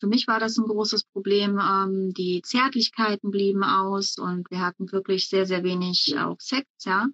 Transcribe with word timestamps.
für 0.00 0.06
mich 0.06 0.26
war 0.26 0.40
das 0.40 0.56
ein 0.56 0.66
großes 0.66 1.04
Problem. 1.04 1.58
Ähm, 1.58 2.12
die 2.14 2.42
Zärtlichkeiten 2.42 3.30
blieben 3.30 3.64
aus 3.64 4.18
und 4.18 4.50
wir 4.50 4.60
hatten 4.60 4.90
wirklich 4.92 5.28
sehr, 5.28 5.46
sehr 5.46 5.64
wenig 5.64 6.16
auch 6.18 6.36
Sex, 6.40 6.66
ja. 6.84 7.08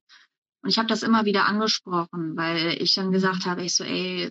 Und 0.62 0.70
ich 0.70 0.78
habe 0.78 0.88
das 0.88 1.02
immer 1.02 1.24
wieder 1.24 1.46
angesprochen, 1.46 2.36
weil 2.36 2.80
ich 2.80 2.94
dann 2.94 3.12
gesagt 3.12 3.44
habe, 3.44 3.62
ich 3.62 3.74
so, 3.74 3.84
ey, 3.84 4.30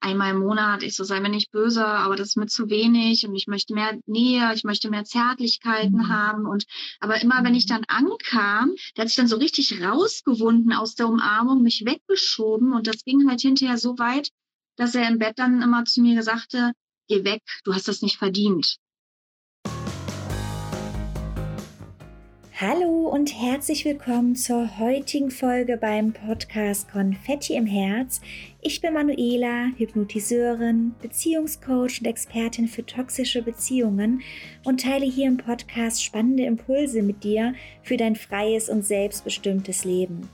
einmal 0.00 0.30
im 0.32 0.38
Monat, 0.38 0.82
ich 0.82 0.94
so, 0.94 1.02
sei 1.02 1.20
mir 1.20 1.28
nicht 1.28 1.50
böse, 1.50 1.84
aber 1.84 2.16
das 2.16 2.28
ist 2.28 2.36
mir 2.36 2.46
zu 2.46 2.70
wenig 2.70 3.26
und 3.26 3.34
ich 3.34 3.46
möchte 3.46 3.74
mehr 3.74 3.98
Nähe, 4.06 4.52
ich 4.54 4.62
möchte 4.62 4.90
mehr 4.90 5.04
Zärtlichkeiten 5.04 5.98
mhm. 5.98 6.08
haben 6.08 6.46
und 6.46 6.64
aber 7.00 7.20
immer 7.20 7.42
wenn 7.42 7.54
ich 7.54 7.66
dann 7.66 7.84
ankam, 7.88 8.74
der 8.96 9.02
hat 9.02 9.08
sich 9.08 9.16
dann 9.16 9.26
so 9.26 9.36
richtig 9.36 9.82
rausgewunden 9.82 10.72
aus 10.72 10.94
der 10.94 11.08
Umarmung, 11.08 11.62
mich 11.62 11.84
weggeschoben 11.84 12.72
und 12.72 12.86
das 12.86 13.04
ging 13.04 13.28
halt 13.28 13.40
hinterher 13.40 13.78
so 13.78 13.98
weit, 13.98 14.30
dass 14.76 14.94
er 14.94 15.08
im 15.08 15.18
Bett 15.18 15.38
dann 15.38 15.62
immer 15.62 15.84
zu 15.84 16.02
mir 16.02 16.22
sagte, 16.22 16.72
geh 17.08 17.24
weg, 17.24 17.42
du 17.64 17.74
hast 17.74 17.88
das 17.88 18.02
nicht 18.02 18.16
verdient. 18.16 18.78
Hallo 22.58 23.08
und 23.08 23.38
herzlich 23.38 23.84
willkommen 23.84 24.34
zur 24.34 24.78
heutigen 24.78 25.30
Folge 25.30 25.76
beim 25.76 26.14
Podcast 26.14 26.90
Konfetti 26.90 27.54
im 27.54 27.66
Herz. 27.66 28.22
Ich 28.62 28.80
bin 28.80 28.94
Manuela, 28.94 29.72
Hypnotiseurin, 29.76 30.94
Beziehungscoach 31.02 32.00
und 32.00 32.06
Expertin 32.06 32.66
für 32.66 32.86
toxische 32.86 33.42
Beziehungen 33.42 34.22
und 34.64 34.80
teile 34.80 35.04
hier 35.04 35.26
im 35.26 35.36
Podcast 35.36 36.02
spannende 36.02 36.44
Impulse 36.44 37.02
mit 37.02 37.24
dir 37.24 37.54
für 37.82 37.98
dein 37.98 38.16
freies 38.16 38.70
und 38.70 38.86
selbstbestimmtes 38.86 39.84
Leben. 39.84 40.26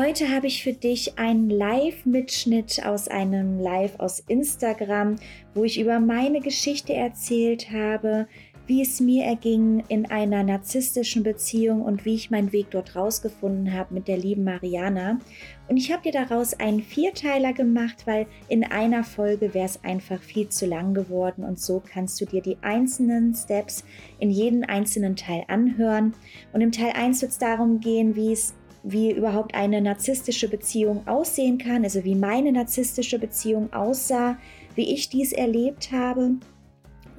Heute 0.00 0.30
habe 0.32 0.46
ich 0.46 0.62
für 0.62 0.74
dich 0.74 1.18
einen 1.18 1.50
Live-Mitschnitt 1.50 2.86
aus 2.86 3.08
einem 3.08 3.58
Live 3.58 3.98
aus 3.98 4.20
Instagram, 4.20 5.16
wo 5.54 5.64
ich 5.64 5.80
über 5.80 5.98
meine 5.98 6.38
Geschichte 6.38 6.94
erzählt 6.94 7.72
habe, 7.72 8.28
wie 8.68 8.80
es 8.80 9.00
mir 9.00 9.24
erging 9.24 9.82
in 9.88 10.08
einer 10.08 10.44
narzisstischen 10.44 11.24
Beziehung 11.24 11.82
und 11.82 12.04
wie 12.04 12.14
ich 12.14 12.30
meinen 12.30 12.52
Weg 12.52 12.70
dort 12.70 12.94
rausgefunden 12.94 13.72
habe 13.72 13.92
mit 13.92 14.06
der 14.06 14.18
lieben 14.18 14.44
Mariana. 14.44 15.18
Und 15.66 15.78
ich 15.78 15.90
habe 15.90 16.02
dir 16.02 16.12
daraus 16.12 16.54
einen 16.54 16.82
Vierteiler 16.82 17.52
gemacht, 17.52 18.06
weil 18.06 18.28
in 18.48 18.62
einer 18.62 19.02
Folge 19.02 19.52
wäre 19.52 19.66
es 19.66 19.82
einfach 19.82 20.22
viel 20.22 20.48
zu 20.48 20.66
lang 20.66 20.94
geworden 20.94 21.42
und 21.42 21.58
so 21.58 21.82
kannst 21.84 22.20
du 22.20 22.24
dir 22.24 22.40
die 22.40 22.58
einzelnen 22.60 23.34
Steps 23.34 23.84
in 24.20 24.30
jeden 24.30 24.62
einzelnen 24.62 25.16
Teil 25.16 25.42
anhören. 25.48 26.14
Und 26.52 26.60
im 26.60 26.70
Teil 26.70 26.92
1 26.94 27.20
wird 27.20 27.32
es 27.32 27.38
darum 27.38 27.80
gehen, 27.80 28.14
wie 28.14 28.30
es 28.30 28.54
wie 28.90 29.12
überhaupt 29.12 29.54
eine 29.54 29.80
narzisstische 29.80 30.48
Beziehung 30.48 31.06
aussehen 31.06 31.58
kann, 31.58 31.84
also 31.84 32.04
wie 32.04 32.14
meine 32.14 32.52
narzisstische 32.52 33.18
Beziehung 33.18 33.72
aussah, 33.72 34.38
wie 34.74 34.94
ich 34.94 35.08
dies 35.08 35.32
erlebt 35.32 35.92
habe. 35.92 36.32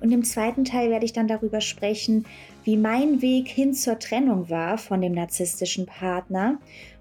Und 0.02 0.12
im 0.12 0.24
zweiten 0.24 0.66
Teil 0.66 0.90
werde 0.90 1.06
ich 1.06 1.14
dann 1.14 1.28
darüber 1.28 1.62
sprechen, 1.62 2.26
wie 2.64 2.78
mein 2.78 3.22
Weg 3.22 3.48
hin 3.48 3.74
zur 3.74 4.00
Trennung 4.00 4.50
war 4.50 4.78
von 4.78 5.02
dem 5.02 5.14
narzisstischen 5.14 5.86
Partner. 5.86 6.58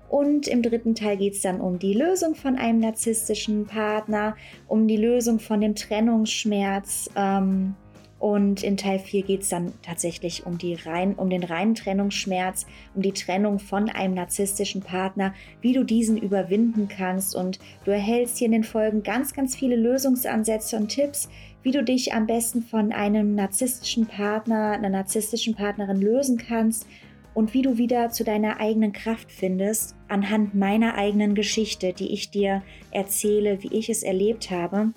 Und 0.09 0.49
im 0.49 0.63
dritten 0.63 0.95
Teil 0.95 1.19
geht 1.19 1.35
es 1.35 1.43
dann 1.43 1.61
um 1.61 1.79
die 1.79 1.93
Lösung 1.93 2.35
von 2.35 2.57
einem 2.57 2.81
narzisstischen 2.81 3.67
Partner, 3.67 4.37
um 4.67 4.89
die 4.89 4.97
Lösung 4.97 5.39
von 5.39 5.61
dem 5.61 5.75
Trennungsschmerz. 5.75 7.11
Ähm, 7.15 7.75
und 8.19 8.65
in 8.65 8.77
Teil 8.77 8.99
4 8.99 9.23
geht 9.23 9.43
es 9.43 9.49
dann 9.49 9.73
tatsächlich 9.83 10.45
um, 10.45 10.59
die 10.59 10.75
rein, 10.75 11.15
um 11.15 11.31
den 11.31 11.45
reinen 11.45 11.77
Trennungsschmerz, 11.77 12.67
um 12.95 13.03
die 13.03 13.13
Trennung 13.13 13.61
von 13.61 13.89
einem 13.89 14.15
narzisstischen 14.15 14.83
Partner, 14.83 15.35
wie 15.61 15.73
du 15.73 15.85
diesen 15.85 16.17
überwinden 16.17 16.89
kannst. 16.89 17.37
Und 17.37 17.61
du 17.85 17.93
erhältst 17.93 18.39
hier 18.39 18.47
in 18.47 18.53
den 18.53 18.65
Folgen 18.65 19.05
ganz, 19.05 19.35
ganz 19.35 19.55
viele 19.55 19.77
Lösungsansätze 19.77 20.77
und 20.77 20.89
Tipps, 20.89 21.29
wie 21.63 21.71
du 21.71 21.85
dich 21.85 22.13
am 22.13 22.27
besten 22.27 22.63
von 22.63 22.93
einem 22.93 23.37
narzisstischen 23.37 24.07
Partner, 24.07 24.73
einer 24.73 24.89
narzisstischen 24.89 25.55
Partnerin 25.55 26.01
lösen 26.01 26.39
kannst 26.39 26.87
und 27.35 27.55
wie 27.55 27.63
du 27.63 27.79
wieder 27.79 28.11
zu 28.11 28.25
deiner 28.25 28.59
eigenen 28.59 28.93
Kraft 28.93 29.31
findest, 29.31 29.95
anhand 30.09 30.57
meiner 30.57 30.97
eigenen 30.97 31.37
Geschichte, 31.37 31.93
die 31.93 32.13
ich 32.13 32.31
dir 32.31 32.63
erzähle, 32.91 33.63
wie 33.63 33.73
ich 33.79 33.91
es 33.91 34.03
erlebt 34.03 34.51
habe. 34.51 34.93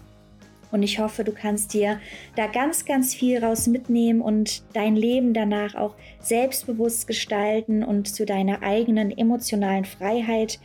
Und 0.71 0.83
ich 0.83 0.99
hoffe, 0.99 1.23
du 1.23 1.31
kannst 1.33 1.73
dir 1.73 1.99
da 2.35 2.47
ganz, 2.47 2.85
ganz 2.85 3.13
viel 3.13 3.43
raus 3.43 3.67
mitnehmen 3.67 4.21
und 4.21 4.63
dein 4.73 4.95
Leben 4.95 5.33
danach 5.33 5.75
auch 5.75 5.95
selbstbewusst 6.19 7.07
gestalten 7.07 7.83
und 7.83 8.07
zu 8.07 8.25
deiner 8.25 8.63
eigenen 8.63 9.15
emotionalen 9.15 9.85
Freiheit 9.85 10.59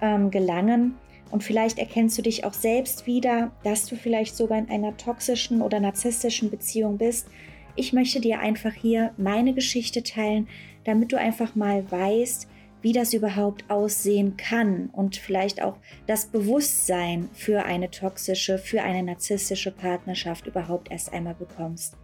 ähm, 0.00 0.30
gelangen. 0.30 0.96
Und 1.30 1.42
vielleicht 1.42 1.78
erkennst 1.78 2.16
du 2.18 2.22
dich 2.22 2.44
auch 2.44 2.52
selbst 2.52 3.06
wieder, 3.06 3.50
dass 3.64 3.86
du 3.86 3.96
vielleicht 3.96 4.36
sogar 4.36 4.58
in 4.58 4.68
einer 4.68 4.96
toxischen 4.96 5.60
oder 5.60 5.80
narzisstischen 5.80 6.50
Beziehung 6.50 6.98
bist. 6.98 7.28
Ich 7.74 7.92
möchte 7.92 8.20
dir 8.20 8.38
einfach 8.40 8.72
hier 8.72 9.12
meine 9.16 9.52
Geschichte 9.52 10.02
teilen, 10.02 10.48
damit 10.84 11.12
du 11.12 11.18
einfach 11.18 11.54
mal 11.54 11.90
weißt, 11.90 12.48
wie 12.86 12.92
das 12.92 13.14
überhaupt 13.14 13.68
aussehen 13.68 14.36
kann 14.36 14.90
und 14.92 15.16
vielleicht 15.16 15.60
auch 15.60 15.76
das 16.06 16.26
Bewusstsein 16.26 17.28
für 17.34 17.64
eine 17.64 17.90
toxische, 17.90 18.58
für 18.58 18.80
eine 18.80 19.02
narzisstische 19.02 19.72
Partnerschaft 19.72 20.46
überhaupt 20.46 20.92
erst 20.92 21.12
einmal 21.12 21.34
bekommst. 21.34 21.96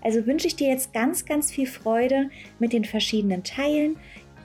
Also 0.00 0.26
wünsche 0.26 0.46
ich 0.46 0.54
dir 0.54 0.68
jetzt 0.68 0.92
ganz, 0.92 1.24
ganz 1.24 1.50
viel 1.50 1.66
Freude 1.66 2.30
mit 2.60 2.72
den 2.72 2.84
verschiedenen 2.84 3.42
Teilen. 3.42 3.96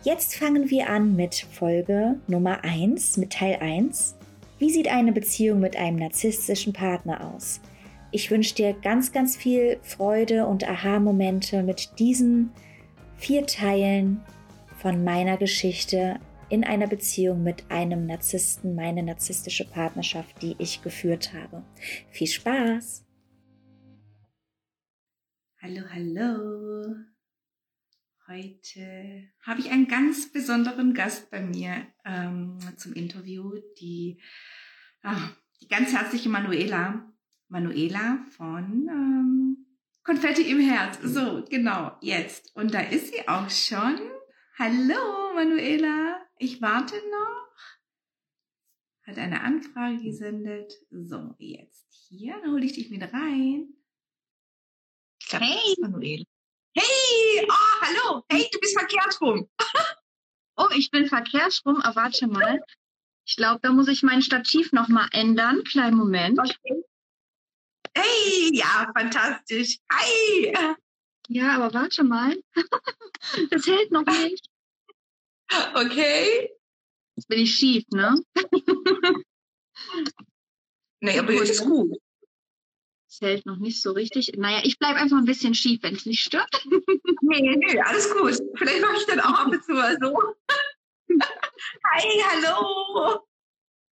Jetzt 0.02 0.34
fangen 0.34 0.72
wir 0.72 0.90
an 0.90 1.16
mit 1.16 1.36
Folge 1.36 2.16
Nummer 2.26 2.64
1, 2.64 3.18
mit 3.18 3.34
Teil 3.34 3.58
1. 3.62 4.16
Wie 4.58 4.72
sieht 4.72 4.88
eine 4.88 5.12
Beziehung 5.12 5.60
mit 5.60 5.76
einem 5.76 5.98
narzisstischen 5.98 6.74
Partner 6.74 7.36
aus? 7.36 7.62
Ich 8.10 8.32
wünsche 8.32 8.56
dir 8.56 8.74
ganz, 8.74 9.12
ganz 9.12 9.38
viel 9.38 9.78
Freude 9.84 10.48
und 10.48 10.68
Aha-Momente 10.68 11.62
mit 11.62 12.00
diesen 12.00 12.50
vier 13.16 13.46
Teilen 13.46 14.22
von 14.84 15.02
meiner 15.02 15.38
Geschichte 15.38 16.20
in 16.50 16.66
einer 16.66 16.88
Beziehung 16.88 17.42
mit 17.42 17.72
einem 17.72 18.06
Narzissten, 18.06 18.76
meine 18.76 19.02
narzisstische 19.02 19.64
Partnerschaft, 19.64 20.42
die 20.42 20.58
ich 20.60 20.82
geführt 20.82 21.32
habe. 21.32 21.64
Viel 22.12 22.28
Spaß! 22.28 23.06
Hallo, 25.62 25.84
hallo! 25.90 26.96
Heute 28.28 29.30
habe 29.42 29.62
ich 29.62 29.72
einen 29.72 29.88
ganz 29.88 30.34
besonderen 30.34 30.94
Gast 30.94 31.32
bei 31.32 31.40
mir 31.40 31.88
ähm, 32.04 32.60
zum 32.76 32.92
Interview, 32.92 33.54
die, 33.80 34.22
ach, 35.02 35.34
die 35.62 35.70
ganz 35.70 35.94
herzliche 35.94 36.28
Manuela. 36.28 37.10
Manuela 37.48 38.26
von 38.36 38.90
ähm, 38.90 39.66
Konfetti 40.04 40.52
im 40.52 40.60
Herz. 40.60 41.00
So, 41.02 41.46
genau, 41.50 41.96
jetzt. 42.02 42.54
Und 42.58 42.74
da 42.74 42.82
ist 42.82 43.14
sie 43.14 43.26
auch 43.30 43.50
schon. 43.50 43.98
Hallo, 44.60 45.34
Manuela. 45.34 46.24
Ich 46.38 46.62
warte 46.62 46.96
noch. 46.96 47.48
Hat 49.08 49.18
eine 49.18 49.42
Anfrage 49.42 49.98
gesendet. 49.98 50.74
So, 50.92 51.34
jetzt 51.40 51.88
hier. 52.08 52.40
Dann 52.40 52.52
hole 52.52 52.64
ich 52.64 52.74
dich 52.74 52.92
mit 52.92 53.02
rein. 53.02 53.74
Hey, 55.32 55.76
Manuela. 55.80 56.24
Hey, 56.76 57.48
oh, 57.50 57.82
hallo. 57.82 58.24
Hey, 58.30 58.48
du 58.52 58.60
bist 58.60 58.78
verkehrt 58.78 59.20
rum. 59.22 59.50
oh, 60.58 60.70
ich 60.76 60.92
bin 60.92 61.08
verkehrt 61.08 61.60
rum. 61.66 61.78
Aber 61.78 61.96
warte 61.96 62.28
mal. 62.28 62.64
Ich 63.26 63.38
glaube, 63.38 63.60
da 63.64 63.72
muss 63.72 63.88
ich 63.88 64.04
mein 64.04 64.22
Stativ 64.22 64.72
nochmal 64.72 65.10
ändern. 65.14 65.64
Kleinen 65.64 65.98
Moment. 65.98 66.38
Okay. 66.38 66.84
Hey, 67.96 68.52
ja, 68.54 68.92
fantastisch. 68.96 69.80
Hi. 69.92 70.76
Ja, 71.28 71.56
aber 71.56 71.74
warte 71.74 72.04
mal. 72.04 72.42
das 73.50 73.66
hält 73.66 73.92
noch 73.92 74.06
nicht. 74.06 74.48
Okay. 75.76 76.52
Jetzt 77.16 77.28
bin 77.28 77.40
ich 77.40 77.54
schief, 77.54 77.84
ne? 77.92 78.22
nee, 81.02 81.20
aber 81.20 81.34
jetzt 81.34 81.50
ist 81.50 81.66
gut. 81.66 81.98
Es 83.08 83.22
hält 83.22 83.46
noch 83.46 83.58
nicht 83.58 83.82
so 83.82 83.92
richtig. 83.92 84.34
Naja, 84.38 84.62
ich 84.64 84.80
bleibe 84.80 84.98
einfach 84.98 85.18
ein 85.18 85.26
bisschen 85.26 85.54
schief, 85.54 85.84
wenn 85.84 85.96
es 85.96 86.08
nicht 86.08 86.24
stört. 86.24 86.50
nee, 87.22 87.56
nee, 87.56 87.80
alles 87.82 88.12
gut. 88.12 88.40
Vielleicht 88.56 88.82
mache 88.82 88.98
ich 88.98 89.06
dann 89.06 89.20
auch 89.20 89.40
ab 89.40 89.48
und 89.52 89.64
zu 89.64 89.74
mal 89.74 89.96
so. 90.02 90.18
Hi, 91.92 92.24
hallo. 92.32 93.28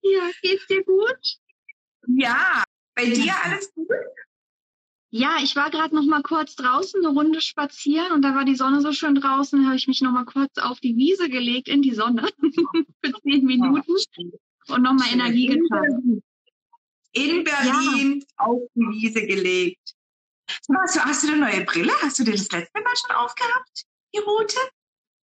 Ja, 0.02 0.32
geht's 0.42 0.66
dir 0.66 0.84
gut? 0.84 1.38
Ja, 2.08 2.64
bei 2.96 3.06
dir 3.06 3.34
alles 3.44 3.72
gut? 3.76 3.88
Ja, 5.14 5.38
ich 5.44 5.58
war 5.58 5.70
gerade 5.70 5.94
noch 5.94 6.06
mal 6.06 6.24
kurz 6.24 6.56
draußen 6.56 7.06
eine 7.06 7.14
Runde 7.14 7.42
spazieren 7.42 8.14
und 8.14 8.22
da 8.22 8.34
war 8.34 8.46
die 8.46 8.56
Sonne 8.56 8.80
so 8.80 8.94
schön 8.94 9.16
draußen, 9.16 9.66
habe 9.66 9.76
ich 9.76 9.88
mich 9.88 10.02
noch 10.02 10.14
mal 10.14 10.24
kurz 10.24 10.58
auf 10.58 10.80
die 10.80 10.96
Wiese 10.96 11.28
gelegt 11.28 11.68
in 11.68 11.82
die 11.82 11.94
Sonne 11.94 12.30
für 13.04 13.22
zehn 13.22 13.46
Minuten 13.46 13.94
und 14.70 14.82
noch 14.82 14.94
mal 14.94 15.12
Energie 15.12 15.48
getankt. 15.48 16.24
In 17.12 17.44
Berlin 17.44 18.20
ja. 18.22 18.46
auf 18.46 18.62
die 18.74 18.88
Wiese 18.88 19.28
gelegt. 19.28 19.96
Hast 20.74 20.96
du, 20.96 21.02
hast 21.02 21.24
du 21.24 21.28
eine 21.28 21.38
neue 21.42 21.66
Brille? 21.66 21.92
Hast 22.02 22.18
du 22.20 22.24
dir 22.24 22.32
das 22.32 22.50
letzte 22.50 22.82
Mal 22.82 22.96
schon 22.96 23.16
aufgehabt, 23.18 23.86
die 24.16 24.20
rote? 24.20 24.58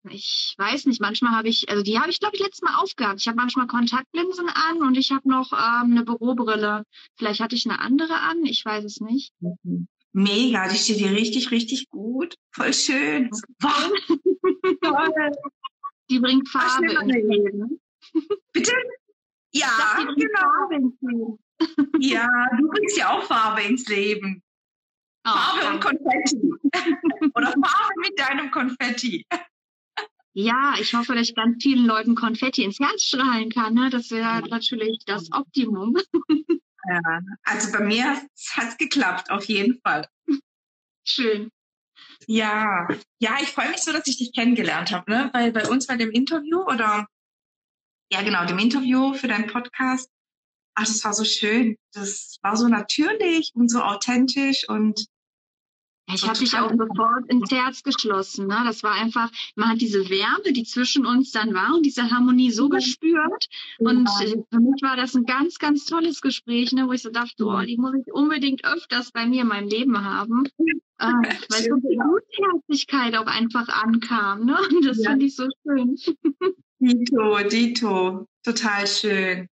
Ich 0.09 0.55
weiß 0.57 0.85
nicht, 0.85 1.01
manchmal 1.01 1.33
habe 1.33 1.49
ich, 1.49 1.69
also 1.69 1.83
die 1.83 1.99
habe 1.99 2.09
ich 2.09 2.19
glaube 2.19 2.35
ich 2.35 2.41
letztes 2.41 2.61
Mal 2.61 2.75
aufgehabt. 2.75 3.19
Ich 3.19 3.27
habe 3.27 3.37
manchmal 3.37 3.67
Kontaktlinsen 3.67 4.49
an 4.49 4.81
und 4.81 4.97
ich 4.97 5.11
habe 5.11 5.29
noch 5.29 5.51
ähm, 5.53 5.91
eine 5.91 6.03
Bürobrille. 6.03 6.83
Vielleicht 7.17 7.39
hatte 7.39 7.55
ich 7.55 7.65
eine 7.65 7.79
andere 7.79 8.19
an, 8.19 8.43
ich 8.45 8.63
weiß 8.63 8.83
es 8.83 8.99
nicht. 8.99 9.33
Mega, 10.13 10.67
die 10.67 10.77
steht 10.77 10.99
dir 10.99 11.11
richtig, 11.11 11.51
richtig 11.51 11.89
gut. 11.89 12.35
Voll 12.51 12.73
schön. 12.73 13.29
Die 16.09 16.19
bringt 16.19 16.49
Farbe 16.49 16.85
ins 16.85 17.13
Leben. 17.13 17.79
Bitte? 18.53 18.71
Ja, 19.51 19.67
dachte, 19.67 20.15
genau. 20.15 21.39
Ja, 21.99 22.27
du 22.57 22.67
bringst 22.69 22.97
ja 22.97 23.17
auch 23.17 23.23
Farbe 23.23 23.61
ins 23.61 23.87
Leben. 23.87 24.43
Oh, 25.25 25.29
Farbe 25.29 25.61
danke. 25.61 25.87
und 25.87 25.99
Konfetti. 25.99 26.53
Oder 27.35 27.51
Farbe 27.51 27.93
mit 28.01 28.19
deinem 28.19 28.51
Konfetti. 28.51 29.25
Ja, 30.39 30.75
ich 30.79 30.93
hoffe, 30.93 31.15
dass 31.15 31.29
ich 31.29 31.35
ganz 31.35 31.63
vielen 31.63 31.87
Leuten 31.87 32.13
Konfetti 32.13 32.63
ins 32.63 32.79
Herz 32.79 33.01
strahlen 33.01 33.49
kann. 33.49 33.73
Ne? 33.73 33.89
Das 33.89 34.11
wäre 34.11 34.47
natürlich 34.47 34.99
das 35.05 35.31
Optimum. 35.31 35.97
Ja, 36.89 37.01
also 37.43 37.69
bei 37.73 37.83
mir 37.83 38.05
hat 38.15 38.69
es 38.69 38.77
geklappt, 38.77 39.29
auf 39.29 39.43
jeden 39.43 39.77
Fall. 39.81 40.07
Schön. 41.03 41.51
Ja, 42.25 42.87
ja, 43.19 43.37
ich 43.41 43.49
freue 43.49 43.71
mich 43.71 43.81
so, 43.81 43.91
dass 43.91 44.07
ich 44.07 44.19
dich 44.19 44.31
kennengelernt 44.31 44.93
habe, 44.93 45.11
ne? 45.11 45.29
Weil 45.33 45.51
bei 45.51 45.67
uns 45.67 45.85
bei 45.85 45.97
dem 45.97 46.11
Interview 46.11 46.61
oder 46.61 47.05
ja 48.09 48.21
genau, 48.21 48.45
dem 48.45 48.59
Interview 48.59 49.13
für 49.15 49.27
deinen 49.27 49.47
Podcast, 49.47 50.09
ach, 50.75 50.85
das 50.85 51.03
war 51.03 51.13
so 51.13 51.25
schön. 51.25 51.75
Das 51.91 52.37
war 52.41 52.55
so 52.55 52.69
natürlich 52.69 53.51
und 53.53 53.67
so 53.67 53.81
authentisch 53.81 54.69
und 54.69 55.07
ich 56.13 56.27
habe 56.27 56.39
dich 56.39 56.55
auch 56.57 56.71
sofort 56.71 57.27
ins 57.27 57.51
Herz 57.51 57.83
geschlossen. 57.83 58.47
Ne? 58.47 58.61
Das 58.65 58.81
war 58.83 58.93
einfach, 58.93 59.29
man 59.55 59.69
hat 59.69 59.81
diese 59.81 60.09
Wärme, 60.09 60.53
die 60.53 60.63
zwischen 60.63 61.05
uns 61.05 61.31
dann 61.31 61.53
war 61.53 61.75
und 61.75 61.85
diese 61.85 62.09
Harmonie 62.09 62.51
so 62.51 62.69
gespürt. 62.69 63.47
Und 63.79 64.09
ja. 64.21 64.27
für 64.49 64.59
mich 64.59 64.81
war 64.81 64.95
das 64.95 65.15
ein 65.15 65.25
ganz, 65.25 65.59
ganz 65.59 65.85
tolles 65.85 66.21
Gespräch, 66.21 66.71
ne? 66.71 66.87
wo 66.87 66.93
ich 66.93 67.01
so 67.01 67.09
dachte, 67.09 67.45
oh, 67.45 67.61
die 67.61 67.77
muss 67.77 67.93
ich 67.95 68.13
unbedingt 68.13 68.63
öfters 68.65 69.11
bei 69.11 69.25
mir 69.25 69.41
in 69.41 69.49
meinem 69.49 69.67
Leben 69.67 70.03
haben. 70.03 70.45
äh, 70.99 71.05
weil 71.49 71.63
so 71.63 71.75
die 71.75 71.97
Gutherzigkeit 71.97 73.15
auch 73.15 73.27
einfach 73.27 73.67
ankam. 73.67 74.45
Ne? 74.45 74.57
Und 74.69 74.85
das 74.85 75.03
ja. 75.03 75.09
finde 75.09 75.25
ich 75.25 75.35
so 75.35 75.47
schön. 75.63 75.97
Dito, 76.79 77.37
Dito, 77.49 78.27
total 78.43 78.87
schön. 78.87 79.47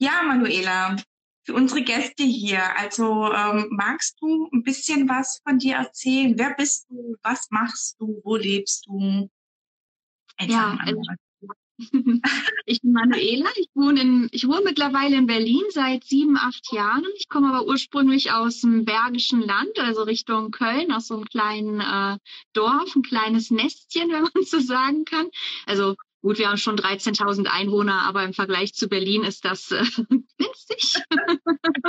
Ja, 0.00 0.22
Manuela, 0.26 0.96
für 1.44 1.54
unsere 1.54 1.82
Gäste 1.82 2.24
hier. 2.24 2.62
Also 2.78 3.32
ähm, 3.32 3.68
magst 3.70 4.20
du 4.20 4.48
ein 4.52 4.62
bisschen 4.62 5.08
was 5.08 5.40
von 5.46 5.58
dir 5.58 5.76
erzählen? 5.76 6.34
Wer 6.36 6.54
bist 6.54 6.86
du? 6.88 7.16
Was 7.22 7.48
machst 7.50 7.96
du? 8.00 8.20
Wo 8.24 8.36
lebst 8.36 8.86
du? 8.86 9.30
ja, 10.40 10.76
also, 10.80 11.00
ich 12.66 12.80
bin 12.82 12.92
Manuela. 12.92 13.48
Ich 13.56 13.68
wohne, 13.74 14.00
in, 14.00 14.28
ich 14.32 14.46
wohne 14.46 14.62
mittlerweile 14.64 15.16
in 15.16 15.26
Berlin 15.26 15.62
seit 15.70 16.04
sieben, 16.04 16.36
acht 16.36 16.72
Jahren. 16.72 17.04
Ich 17.16 17.28
komme 17.28 17.52
aber 17.52 17.66
ursprünglich 17.66 18.32
aus 18.32 18.60
dem 18.60 18.84
Bergischen 18.84 19.40
Land, 19.40 19.78
also 19.78 20.02
Richtung 20.02 20.50
Köln, 20.50 20.92
aus 20.92 21.08
so 21.08 21.16
einem 21.16 21.24
kleinen 21.24 21.80
äh, 21.80 22.18
Dorf, 22.52 22.94
ein 22.94 23.02
kleines 23.02 23.50
Nestchen, 23.50 24.08
wenn 24.12 24.22
man 24.22 24.44
so 24.44 24.60
sagen 24.60 25.04
kann. 25.04 25.28
Also 25.66 25.96
Gut, 26.24 26.38
wir 26.38 26.48
haben 26.48 26.56
schon 26.56 26.78
13.000 26.78 27.48
Einwohner, 27.48 28.00
aber 28.00 28.24
im 28.24 28.32
Vergleich 28.32 28.72
zu 28.72 28.88
Berlin 28.88 29.24
ist 29.24 29.44
das 29.44 29.70
äh, 29.72 29.84
winzig. 30.38 31.02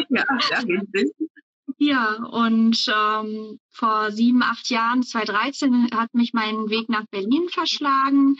ja, 0.09 0.25
ja, 0.51 0.67
winzig. 0.67 1.13
Ja, 1.77 2.15
und 2.15 2.77
ähm, 2.93 3.59
vor 3.71 4.11
sieben, 4.11 4.43
acht 4.43 4.69
Jahren, 4.69 5.03
2013, 5.03 5.89
hat 5.93 6.13
mich 6.13 6.33
mein 6.33 6.69
Weg 6.69 6.89
nach 6.89 7.05
Berlin 7.11 7.47
verschlagen 7.47 8.35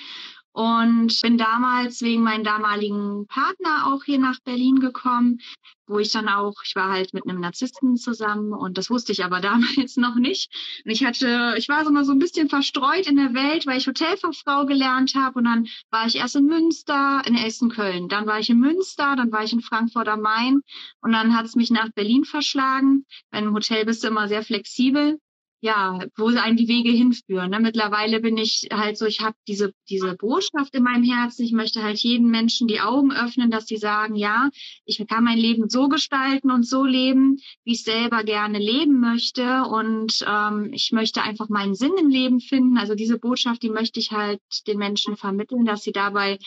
und 0.56 1.22
bin 1.22 1.38
damals 1.38 2.02
wegen 2.02 2.24
meinem 2.24 2.46
damaligen 2.46 3.28
Partner 3.28 3.88
auch 3.88 4.06
hier 4.06 4.20
nach 4.20 4.40
Berlin 4.40 4.80
gekommen, 4.80 5.42
wo 5.86 6.00
ich 6.00 6.14
dann 6.14 6.30
auch, 6.30 6.54
ich 6.64 6.78
war 6.78 6.94
halt 6.94 7.14
mit 7.14 7.28
einem 7.28 7.42
Narzissten 7.42 7.98
zusammen 7.98 8.54
und 8.54 8.78
das 8.78 8.90
wusste 8.90 9.12
ich 9.12 9.26
aber 9.26 9.42
damals 9.42 9.98
noch 9.98 10.16
nicht. 10.16 10.50
Und 10.86 10.92
ich 10.92 11.04
hatte, 11.04 11.56
ich 11.58 11.68
war 11.68 11.84
so 11.84 11.92
mal 11.92 12.06
so 12.06 12.14
ein 12.14 12.20
bisschen 12.20 12.48
verstreut 12.48 13.06
in 13.06 13.18
der 13.18 13.34
Welt, 13.34 13.68
weil 13.68 13.80
ich 13.80 13.88
Hotelfachfrau 13.88 14.66
gelernt 14.66 15.14
habe 15.16 15.40
und 15.40 15.44
dann 15.44 15.68
war 15.92 16.08
ich 16.08 16.16
erst 16.16 16.38
in 16.38 16.46
Münster, 16.46 17.22
in 17.26 17.36
Essen, 17.36 17.70
Köln. 17.70 18.08
Dann 18.08 18.26
war 18.26 18.40
ich 18.40 18.50
in 18.50 18.60
Münster, 18.60 19.18
dann 19.18 19.34
war 19.34 19.44
ich 19.44 19.52
in 19.52 19.60
Frankfurt 19.60 20.08
am 20.08 20.22
Main 20.22 20.62
und 21.02 21.12
dann 21.12 21.36
hat 21.36 21.46
es 21.46 21.58
mich 21.58 21.70
nach 21.70 21.90
Berlin 21.90 22.24
verschlagen. 22.24 23.06
Bei 23.30 23.40
einem 23.40 23.54
Hotel 23.54 23.84
bist 23.84 24.06
du 24.06 24.08
immer 24.08 24.30
sehr 24.30 24.42
flexibel 24.42 25.20
ja, 25.62 26.00
wo 26.18 26.28
einen 26.28 26.58
die 26.58 26.68
Wege 26.68 26.92
hinführen. 26.92 27.50
Ne? 27.50 27.60
Mittlerweile 27.60 28.20
bin 28.20 28.38
ich 28.38 28.68
halt 28.72 28.98
so, 28.98 29.06
ich 29.06 29.22
habe 29.22 29.36
diese, 29.48 29.74
diese 29.90 30.16
Botschaft 30.16 30.76
in 30.76 30.84
meinem 30.84 31.04
Herzen. 31.04 31.44
Ich 31.44 31.54
möchte 31.54 31.82
halt 31.82 31.98
jedem 32.00 32.30
Menschen 32.30 32.68
die 32.68 32.82
Augen 32.82 33.12
öffnen, 33.12 33.50
dass 33.50 33.66
sie 33.66 33.78
sagen, 33.78 34.16
ja, 34.16 34.50
ich 34.86 35.04
kann 35.08 35.24
mein 35.24 35.38
Leben 35.38 35.70
so 35.70 35.88
gestalten 35.88 36.52
und 36.52 36.68
so 36.68 36.84
leben, 36.84 37.38
wie 37.64 37.74
ich 37.74 37.84
selber 37.84 38.24
gerne 38.24 38.60
leben 38.60 39.00
möchte. 39.00 39.64
Und 39.64 40.24
ähm, 40.28 40.72
ich 40.72 40.92
möchte 40.92 41.24
einfach 41.24 41.50
meinen 41.50 41.74
Sinn 41.74 41.94
im 42.00 42.10
Leben 42.10 42.42
finden. 42.42 42.78
Also 42.78 42.94
diese 42.94 43.18
Botschaft, 43.18 43.64
die 43.64 43.70
möchte 43.70 44.00
ich 44.00 44.12
halt 44.12 44.40
den 44.68 44.78
Menschen 44.78 45.18
vermitteln, 45.18 45.66
dass 45.66 45.84
sie 45.84 45.94
dabei 45.94 46.38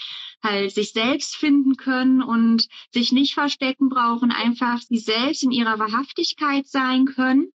halt 0.43 0.73
sich 0.73 0.93
selbst 0.93 1.35
finden 1.35 1.77
können 1.77 2.23
und 2.23 2.69
sich 2.93 3.11
nicht 3.11 3.35
verstecken 3.35 3.89
brauchen, 3.89 4.31
einfach 4.31 4.81
sie 4.81 4.99
selbst 4.99 5.43
in 5.43 5.51
ihrer 5.51 5.79
Wahrhaftigkeit 5.79 6.67
sein 6.67 7.07
können 7.07 7.51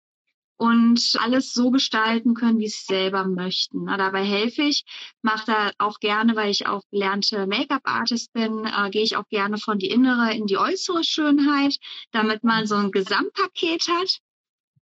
und 0.58 1.18
alles 1.20 1.54
so 1.54 1.72
gestalten 1.72 2.34
können, 2.34 2.60
wie 2.60 2.68
sie 2.68 2.86
selber 2.86 3.26
möchten. 3.26 3.86
Na, 3.86 3.98
dabei 3.98 4.24
helfe 4.24 4.64
ich, 4.64 4.86
mache 5.22 5.46
da 5.48 5.72
auch 5.78 6.00
gerne, 6.00 6.36
weil 6.36 6.52
ich 6.52 6.68
auch 6.68 6.84
gelernte 6.92 7.48
Make-up-Artist 7.48 8.34
bin, 8.34 8.66
äh, 8.66 8.90
gehe 8.90 9.04
ich 9.04 9.18
auch 9.18 9.28
gerne 9.28 9.58
von 9.58 9.80
die 9.80 9.90
innere 9.90 10.34
in 10.34 10.46
die 10.46 10.58
äußere 10.58 11.04
Schönheit, 11.04 11.78
damit 12.12 12.44
man 12.44 12.68
so 12.68 12.76
ein 12.76 12.92
Gesamtpaket 12.92 13.88
hat. 13.88 14.20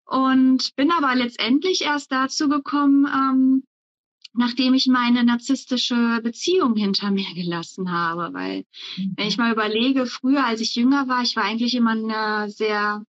Und 0.05 0.75
bin 0.75 0.91
aber 0.91 1.15
letztendlich 1.15 1.81
erst 1.81 2.11
dazu 2.11 2.49
gekommen, 2.49 3.07
ähm, 3.07 3.63
nachdem 4.33 4.73
ich 4.73 4.87
meine 4.87 5.23
narzisstische 5.23 6.19
Beziehung 6.21 6.75
hinter 6.75 7.09
mir 7.11 7.33
gelassen 7.33 7.91
habe. 7.91 8.33
Weil, 8.33 8.65
mhm. 8.97 9.13
wenn 9.15 9.27
ich 9.27 9.37
mal 9.37 9.53
überlege, 9.53 10.05
früher, 10.05 10.45
als 10.45 10.59
ich 10.59 10.75
jünger 10.75 11.07
war, 11.07 11.23
ich 11.23 11.35
war 11.35 11.45
eigentlich 11.45 11.75
immer 11.75 11.91
eine 11.91 12.49
sehr 12.49 13.03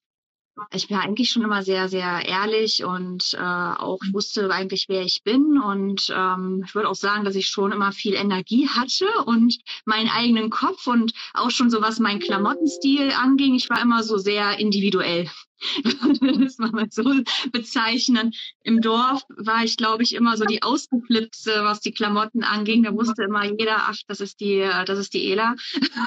ich 0.72 0.88
bin 0.88 0.96
eigentlich 0.96 1.30
schon 1.30 1.42
immer 1.42 1.62
sehr, 1.62 1.88
sehr 1.88 2.26
ehrlich 2.26 2.84
und 2.84 3.34
äh, 3.34 3.38
auch 3.38 3.98
wusste 4.12 4.50
eigentlich, 4.50 4.86
wer 4.88 5.02
ich 5.02 5.22
bin. 5.24 5.58
Und 5.58 6.12
ähm, 6.14 6.62
ich 6.66 6.74
würde 6.74 6.88
auch 6.88 6.94
sagen, 6.94 7.24
dass 7.24 7.34
ich 7.34 7.48
schon 7.48 7.72
immer 7.72 7.92
viel 7.92 8.14
Energie 8.14 8.68
hatte 8.68 9.06
und 9.26 9.58
meinen 9.84 10.08
eigenen 10.08 10.50
Kopf 10.50 10.86
und 10.86 11.12
auch 11.34 11.50
schon 11.50 11.70
so 11.70 11.80
was 11.82 11.98
meinen 11.98 12.20
Klamottenstil 12.20 13.12
anging. 13.12 13.54
Ich 13.54 13.70
war 13.70 13.80
immer 13.80 14.02
so 14.02 14.18
sehr 14.18 14.58
individuell. 14.58 15.28
das 16.40 16.58
mal 16.58 16.70
mal 16.70 16.88
so 16.90 17.04
bezeichnen. 17.52 18.32
Im 18.62 18.80
Dorf 18.80 19.22
war 19.28 19.62
ich, 19.64 19.76
glaube 19.76 20.02
ich, 20.02 20.14
immer 20.14 20.36
so 20.36 20.44
die 20.44 20.62
Ausgeflippte, 20.62 21.64
was 21.64 21.80
die 21.80 21.92
Klamotten 21.92 22.42
anging. 22.42 22.82
Da 22.82 22.94
wusste 22.94 23.24
immer 23.24 23.44
jeder, 23.44 23.76
ach, 23.88 23.96
das 24.08 24.20
ist 24.20 24.40
die, 24.40 24.66
das 24.86 24.98
ist 24.98 25.12
die 25.12 25.30
Ela. 25.30 25.54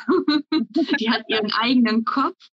die 1.00 1.12
hat 1.12 1.24
ihren 1.28 1.52
eigenen 1.52 2.04
Kopf. 2.04 2.50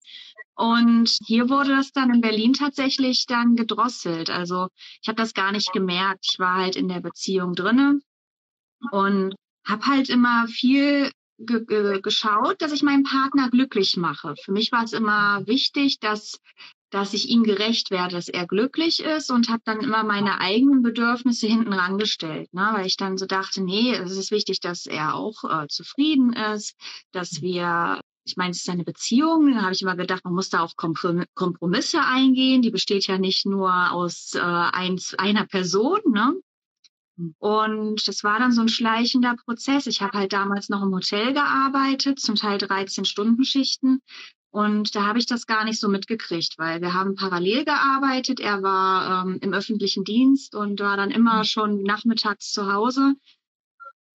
Und 0.57 1.17
hier 1.25 1.49
wurde 1.49 1.69
das 1.69 1.91
dann 1.91 2.11
in 2.11 2.21
Berlin 2.21 2.53
tatsächlich 2.53 3.27
dann 3.27 3.55
gedrosselt. 3.55 4.31
Also 4.31 4.69
ich 5.01 5.07
habe 5.07 5.15
das 5.15 5.35
gar 5.35 5.51
nicht 5.51 5.71
gemerkt. 5.71 6.25
Ich 6.31 6.39
war 6.39 6.55
halt 6.55 6.75
in 6.75 6.87
der 6.87 6.99
Beziehung 6.99 7.53
drinne 7.53 7.99
und 8.91 9.35
habe 9.65 9.85
halt 9.85 10.09
immer 10.09 10.47
viel 10.47 11.11
ge 11.37 11.63
ge 11.63 12.01
geschaut, 12.01 12.59
dass 12.61 12.71
ich 12.71 12.81
meinen 12.81 13.03
Partner 13.03 13.49
glücklich 13.51 13.97
mache. 13.97 14.33
Für 14.43 14.51
mich 14.51 14.71
war 14.71 14.83
es 14.83 14.93
immer 14.93 15.45
wichtig, 15.45 15.99
dass 15.99 16.39
dass 16.89 17.13
ich 17.13 17.29
ihm 17.29 17.43
gerecht 17.43 17.91
werde, 17.91 18.15
dass 18.15 18.29
er 18.29 18.47
glücklich 18.47 19.01
ist 19.01 19.29
und 19.29 19.49
habe 19.49 19.61
dann 19.65 19.81
immer 19.81 20.03
meine 20.03 20.39
eigenen 20.39 20.81
Bedürfnisse 20.81 21.45
hinten 21.45 21.73
rangestellt, 21.73 22.53
ne? 22.53 22.69
weil 22.73 22.87
ich 22.87 22.95
dann 22.95 23.17
so 23.17 23.25
dachte, 23.25 23.61
nee, 23.61 23.93
es 23.93 24.15
ist 24.15 24.31
wichtig, 24.31 24.61
dass 24.61 24.85
er 24.85 25.13
auch 25.13 25.43
äh, 25.43 25.67
zufrieden 25.67 26.31
ist, 26.31 26.77
dass 27.11 27.41
wir 27.41 27.99
ich 28.27 28.37
meine, 28.37 28.51
es 28.51 28.59
ist 28.59 28.69
eine 28.69 28.83
Beziehung. 28.83 29.53
Da 29.53 29.61
habe 29.61 29.73
ich 29.73 29.81
immer 29.81 29.95
gedacht, 29.95 30.23
man 30.25 30.33
muss 30.33 30.49
da 30.49 30.61
auch 30.61 30.75
Kompromisse 30.75 32.01
eingehen. 32.01 32.61
Die 32.61 32.71
besteht 32.71 33.07
ja 33.07 33.17
nicht 33.17 33.45
nur 33.45 33.91
aus 33.91 34.33
äh, 34.35 34.39
eins, 34.39 35.13
einer 35.15 35.45
Person. 35.45 35.99
Ne? 36.11 36.35
Und 37.39 38.07
das 38.07 38.23
war 38.23 38.39
dann 38.39 38.51
so 38.51 38.61
ein 38.61 38.69
schleichender 38.69 39.35
Prozess. 39.35 39.87
Ich 39.87 40.01
habe 40.01 40.17
halt 40.17 40.33
damals 40.33 40.69
noch 40.69 40.83
im 40.83 40.93
Hotel 40.93 41.33
gearbeitet, 41.33 42.19
zum 42.19 42.35
Teil 42.35 42.57
13 42.57 43.05
Stunden 43.05 43.43
Schichten. 43.43 44.01
Und 44.49 44.95
da 44.95 45.05
habe 45.05 45.19
ich 45.19 45.25
das 45.25 45.45
gar 45.45 45.65
nicht 45.65 45.79
so 45.79 45.87
mitgekriegt, 45.87 46.57
weil 46.57 46.81
wir 46.81 46.93
haben 46.93 47.15
parallel 47.15 47.65
gearbeitet. 47.65 48.39
Er 48.39 48.63
war 48.63 49.25
ähm, 49.25 49.39
im 49.41 49.53
öffentlichen 49.53 50.03
Dienst 50.03 50.55
und 50.55 50.79
war 50.79 50.97
dann 50.97 51.11
immer 51.11 51.43
schon 51.43 51.83
nachmittags 51.83 52.51
zu 52.51 52.71
Hause. 52.71 53.15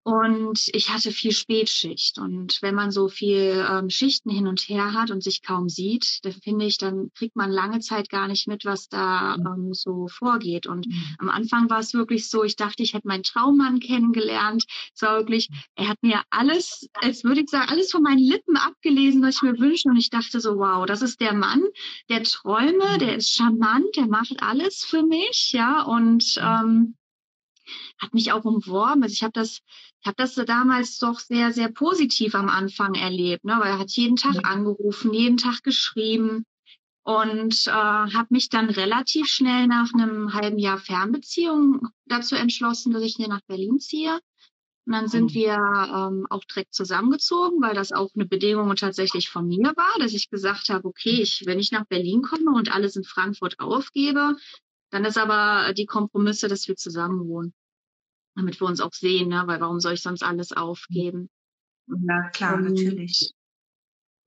Und 0.03 0.67
ich 0.73 0.89
hatte 0.89 1.11
viel 1.11 1.31
Spätschicht. 1.31 2.17
Und 2.17 2.61
wenn 2.61 2.75
man 2.75 2.91
so 2.91 3.07
viel 3.07 3.65
ähm, 3.69 3.89
Schichten 3.89 4.29
hin 4.29 4.47
und 4.47 4.61
her 4.61 4.93
hat 4.93 5.11
und 5.11 5.23
sich 5.23 5.41
kaum 5.41 5.69
sieht, 5.69 6.19
dann 6.23 6.33
finde 6.33 6.65
ich, 6.65 6.77
dann 6.77 7.11
kriegt 7.15 7.35
man 7.35 7.51
lange 7.51 7.79
Zeit 7.79 8.09
gar 8.09 8.27
nicht 8.27 8.47
mit, 8.47 8.65
was 8.65 8.89
da 8.89 9.35
ähm, 9.35 9.73
so 9.73 10.07
vorgeht. 10.07 10.67
Und 10.67 10.87
mhm. 10.87 11.15
am 11.19 11.29
Anfang 11.29 11.69
war 11.69 11.79
es 11.79 11.93
wirklich 11.93 12.29
so, 12.29 12.43
ich 12.43 12.55
dachte, 12.57 12.83
ich 12.83 12.93
hätte 12.93 13.07
meinen 13.07 13.23
Traummann 13.23 13.79
kennengelernt. 13.79 14.65
Es 14.93 15.01
war 15.01 15.17
wirklich, 15.17 15.49
er 15.75 15.87
hat 15.87 16.03
mir 16.03 16.21
alles, 16.29 16.89
als 16.95 17.23
würde 17.23 17.41
ich 17.41 17.49
sagen, 17.49 17.69
alles 17.69 17.91
von 17.91 18.03
meinen 18.03 18.19
Lippen 18.19 18.57
abgelesen, 18.57 19.21
was 19.21 19.35
ich 19.35 19.41
mir 19.43 19.57
wünsche. 19.57 19.87
Und 19.87 19.97
ich 19.97 20.09
dachte 20.09 20.39
so, 20.39 20.57
wow, 20.57 20.85
das 20.85 21.01
ist 21.01 21.21
der 21.21 21.33
Mann 21.33 21.63
der 22.09 22.23
Träume, 22.23 22.97
der 22.99 23.15
ist 23.15 23.33
charmant, 23.33 23.95
der 23.95 24.07
macht 24.07 24.41
alles 24.41 24.83
für 24.83 25.03
mich, 25.03 25.51
ja. 25.53 25.83
Und 25.83 26.37
ähm, 26.41 26.95
hat 27.99 28.13
mich 28.13 28.31
auch 28.31 28.43
umworben. 28.43 29.03
Also 29.03 29.13
ich 29.13 29.23
habe 29.23 29.33
das, 29.33 29.61
ich 30.03 30.07
habe 30.07 30.17
das 30.17 30.35
damals 30.35 30.97
doch 30.97 31.17
sehr, 31.17 31.53
sehr 31.53 31.69
positiv 31.69 32.35
am 32.35 32.49
Anfang 32.49 32.93
erlebt, 32.93 33.45
ne? 33.45 33.55
weil 33.57 33.69
er 33.69 33.79
hat 33.79 33.91
jeden 33.91 34.17
Tag 34.17 34.43
angerufen, 34.43 35.13
jeden 35.13 35.37
Tag 35.37 35.63
geschrieben 35.63 36.43
und 37.03 37.67
äh, 37.67 37.71
habe 37.71 38.27
mich 38.29 38.49
dann 38.49 38.69
relativ 38.69 39.27
schnell 39.27 39.67
nach 39.67 39.93
einem 39.93 40.33
halben 40.33 40.59
Jahr 40.59 40.77
Fernbeziehung 40.77 41.87
dazu 42.05 42.35
entschlossen, 42.35 42.91
dass 42.91 43.01
ich 43.01 43.15
hier 43.15 43.29
nach 43.29 43.39
Berlin 43.47 43.79
ziehe. 43.79 44.19
Und 44.85 44.91
dann 44.91 45.07
sind 45.07 45.31
mhm. 45.31 45.35
wir 45.35 45.53
ähm, 45.53 46.27
auch 46.29 46.43
direkt 46.43 46.73
zusammengezogen, 46.73 47.61
weil 47.61 47.73
das 47.73 47.93
auch 47.93 48.09
eine 48.13 48.25
Bedingung 48.25 48.75
tatsächlich 48.75 49.29
von 49.29 49.47
mir 49.47 49.71
war, 49.77 49.99
dass 49.99 50.11
ich 50.11 50.29
gesagt 50.29 50.67
habe, 50.67 50.85
okay, 50.85 51.21
ich, 51.21 51.43
wenn 51.45 51.59
ich 51.59 51.71
nach 51.71 51.85
Berlin 51.85 52.23
komme 52.23 52.51
und 52.53 52.75
alles 52.75 52.97
in 52.97 53.05
Frankfurt 53.05 53.57
aufgebe, 53.61 54.35
dann 54.89 55.05
ist 55.05 55.17
aber 55.17 55.71
die 55.73 55.85
Kompromisse, 55.85 56.49
dass 56.49 56.67
wir 56.67 56.75
zusammen 56.75 57.25
wohnen 57.25 57.53
damit 58.35 58.59
wir 58.59 58.67
uns 58.67 58.81
auch 58.81 58.93
sehen, 58.93 59.29
ne? 59.29 59.43
weil 59.45 59.61
warum 59.61 59.79
soll 59.79 59.93
ich 59.93 60.01
sonst 60.01 60.23
alles 60.23 60.51
aufgeben? 60.51 61.29
Ja, 61.87 62.29
klar, 62.29 62.55
und, 62.55 62.73
natürlich. 62.73 63.33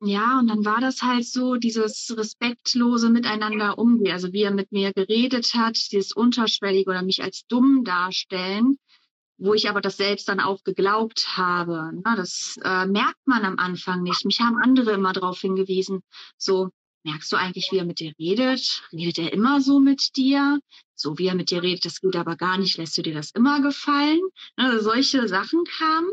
Ja, 0.00 0.38
und 0.38 0.48
dann 0.48 0.64
war 0.64 0.80
das 0.80 1.00
halt 1.00 1.24
so, 1.24 1.56
dieses 1.56 2.14
respektlose 2.16 3.08
Miteinander 3.08 3.78
umgehen, 3.78 4.12
also 4.12 4.32
wie 4.32 4.42
er 4.42 4.50
mit 4.50 4.70
mir 4.70 4.92
geredet 4.92 5.54
hat, 5.54 5.76
dieses 5.90 6.12
unterschwellige 6.12 6.90
oder 6.90 7.02
mich 7.02 7.22
als 7.22 7.46
dumm 7.46 7.82
darstellen, 7.82 8.76
wo 9.38 9.54
ich 9.54 9.70
aber 9.70 9.80
das 9.80 9.96
selbst 9.96 10.28
dann 10.28 10.40
auch 10.40 10.62
geglaubt 10.64 11.36
habe. 11.36 11.92
Ne? 11.94 12.14
Das 12.16 12.58
äh, 12.62 12.86
merkt 12.86 13.26
man 13.26 13.44
am 13.44 13.58
Anfang 13.58 14.02
nicht. 14.02 14.24
Mich 14.26 14.40
haben 14.40 14.58
andere 14.62 14.92
immer 14.92 15.14
darauf 15.14 15.40
hingewiesen, 15.40 16.02
so, 16.36 16.70
merkst 17.06 17.32
du 17.32 17.36
eigentlich, 17.36 17.70
wie 17.72 17.78
er 17.78 17.84
mit 17.84 18.00
dir 18.00 18.12
redet? 18.18 18.82
Redet 18.92 19.18
er 19.18 19.32
immer 19.32 19.60
so 19.60 19.78
mit 19.78 20.16
dir? 20.16 20.58
So 20.94 21.18
wie 21.18 21.28
er 21.28 21.34
mit 21.34 21.50
dir 21.50 21.62
redet, 21.62 21.84
das 21.84 22.00
geht 22.00 22.16
aber 22.16 22.36
gar 22.36 22.58
nicht. 22.58 22.76
Lässt 22.76 22.98
du 22.98 23.02
dir 23.02 23.14
das 23.14 23.30
immer 23.30 23.62
gefallen? 23.62 24.20
Also 24.56 24.82
solche 24.82 25.28
Sachen 25.28 25.64
kamen. 25.64 26.10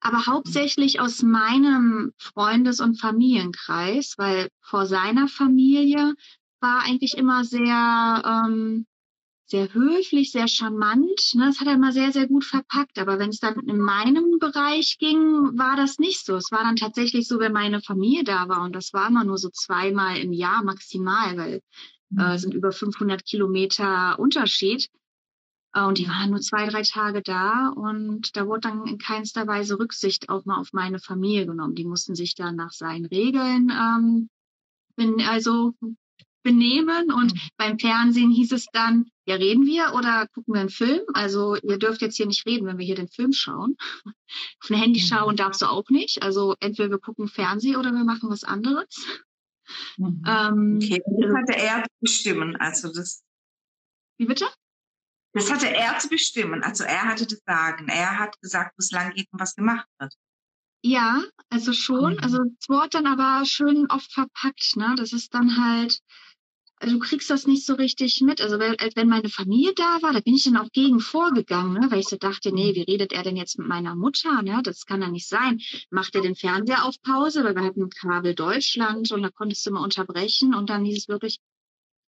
Aber 0.00 0.26
hauptsächlich 0.26 1.00
aus 1.00 1.22
meinem 1.22 2.12
Freundes- 2.18 2.80
und 2.80 3.00
Familienkreis, 3.00 4.14
weil 4.18 4.48
vor 4.60 4.86
seiner 4.86 5.28
Familie 5.28 6.14
war 6.60 6.82
eigentlich 6.82 7.16
immer 7.16 7.44
sehr 7.44 8.22
ähm, 8.24 8.86
sehr 9.54 9.72
höflich, 9.72 10.32
sehr 10.32 10.48
charmant. 10.48 11.34
Ne? 11.34 11.46
Das 11.46 11.60
hat 11.60 11.68
er 11.68 11.74
immer 11.74 11.92
sehr, 11.92 12.10
sehr 12.10 12.26
gut 12.26 12.44
verpackt. 12.44 12.98
Aber 12.98 13.20
wenn 13.20 13.30
es 13.30 13.38
dann 13.38 13.54
in 13.68 13.78
meinem 13.78 14.40
Bereich 14.40 14.98
ging, 14.98 15.56
war 15.56 15.76
das 15.76 16.00
nicht 16.00 16.26
so. 16.26 16.34
Es 16.34 16.50
war 16.50 16.64
dann 16.64 16.74
tatsächlich 16.74 17.28
so, 17.28 17.38
wenn 17.38 17.52
meine 17.52 17.80
Familie 17.80 18.24
da 18.24 18.48
war. 18.48 18.64
Und 18.64 18.74
das 18.74 18.92
war 18.92 19.06
immer 19.06 19.22
nur 19.22 19.38
so 19.38 19.50
zweimal 19.50 20.16
im 20.16 20.32
Jahr 20.32 20.64
maximal, 20.64 21.36
weil 21.36 21.60
mhm. 22.10 22.18
äh, 22.18 22.38
sind 22.38 22.52
über 22.52 22.72
500 22.72 23.24
Kilometer 23.24 24.18
Unterschied. 24.18 24.88
Äh, 25.72 25.84
und 25.84 25.98
die 25.98 26.08
waren 26.08 26.30
nur 26.30 26.40
zwei, 26.40 26.66
drei 26.66 26.82
Tage 26.82 27.22
da. 27.22 27.68
Und 27.68 28.36
da 28.36 28.48
wurde 28.48 28.62
dann 28.62 28.88
in 28.88 28.98
keinster 28.98 29.46
Weise 29.46 29.78
Rücksicht 29.78 30.30
auch 30.30 30.44
mal 30.46 30.58
auf 30.58 30.72
meine 30.72 30.98
Familie 30.98 31.46
genommen. 31.46 31.76
Die 31.76 31.84
mussten 31.84 32.16
sich 32.16 32.34
dann 32.34 32.56
nach 32.56 32.72
seinen 32.72 33.06
Regeln 33.06 33.70
ähm, 33.70 34.28
bin 34.96 35.20
also 35.22 35.74
benehmen. 36.44 37.12
Und 37.12 37.34
mhm. 37.34 37.40
beim 37.56 37.78
Fernsehen 37.80 38.30
hieß 38.30 38.52
es 38.52 38.66
dann, 38.72 39.06
ja, 39.26 39.34
reden 39.34 39.66
wir 39.66 39.94
oder 39.94 40.28
gucken 40.28 40.54
wir 40.54 40.60
einen 40.60 40.70
Film? 40.70 41.00
Also 41.14 41.56
ihr 41.56 41.78
dürft 41.78 42.02
jetzt 42.02 42.16
hier 42.16 42.26
nicht 42.26 42.46
reden, 42.46 42.66
wenn 42.66 42.78
wir 42.78 42.86
hier 42.86 42.94
den 42.94 43.08
Film 43.08 43.32
schauen. 43.32 43.76
Auf 44.04 44.70
ein 44.70 44.76
Handy 44.76 45.00
mhm. 45.00 45.06
schauen 45.06 45.36
darfst 45.36 45.62
du 45.62 45.66
auch 45.66 45.88
nicht. 45.88 46.22
Also 46.22 46.54
entweder 46.60 46.90
wir 46.90 46.98
gucken 46.98 47.26
Fernsehen 47.26 47.76
oder 47.76 47.90
wir 47.90 48.04
machen 48.04 48.30
was 48.30 48.44
anderes. 48.44 48.86
Mhm. 49.96 50.22
Ähm, 50.26 50.78
okay, 50.80 51.02
das 51.04 51.34
hatte 51.34 51.56
er 51.58 51.82
zu 51.82 52.00
bestimmen. 52.00 52.56
Also 52.56 52.92
das. 52.92 53.24
Wie 54.18 54.26
bitte? 54.26 54.46
Das 55.32 55.50
hatte 55.50 55.68
er 55.68 55.98
zu 55.98 56.08
bestimmen. 56.08 56.62
Also 56.62 56.84
er 56.84 57.02
hatte 57.02 57.26
das 57.26 57.40
Sagen. 57.44 57.88
Er 57.88 58.20
hat 58.20 58.40
gesagt, 58.40 58.74
wo 58.76 58.80
es 58.80 58.92
lang 58.92 59.12
geht 59.14 59.26
und 59.32 59.40
was 59.40 59.56
gemacht 59.56 59.88
wird. 59.98 60.14
Ja, 60.86 61.22
also 61.48 61.72
schon. 61.72 62.12
Mhm. 62.14 62.20
Also 62.20 62.42
es 62.42 62.68
wurde 62.68 62.90
dann 62.90 63.06
aber 63.06 63.46
schön 63.46 63.90
oft 63.90 64.12
verpackt. 64.12 64.76
Ne? 64.76 64.94
Das 64.98 65.12
ist 65.12 65.32
dann 65.32 65.56
halt, 65.56 65.98
du 66.92 66.98
kriegst 66.98 67.30
das 67.30 67.46
nicht 67.46 67.64
so 67.64 67.74
richtig 67.74 68.20
mit. 68.20 68.40
Also 68.40 68.58
wenn 68.58 69.08
meine 69.08 69.28
Familie 69.28 69.74
da 69.74 70.02
war, 70.02 70.12
da 70.12 70.20
bin 70.20 70.34
ich 70.34 70.44
dann 70.44 70.56
auch 70.56 70.70
gegen 70.72 71.00
vorgegangen, 71.00 71.74
ne? 71.74 71.90
weil 71.90 72.00
ich 72.00 72.08
so 72.08 72.16
dachte, 72.16 72.52
nee, 72.52 72.74
wie 72.74 72.82
redet 72.82 73.12
er 73.12 73.22
denn 73.22 73.36
jetzt 73.36 73.58
mit 73.58 73.68
meiner 73.68 73.94
Mutter? 73.94 74.42
Ne? 74.42 74.60
Das 74.62 74.86
kann 74.86 75.02
ja 75.02 75.08
nicht 75.08 75.28
sein. 75.28 75.60
Macht 75.90 76.14
er 76.14 76.22
den 76.22 76.34
Fernseher 76.34 76.84
auf 76.84 77.00
Pause, 77.02 77.44
weil 77.44 77.54
wir 77.54 77.62
hatten 77.62 77.88
Kabel 77.90 78.34
Deutschland 78.34 79.12
und 79.12 79.22
da 79.22 79.30
konntest 79.30 79.64
du 79.66 79.72
mal 79.72 79.84
unterbrechen 79.84 80.54
und 80.54 80.70
dann 80.70 80.84
hieß 80.84 80.98
es 80.98 81.08
wirklich, 81.08 81.38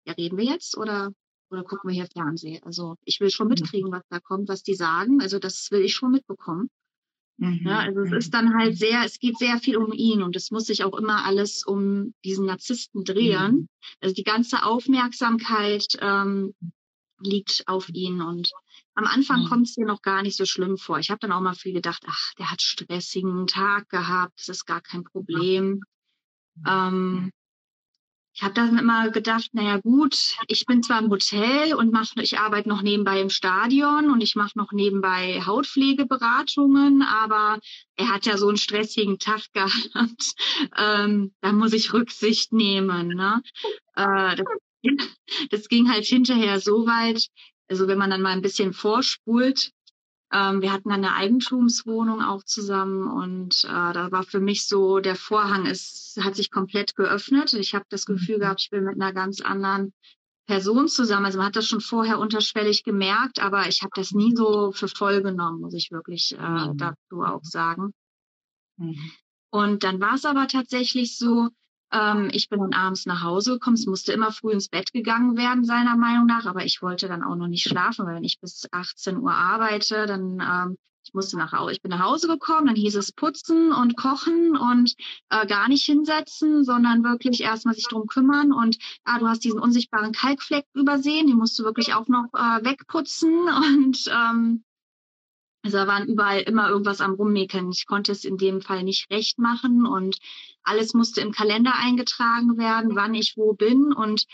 ja, 0.06 0.14
reden 0.14 0.38
wir 0.38 0.46
jetzt 0.46 0.78
oder, 0.78 1.12
oder 1.50 1.64
gucken 1.64 1.90
wir 1.90 1.96
hier 1.96 2.08
Fernsehen? 2.08 2.64
Also 2.64 2.96
ich 3.04 3.20
will 3.20 3.30
schon 3.30 3.48
mitkriegen, 3.48 3.92
was 3.92 4.04
da 4.10 4.20
kommt, 4.20 4.50
was 4.50 4.64
die 4.64 4.76
sagen. 4.76 5.22
Also 5.22 5.40
das 5.40 5.70
will 5.72 5.82
ich 5.82 5.96
schon 5.96 6.12
mitbekommen. 6.12 6.70
Mhm. 7.38 7.62
Ja, 7.66 7.80
also 7.80 8.02
es 8.02 8.12
ist 8.12 8.34
dann 8.34 8.54
halt 8.54 8.78
sehr, 8.78 9.04
es 9.04 9.20
geht 9.20 9.38
sehr 9.38 9.58
viel 9.60 9.78
um 9.78 9.92
ihn 9.92 10.22
und 10.22 10.36
es 10.36 10.52
muss 10.52 10.66
sich 10.66 10.84
auch 10.84 10.98
immer 10.98 11.26
alles 11.26 11.66
um 11.66 12.14
diesen 12.24 12.46
Narzissten 12.46 13.04
drehen. 13.04 13.52
Mhm. 13.52 13.68
Also 14.00 14.16
die 14.16 14.24
ganze 14.24 14.64
Aufmerksamkeit 14.64 15.98
ähm, 16.00 16.54
liegt 17.20 17.64
auf 17.68 17.90
ihn 17.90 18.22
und 18.22 18.52
am 18.94 19.06
Anfang 19.06 19.44
mhm. 19.44 19.48
kommt 19.48 19.68
es 19.68 19.76
dir 19.76 19.86
noch 19.86 20.02
gar 20.02 20.22
nicht 20.22 20.38
so 20.38 20.46
schlimm 20.46 20.78
vor. 20.78 21.00
Ich 21.00 21.10
habe 21.10 21.20
dann 21.20 21.32
auch 21.32 21.42
mal 21.42 21.56
viel 21.56 21.74
gedacht, 21.74 22.04
ach, 22.08 22.34
der 22.38 22.52
hat 22.52 22.62
stressigen 22.62 23.48
Tag 23.48 23.90
gehabt, 23.90 24.40
das 24.40 24.50
ist 24.50 24.66
gar 24.66 24.82
kein 24.82 25.04
Problem. 25.04 25.82
Ähm, 26.66 27.32
ich 28.36 28.44
habe 28.44 28.54
dann 28.54 28.78
immer 28.78 29.12
gedacht, 29.12 29.52
naja 29.54 29.78
gut, 29.78 30.36
ich 30.48 30.66
bin 30.66 30.84
zwar 30.84 31.00
im 31.00 31.10
Hotel 31.10 31.74
und 31.74 31.94
mach, 31.94 32.12
ich 32.18 32.38
arbeite 32.38 32.68
noch 32.68 32.82
nebenbei 32.82 33.22
im 33.22 33.30
Stadion 33.30 34.12
und 34.12 34.20
ich 34.20 34.36
mache 34.36 34.58
noch 34.58 34.74
nebenbei 34.74 35.42
Hautpflegeberatungen, 35.46 37.02
aber 37.02 37.60
er 37.96 38.10
hat 38.10 38.26
ja 38.26 38.38
so 38.38 38.50
einen 38.50 38.58
stressigen 38.58 39.20
Tag 39.20 39.44
gehabt. 39.54 40.36
Ähm, 40.78 41.34
da 41.40 41.54
muss 41.54 41.72
ich 41.72 41.94
Rücksicht 41.94 42.52
nehmen. 42.52 43.08
Ne? 43.08 43.42
Äh, 43.96 44.36
das, 44.36 44.46
das 45.52 45.70
ging 45.70 45.90
halt 45.90 46.04
hinterher 46.06 46.60
so 46.60 46.86
weit, 46.86 47.28
also 47.70 47.88
wenn 47.88 47.98
man 47.98 48.10
dann 48.10 48.22
mal 48.22 48.34
ein 48.34 48.42
bisschen 48.42 48.74
vorspult, 48.74 49.72
ähm, 50.36 50.62
wir 50.62 50.74
hatten 50.74 50.92
eine 50.92 51.14
Eigentumswohnung 51.14 52.22
auch 52.22 52.44
zusammen 52.44 53.08
und 53.08 53.64
äh, 53.64 53.94
da 53.94 54.12
war 54.12 54.24
für 54.24 54.42
mich 54.42 54.68
so, 54.68 55.00
der 55.00 55.16
Vorhang 55.16 55.66
ist, 55.66 56.20
hat 56.22 56.36
sich 56.36 56.52
komplett 56.52 56.96
geöffnet. 56.96 57.54
Ich 57.54 57.74
habe 57.74 57.86
das 57.88 58.06
Gefühl 58.06 58.38
mhm. 58.38 58.42
gehabt, 58.42 58.62
ich 58.62 58.70
bin 58.70 58.84
mit 58.84 58.96
einer 58.96 59.14
ganz 59.14 59.40
anderen 59.40 59.94
Person 60.46 60.90
zusammen. 60.90 61.26
Also 61.26 61.38
man 61.38 61.48
hat 61.48 61.56
das 61.56 61.68
schon 61.68 61.80
vorher 61.80 62.20
unterschwellig 62.20 62.84
gemerkt, 62.84 63.40
aber 63.40 63.70
ich 63.70 63.82
habe 63.82 63.92
das 63.96 64.12
nie 64.12 64.36
so 64.36 64.74
für 64.74 64.90
voll 64.90 65.22
genommen, 65.22 65.62
muss 65.62 65.74
ich 65.74 65.92
wirklich 65.92 66.36
äh, 66.38 66.68
mhm. 66.68 66.78
dazu 66.78 67.22
auch 67.22 67.44
sagen. 67.44 67.94
Mhm. 68.76 69.12
Und 69.52 69.84
dann 69.86 70.02
war 70.02 70.16
es 70.16 70.26
aber 70.26 70.48
tatsächlich 70.48 71.18
so, 71.18 71.48
ähm, 71.92 72.30
ich 72.32 72.50
bin 72.50 72.60
dann 72.60 72.74
abends 72.74 73.06
nach 73.06 73.24
Hause 73.24 73.54
gekommen. 73.54 73.76
Es 73.76 73.86
musste 73.86 74.14
immer 74.14 74.32
früh 74.32 74.52
ins 74.52 74.70
Bett 74.70 74.92
gegangen 74.94 75.38
werden, 75.38 75.64
seiner 75.64 75.96
Meinung 75.96 76.26
nach. 76.26 76.46
Aber 76.46 76.66
ich 76.66 76.82
wollte 76.82 77.08
dann 77.08 77.24
auch 77.24 77.36
noch 77.36 77.48
nicht 77.48 77.68
schlafen, 77.68 78.06
weil 78.06 78.16
wenn 78.16 78.24
ich 78.24 78.40
bis 78.40 78.68
18 78.72 79.18
Uhr 79.18 79.34
arbeite, 79.34 80.06
dann 80.06 80.40
ähm, 80.40 80.78
ich 81.08 81.14
musste 81.14 81.38
nach 81.38 81.52
Hause, 81.52 81.74
ich 81.74 81.82
bin 81.82 81.92
nach 81.92 82.04
Hause 82.04 82.28
gekommen, 82.28 82.68
dann 82.68 82.76
hieß 82.76 82.96
es 82.96 83.12
putzen 83.12 83.72
und 83.72 83.96
kochen 83.96 84.58
und 84.58 84.96
äh, 85.30 85.46
gar 85.46 85.68
nicht 85.68 85.86
hinsetzen, 85.86 86.64
sondern 86.64 87.04
wirklich 87.04 87.42
erstmal 87.42 87.76
sich 87.76 87.88
drum 87.88 88.08
kümmern 88.08 88.52
und 88.52 88.78
ah, 89.04 89.20
du 89.20 89.28
hast 89.28 89.44
diesen 89.44 89.60
unsichtbaren 89.60 90.14
Kalkfleck 90.14 90.66
übersehen, 90.74 91.28
den 91.28 91.38
musst 91.38 91.58
du 91.60 91.64
wirklich 91.64 91.94
auch 91.94 92.08
noch 92.08 92.26
äh, 92.34 92.66
wegputzen 92.66 93.32
und 93.78 94.06
ähm, 94.12 94.64
also 95.66 95.78
da 95.78 95.88
waren 95.88 96.08
überall 96.08 96.42
immer 96.42 96.70
irgendwas 96.70 97.02
am 97.02 97.16
Rummäkeln. 97.16 97.72
Ich 97.72 97.88
konnte 97.88 98.12
es 98.12 98.24
in 98.24 98.38
dem 98.38 98.62
Fall 98.62 98.84
nicht 98.84 99.10
recht 99.10 99.40
machen 99.40 99.88
und 99.88 100.20
alles 100.62 100.94
musste 100.94 101.22
im 101.22 101.32
Kalender 101.32 101.74
eingetragen 101.76 102.60
werden, 102.60 102.96
wann 102.96 103.16
ich 103.16 103.34
wo 103.36 103.54
bin. 103.54 103.92
Und 103.92 104.26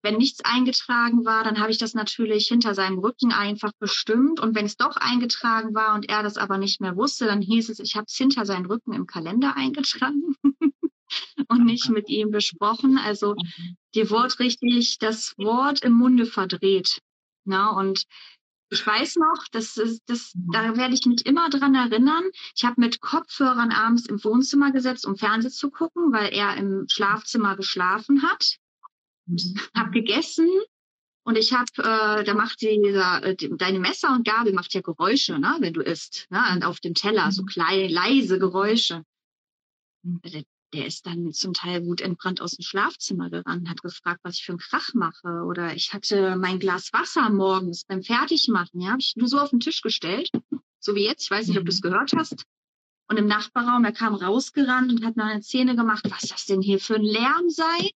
wenn 0.00 0.16
nichts 0.16 0.42
eingetragen 0.46 1.26
war, 1.26 1.44
dann 1.44 1.60
habe 1.60 1.70
ich 1.70 1.76
das 1.76 1.92
natürlich 1.92 2.48
hinter 2.48 2.74
seinem 2.74 3.00
Rücken 3.00 3.32
einfach 3.32 3.72
bestimmt. 3.78 4.40
Und 4.40 4.54
wenn 4.54 4.64
es 4.64 4.78
doch 4.78 4.96
eingetragen 4.96 5.74
war 5.74 5.94
und 5.94 6.08
er 6.08 6.22
das 6.22 6.38
aber 6.38 6.56
nicht 6.56 6.80
mehr 6.80 6.96
wusste, 6.96 7.26
dann 7.26 7.42
hieß 7.42 7.68
es, 7.68 7.80
ich 7.80 7.94
habe 7.94 8.06
es 8.08 8.16
hinter 8.16 8.46
seinen 8.46 8.64
Rücken 8.64 8.94
im 8.94 9.06
Kalender 9.06 9.56
eingetragen 9.56 10.36
und 11.48 11.66
nicht 11.66 11.90
mit 11.90 12.08
ihm 12.08 12.30
besprochen. 12.30 12.96
Also 12.96 13.34
dir 13.94 14.08
wurde 14.08 14.38
richtig 14.38 14.96
das 15.00 15.34
Wort 15.36 15.82
im 15.82 15.92
Munde 15.92 16.24
verdreht. 16.24 17.02
Na, 17.44 17.72
und 17.72 18.06
Ich 18.70 18.86
weiß 18.86 19.16
noch, 19.16 19.46
das 19.50 19.76
ist, 19.78 20.02
das, 20.06 20.32
da 20.34 20.76
werde 20.76 20.94
ich 20.94 21.06
mich 21.06 21.24
immer 21.24 21.48
dran 21.48 21.74
erinnern. 21.74 22.24
Ich 22.54 22.64
habe 22.64 22.80
mit 22.80 23.00
Kopfhörern 23.00 23.72
abends 23.72 24.06
im 24.06 24.22
Wohnzimmer 24.22 24.72
gesetzt, 24.72 25.06
um 25.06 25.16
Fernsehen 25.16 25.50
zu 25.50 25.70
gucken, 25.70 26.12
weil 26.12 26.34
er 26.34 26.56
im 26.56 26.84
Schlafzimmer 26.88 27.56
geschlafen 27.56 28.22
hat. 28.22 28.58
Mhm. 29.26 29.58
Hab 29.74 29.92
gegessen 29.92 30.48
und 31.28 31.36
ich 31.36 31.52
habe, 31.52 31.70
äh, 31.76 32.24
da 32.24 32.32
macht 32.32 32.62
dieser, 32.62 33.22
äh, 33.22 33.36
deine 33.36 33.78
Messer 33.80 34.14
und 34.14 34.26
Gabel 34.26 34.54
macht 34.54 34.72
ja 34.72 34.80
Geräusche, 34.80 35.38
ne, 35.38 35.56
wenn 35.60 35.74
du 35.74 35.82
isst, 35.82 36.26
ne, 36.30 36.42
und 36.54 36.64
auf 36.64 36.80
dem 36.80 36.94
Teller 36.94 37.30
so 37.32 37.42
mhm. 37.42 37.46
kleine, 37.46 37.88
leise 37.88 38.38
Geräusche. 38.38 39.04
Mhm. 40.72 40.78
Der, 40.78 40.86
ist 40.86 41.06
dann 41.06 41.32
zum 41.32 41.54
Teil 41.54 41.84
wutentbrannt 41.86 42.40
aus 42.40 42.52
dem 42.52 42.62
Schlafzimmer 42.62 43.30
gerannt, 43.30 43.68
hat 43.68 43.82
gefragt, 43.82 44.20
was 44.22 44.36
ich 44.36 44.44
für 44.44 44.52
einen 44.52 44.58
Krach 44.58 44.94
mache. 44.94 45.44
Oder 45.46 45.74
ich 45.74 45.92
hatte 45.92 46.36
mein 46.36 46.58
Glas 46.58 46.92
Wasser 46.92 47.30
morgens 47.30 47.84
beim 47.84 48.02
Fertigmachen, 48.02 48.80
ja, 48.80 48.90
habe 48.90 49.00
ich 49.00 49.16
nur 49.16 49.28
so 49.28 49.38
auf 49.38 49.50
den 49.50 49.60
Tisch 49.60 49.82
gestellt, 49.82 50.30
so 50.80 50.94
wie 50.94 51.04
jetzt. 51.04 51.24
Ich 51.24 51.30
weiß 51.30 51.48
nicht, 51.48 51.58
ob 51.58 51.64
du 51.64 51.70
es 51.70 51.82
gehört 51.82 52.12
hast. 52.14 52.44
Und 53.10 53.16
im 53.16 53.26
Nachbarraum, 53.26 53.84
er 53.84 53.92
kam 53.92 54.14
rausgerannt 54.14 54.92
und 54.92 55.04
hat 55.04 55.16
mir 55.16 55.24
eine 55.24 55.42
Szene 55.42 55.74
gemacht, 55.74 56.04
was 56.10 56.28
das 56.28 56.44
denn 56.44 56.60
hier 56.60 56.78
für 56.78 56.96
ein 56.96 57.02
Lärm 57.02 57.48
sei. 57.48 57.90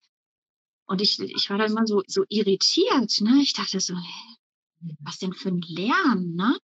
Und 0.86 1.00
ich, 1.02 1.20
ich 1.20 1.50
war 1.50 1.58
dann 1.58 1.70
immer 1.70 1.86
so, 1.86 2.02
so 2.06 2.24
irritiert, 2.28 3.20
ne? 3.20 3.40
Ich 3.42 3.52
dachte 3.52 3.78
so, 3.80 3.94
hä, 3.94 4.36
was 5.00 5.18
denn 5.18 5.34
für 5.34 5.50
ein 5.50 5.60
Lärm, 5.60 6.34
ne? 6.34 6.56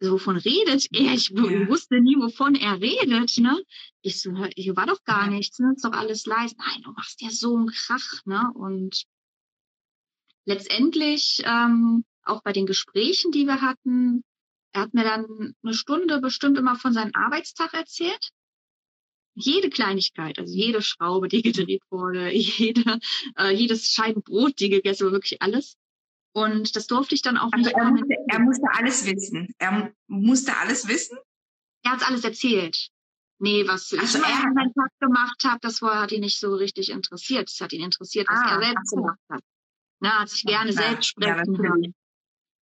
So, 0.00 0.12
wovon 0.12 0.36
redet 0.36 0.86
er? 0.92 1.14
Ich 1.14 1.28
ja. 1.28 1.68
wusste 1.68 2.00
nie, 2.00 2.16
wovon 2.16 2.54
er 2.54 2.80
redet, 2.80 3.38
ne? 3.38 3.62
Ich 4.00 4.20
so, 4.20 4.34
hier 4.56 4.74
war 4.74 4.86
doch 4.86 5.04
gar 5.04 5.28
nichts, 5.28 5.58
ne? 5.58 5.72
Ist 5.76 5.84
doch 5.84 5.92
alles 5.92 6.24
leise. 6.24 6.56
Nein, 6.56 6.82
du 6.82 6.92
machst 6.92 7.20
ja 7.20 7.30
so 7.30 7.54
einen 7.54 7.68
Krach, 7.68 8.24
ne? 8.24 8.50
Und 8.54 9.04
letztendlich, 10.46 11.42
ähm, 11.44 12.04
auch 12.22 12.42
bei 12.42 12.52
den 12.52 12.66
Gesprächen, 12.66 13.30
die 13.30 13.44
wir 13.44 13.60
hatten, 13.60 14.24
er 14.72 14.82
hat 14.82 14.94
mir 14.94 15.04
dann 15.04 15.54
eine 15.62 15.74
Stunde 15.74 16.20
bestimmt 16.20 16.56
immer 16.56 16.76
von 16.76 16.92
seinem 16.92 17.12
Arbeitstag 17.14 17.74
erzählt 17.74 18.30
jede 19.34 19.70
Kleinigkeit, 19.70 20.38
also 20.38 20.54
jede 20.54 20.82
Schraube, 20.82 21.28
die 21.28 21.42
gedreht 21.42 21.82
wurde, 21.90 22.32
jede, 22.32 22.98
äh, 23.38 23.54
jedes 23.54 23.88
Scheibenbrot, 23.88 24.58
die 24.60 24.70
gegessen 24.70 25.04
wurde, 25.04 25.16
wirklich 25.16 25.42
alles. 25.42 25.76
Und 26.32 26.76
das 26.76 26.86
durfte 26.86 27.14
ich 27.14 27.22
dann 27.22 27.36
auch 27.36 27.52
also 27.52 27.64
nicht. 27.64 27.76
Er 27.76 27.90
musste, 27.90 28.14
er 28.28 28.38
musste 28.38 28.66
alles 28.72 29.06
wissen. 29.06 29.54
Er 29.58 29.92
musste 30.06 30.56
alles 30.56 30.88
wissen? 30.88 31.18
Er 31.82 31.92
hat 31.92 32.06
alles 32.06 32.24
erzählt. 32.24 32.90
Nee, 33.38 33.66
was 33.66 33.92
also 33.92 34.18
ich 34.18 34.24
er 34.24 34.44
an 34.44 34.54
seinem 34.54 34.74
Tag 34.74 34.90
gemacht 35.00 35.44
habe, 35.44 35.58
das 35.62 35.80
war, 35.80 36.02
hat 36.02 36.12
ihn 36.12 36.20
nicht 36.20 36.38
so 36.38 36.54
richtig 36.54 36.90
interessiert. 36.90 37.48
Es 37.48 37.60
hat 37.60 37.72
ihn 37.72 37.82
interessiert, 37.82 38.28
was 38.28 38.38
ah, 38.38 38.56
er 38.56 38.62
selbst 38.62 38.90
so. 38.90 38.96
gemacht 38.96 39.18
hat. 39.30 39.42
Na, 40.00 40.20
hat 40.20 40.28
sich 40.28 40.44
gerne 40.44 40.70
ja, 40.70 40.76
selbst 40.76 41.06
sprechen 41.06 41.54
ja, 41.54 41.62
hören. 41.62 41.94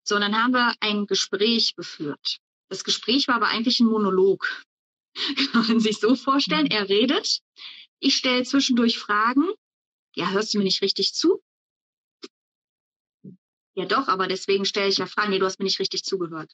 So, 0.04 0.14
und 0.14 0.20
dann 0.20 0.40
haben 0.40 0.52
wir 0.52 0.74
ein 0.80 1.06
Gespräch 1.06 1.74
geführt. 1.74 2.38
Das 2.68 2.84
Gespräch 2.84 3.26
war 3.28 3.34
aber 3.34 3.48
eigentlich 3.48 3.80
ein 3.80 3.86
Monolog. 3.86 4.64
Kann 5.52 5.66
man 5.66 5.80
sich 5.80 5.98
so 5.98 6.14
vorstellen, 6.14 6.66
mhm. 6.66 6.70
er 6.70 6.88
redet, 6.88 7.40
ich 7.98 8.16
stelle 8.16 8.44
zwischendurch 8.44 8.98
Fragen. 8.98 9.48
Ja, 10.14 10.30
hörst 10.30 10.54
du 10.54 10.58
mir 10.58 10.64
nicht 10.64 10.82
richtig 10.82 11.12
zu? 11.12 11.42
Ja 13.78 13.84
doch, 13.84 14.08
aber 14.08 14.26
deswegen 14.26 14.64
stelle 14.64 14.88
ich 14.88 14.98
ja 14.98 15.06
Fragen. 15.06 15.30
Nee, 15.30 15.38
du 15.38 15.46
hast 15.46 15.60
mir 15.60 15.64
nicht 15.64 15.78
richtig 15.78 16.02
zugehört. 16.02 16.50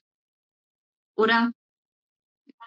Oder 1.15 1.51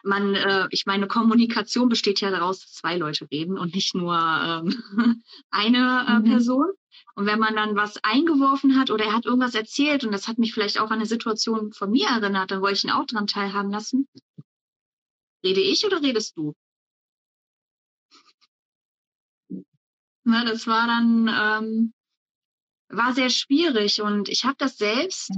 man, 0.02 0.34
äh, 0.34 0.66
ich 0.70 0.84
meine, 0.84 1.06
Kommunikation 1.06 1.88
besteht 1.88 2.20
ja 2.20 2.32
daraus, 2.32 2.58
dass 2.58 2.72
zwei 2.72 2.96
Leute 2.96 3.28
reden 3.30 3.56
und 3.56 3.76
nicht 3.76 3.94
nur 3.94 4.16
ähm, 4.18 5.22
eine 5.50 6.06
äh, 6.08 6.18
mhm. 6.18 6.24
Person. 6.24 6.72
Und 7.14 7.26
wenn 7.26 7.38
man 7.38 7.54
dann 7.54 7.76
was 7.76 8.02
eingeworfen 8.02 8.76
hat 8.76 8.90
oder 8.90 9.04
er 9.04 9.12
hat 9.12 9.26
irgendwas 9.26 9.54
erzählt 9.54 10.02
und 10.02 10.10
das 10.10 10.26
hat 10.26 10.38
mich 10.38 10.54
vielleicht 10.54 10.80
auch 10.80 10.90
an 10.90 10.98
eine 10.98 11.06
Situation 11.06 11.72
von 11.72 11.92
mir 11.92 12.08
erinnert, 12.08 12.50
dann 12.50 12.60
wollte 12.60 12.78
ich 12.78 12.84
ihn 12.84 12.90
auch 12.90 13.06
dran 13.06 13.28
teilhaben 13.28 13.70
lassen. 13.70 14.08
Rede 15.44 15.60
ich 15.60 15.86
oder 15.86 16.02
redest 16.02 16.36
du? 16.36 16.52
Na, 20.24 20.44
das 20.44 20.66
war 20.66 20.88
dann, 20.88 21.28
ähm, 21.28 21.92
war 22.88 23.12
sehr 23.12 23.30
schwierig 23.30 24.00
und 24.02 24.28
ich 24.28 24.44
habe 24.44 24.56
das 24.58 24.76
selbst 24.76 25.30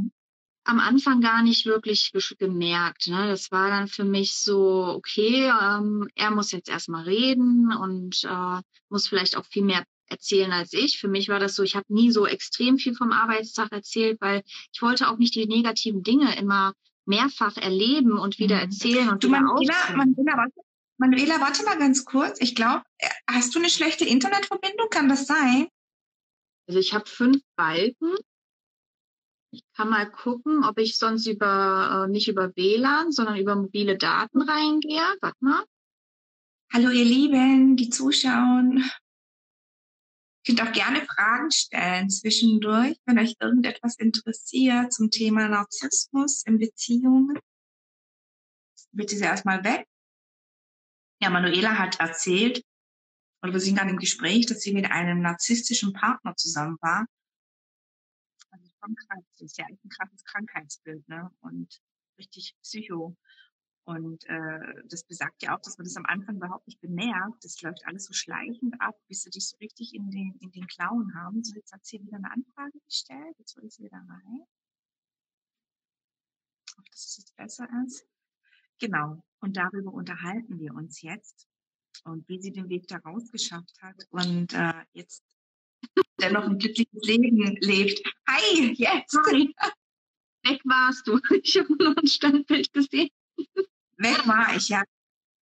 am 0.64 0.78
Anfang 0.78 1.20
gar 1.20 1.42
nicht 1.42 1.66
wirklich 1.66 2.12
gemerkt. 2.38 3.08
Ne? 3.08 3.26
Das 3.28 3.50
war 3.50 3.70
dann 3.70 3.88
für 3.88 4.04
mich 4.04 4.34
so, 4.34 4.84
okay, 4.96 5.50
ähm, 5.50 6.08
er 6.14 6.30
muss 6.30 6.52
jetzt 6.52 6.68
erstmal 6.68 7.04
reden 7.04 7.72
und 7.72 8.24
äh, 8.24 8.60
muss 8.88 9.08
vielleicht 9.08 9.36
auch 9.36 9.46
viel 9.46 9.64
mehr 9.64 9.84
erzählen 10.06 10.52
als 10.52 10.72
ich. 10.72 10.98
Für 10.98 11.08
mich 11.08 11.28
war 11.28 11.38
das 11.38 11.56
so, 11.56 11.62
ich 11.62 11.76
habe 11.76 11.86
nie 11.88 12.10
so 12.10 12.26
extrem 12.26 12.78
viel 12.78 12.94
vom 12.94 13.12
Arbeitstag 13.12 13.72
erzählt, 13.72 14.20
weil 14.20 14.42
ich 14.72 14.82
wollte 14.82 15.08
auch 15.08 15.18
nicht 15.18 15.34
die 15.34 15.46
negativen 15.46 16.02
Dinge 16.02 16.36
immer 16.36 16.74
mehrfach 17.06 17.56
erleben 17.56 18.18
und 18.18 18.38
wieder 18.38 18.56
mhm. 18.56 18.62
erzählen 18.62 19.08
und 19.08 19.24
du, 19.24 19.28
wieder 19.28 19.40
Manuela, 19.40 19.74
Manuela, 19.96 20.36
warte, 20.36 20.60
Manuela, 20.98 21.40
warte 21.40 21.64
mal 21.64 21.78
ganz 21.78 22.04
kurz. 22.04 22.40
Ich 22.40 22.54
glaube, 22.54 22.82
äh, 22.98 23.08
hast 23.28 23.54
du 23.54 23.58
eine 23.58 23.70
schlechte 23.70 24.04
Internetverbindung? 24.04 24.88
Kann 24.90 25.08
das 25.08 25.26
sein? 25.26 25.68
Also 26.70 26.78
ich 26.78 26.94
habe 26.94 27.10
fünf 27.10 27.42
Balken. 27.56 28.14
Ich 29.52 29.64
kann 29.76 29.90
mal 29.90 30.08
gucken, 30.08 30.62
ob 30.64 30.78
ich 30.78 30.98
sonst 30.98 31.26
über 31.26 32.04
äh, 32.06 32.08
nicht 32.08 32.28
über 32.28 32.54
WLAN, 32.54 33.10
sondern 33.10 33.38
über 33.38 33.56
mobile 33.56 33.98
Daten 33.98 34.40
reingehe. 34.40 35.02
Warte 35.20 35.36
mal. 35.40 35.64
Hallo 36.72 36.90
ihr 36.90 37.04
Lieben, 37.04 37.76
die 37.76 37.90
zuschauen. 37.90 38.88
Ihr 40.44 40.46
könnt 40.46 40.62
auch 40.62 40.70
gerne 40.70 41.04
Fragen 41.04 41.50
stellen 41.50 42.08
zwischendurch, 42.08 42.96
wenn 43.04 43.18
euch 43.18 43.34
irgendetwas 43.40 43.96
interessiert 43.98 44.92
zum 44.92 45.10
Thema 45.10 45.48
Narzissmus 45.48 46.44
in 46.46 46.60
Beziehungen. 46.60 47.36
Bitte 48.92 49.16
sie 49.16 49.24
erstmal 49.24 49.64
weg. 49.64 49.88
Ja, 51.20 51.30
Manuela 51.30 51.78
hat 51.78 51.98
erzählt, 51.98 52.62
oder 53.42 53.52
wir 53.52 53.60
sind 53.60 53.78
dann 53.78 53.88
im 53.88 53.98
Gespräch, 53.98 54.46
dass 54.46 54.60
sie 54.60 54.72
mit 54.72 54.90
einem 54.90 55.20
narzisstischen 55.20 55.92
Partner 55.92 56.36
zusammen 56.36 56.76
war. 56.80 57.06
Also 58.50 58.66
schon 58.78 58.94
krass, 58.94 59.24
das 59.32 59.42
ist 59.42 59.58
ja 59.58 59.66
eigentlich 59.66 59.84
ein 59.84 59.90
krasses 59.90 60.24
Krankheitsbild, 60.24 61.08
ne? 61.08 61.30
Und 61.40 61.80
richtig 62.18 62.54
psycho. 62.62 63.16
Und 63.84 64.24
äh, 64.26 64.84
das 64.88 65.04
besagt 65.04 65.42
ja 65.42 65.56
auch, 65.56 65.60
dass 65.62 65.78
man 65.78 65.84
das 65.84 65.96
am 65.96 66.06
Anfang 66.06 66.36
überhaupt 66.36 66.66
nicht 66.66 66.80
bemerkt. 66.80 67.44
Das 67.44 67.60
läuft 67.62 67.84
alles 67.86 68.04
so 68.04 68.12
schleichend 68.12 68.74
ab, 68.80 68.94
bis 69.08 69.22
sie 69.22 69.30
dich 69.30 69.48
so 69.48 69.56
richtig 69.56 69.94
in 69.94 70.10
den, 70.10 70.36
in 70.40 70.52
den 70.52 70.66
Klauen 70.66 71.14
haben. 71.14 71.42
So, 71.42 71.54
jetzt 71.56 71.72
hat 71.72 71.84
sie 71.84 72.00
wieder 72.00 72.18
eine 72.18 72.30
Anfrage 72.30 72.78
gestellt. 72.84 73.36
Jetzt 73.38 73.56
hole 73.56 73.66
ich 73.66 73.74
sie 73.74 73.84
wieder 73.84 73.96
rein. 73.96 74.42
Ob 76.78 76.90
das 76.90 77.16
jetzt 77.16 77.34
besser 77.36 77.68
ist. 77.86 78.06
Genau. 78.78 79.22
Und 79.40 79.56
darüber 79.56 79.92
unterhalten 79.92 80.60
wir 80.60 80.74
uns 80.74 81.02
jetzt. 81.02 81.49
Und 82.04 82.28
wie 82.28 82.40
sie 82.40 82.52
den 82.52 82.68
Weg 82.68 82.86
da 82.88 82.96
rausgeschafft 82.98 83.80
hat. 83.82 83.96
Und 84.10 84.52
äh, 84.54 84.72
jetzt 84.92 85.24
dennoch 86.20 86.44
ein 86.44 86.58
glückliches 86.58 87.02
Leben 87.02 87.56
lebt. 87.60 88.02
Hi, 88.28 88.72
jetzt! 88.72 89.16
Hi. 89.26 89.54
Weg 90.44 90.62
warst 90.64 91.06
du. 91.06 91.20
Ich 91.42 91.58
habe 91.58 91.76
nur 91.76 91.96
ein 91.96 92.06
Standbild 92.06 92.72
gesehen. 92.72 93.10
Weg 93.96 94.26
war 94.26 94.56
ich, 94.56 94.68
ja. 94.68 94.82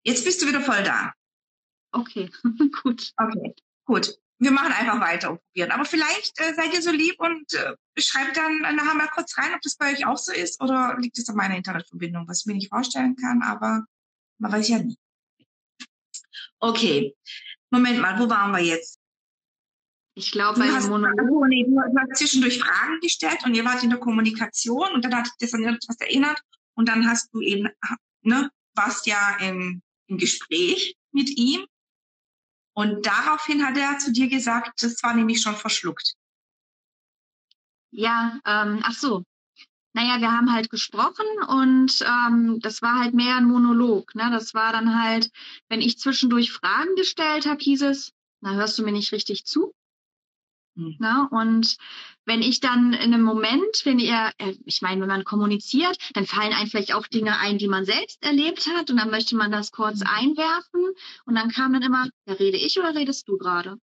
Jetzt 0.02 0.24
bist 0.24 0.40
du 0.42 0.46
wieder 0.46 0.60
voll 0.60 0.82
da. 0.82 1.12
Okay, 1.92 2.30
gut. 2.82 3.12
Okay, 3.16 3.54
gut. 3.84 4.18
Wir 4.38 4.50
machen 4.50 4.72
einfach 4.72 5.00
weiter 5.00 5.30
und 5.30 5.40
probieren. 5.40 5.70
Aber 5.70 5.86
vielleicht 5.86 6.38
äh, 6.40 6.54
seid 6.54 6.74
ihr 6.74 6.82
so 6.82 6.90
lieb 6.90 7.18
und 7.18 7.54
äh, 7.54 7.74
schreibt 7.98 8.36
dann 8.36 8.58
nachher 8.60 8.94
mal 8.94 9.08
kurz 9.08 9.36
rein, 9.38 9.54
ob 9.54 9.62
das 9.62 9.76
bei 9.76 9.92
euch 9.92 10.06
auch 10.06 10.18
so 10.18 10.32
ist 10.32 10.60
oder 10.60 10.96
liegt 10.98 11.18
es 11.18 11.28
an 11.28 11.36
meiner 11.36 11.56
Internetverbindung, 11.56 12.28
was 12.28 12.40
ich 12.40 12.46
mir 12.46 12.54
nicht 12.54 12.68
vorstellen 12.68 13.16
kann, 13.16 13.42
aber 13.42 13.86
man 14.38 14.52
weiß 14.52 14.68
ja 14.68 14.78
nie. 14.78 14.98
Okay, 16.60 17.14
Moment 17.70 18.00
mal, 18.00 18.18
wo 18.18 18.28
waren 18.28 18.52
wir 18.52 18.60
jetzt? 18.60 18.98
Ich 20.14 20.32
glaube, 20.32 20.58
bei 20.58 20.66
Monolog. 20.88 21.30
Oh, 21.30 21.44
nee, 21.44 21.64
du, 21.64 21.76
hast 21.78 22.18
zwischendurch 22.18 22.58
Fragen 22.58 22.98
gestellt 23.00 23.38
und 23.44 23.54
ihr 23.54 23.64
wart 23.66 23.82
in 23.82 23.90
der 23.90 23.98
Kommunikation 23.98 24.92
und 24.94 25.04
dann 25.04 25.14
hat 25.14 25.28
das 25.40 25.52
an 25.52 25.64
etwas 25.64 25.96
erinnert 26.00 26.40
und 26.74 26.88
dann 26.88 27.06
hast 27.06 27.28
du 27.34 27.42
eben 27.42 27.68
ne, 28.22 28.50
warst 28.74 29.06
ja 29.06 29.36
im, 29.40 29.82
im 30.06 30.18
Gespräch 30.18 30.96
mit 31.12 31.30
ihm. 31.36 31.66
Und 32.74 33.06
daraufhin 33.06 33.66
hat 33.66 33.76
er 33.76 33.98
zu 33.98 34.12
dir 34.12 34.28
gesagt, 34.28 34.82
das 34.82 35.02
war 35.02 35.14
nämlich 35.14 35.40
schon 35.40 35.56
verschluckt. 35.56 36.14
Ja, 37.90 38.38
ähm, 38.44 38.80
ach 38.82 38.92
so. 38.92 39.24
Naja, 39.96 40.20
wir 40.20 40.30
haben 40.30 40.52
halt 40.52 40.68
gesprochen 40.68 41.24
und 41.48 42.04
ähm, 42.04 42.60
das 42.60 42.82
war 42.82 42.98
halt 42.98 43.14
mehr 43.14 43.36
ein 43.36 43.46
Monolog. 43.46 44.14
Ne? 44.14 44.28
Das 44.30 44.52
war 44.52 44.70
dann 44.70 45.02
halt, 45.02 45.30
wenn 45.70 45.80
ich 45.80 45.98
zwischendurch 45.98 46.52
Fragen 46.52 46.94
gestellt 46.96 47.46
habe, 47.46 47.62
hieß 47.62 47.80
es, 47.80 48.12
na, 48.42 48.52
hörst 48.52 48.78
du 48.78 48.82
mir 48.84 48.92
nicht 48.92 49.12
richtig 49.12 49.46
zu? 49.46 49.72
Mhm. 50.74 50.96
Ne? 50.98 51.28
Und 51.30 51.78
wenn 52.26 52.42
ich 52.42 52.60
dann 52.60 52.92
in 52.92 53.14
einem 53.14 53.22
Moment, 53.22 53.84
wenn 53.84 53.98
ihr, 53.98 54.32
äh, 54.36 54.52
ich 54.66 54.82
meine, 54.82 55.00
wenn 55.00 55.08
man 55.08 55.24
kommuniziert, 55.24 55.96
dann 56.12 56.26
fallen 56.26 56.52
einem 56.52 56.68
vielleicht 56.68 56.92
auch 56.92 57.06
Dinge 57.06 57.38
ein, 57.38 57.56
die 57.56 57.68
man 57.68 57.86
selbst 57.86 58.22
erlebt 58.22 58.66
hat 58.66 58.90
und 58.90 58.98
dann 58.98 59.08
möchte 59.08 59.34
man 59.34 59.50
das 59.50 59.72
kurz 59.72 60.00
mhm. 60.00 60.08
einwerfen 60.08 60.90
und 61.24 61.34
dann 61.36 61.50
kam 61.50 61.72
dann 61.72 61.80
immer, 61.80 62.06
ja, 62.26 62.34
rede 62.34 62.58
ich 62.58 62.78
oder 62.78 62.94
redest 62.94 63.26
du 63.28 63.38
gerade? 63.38 63.78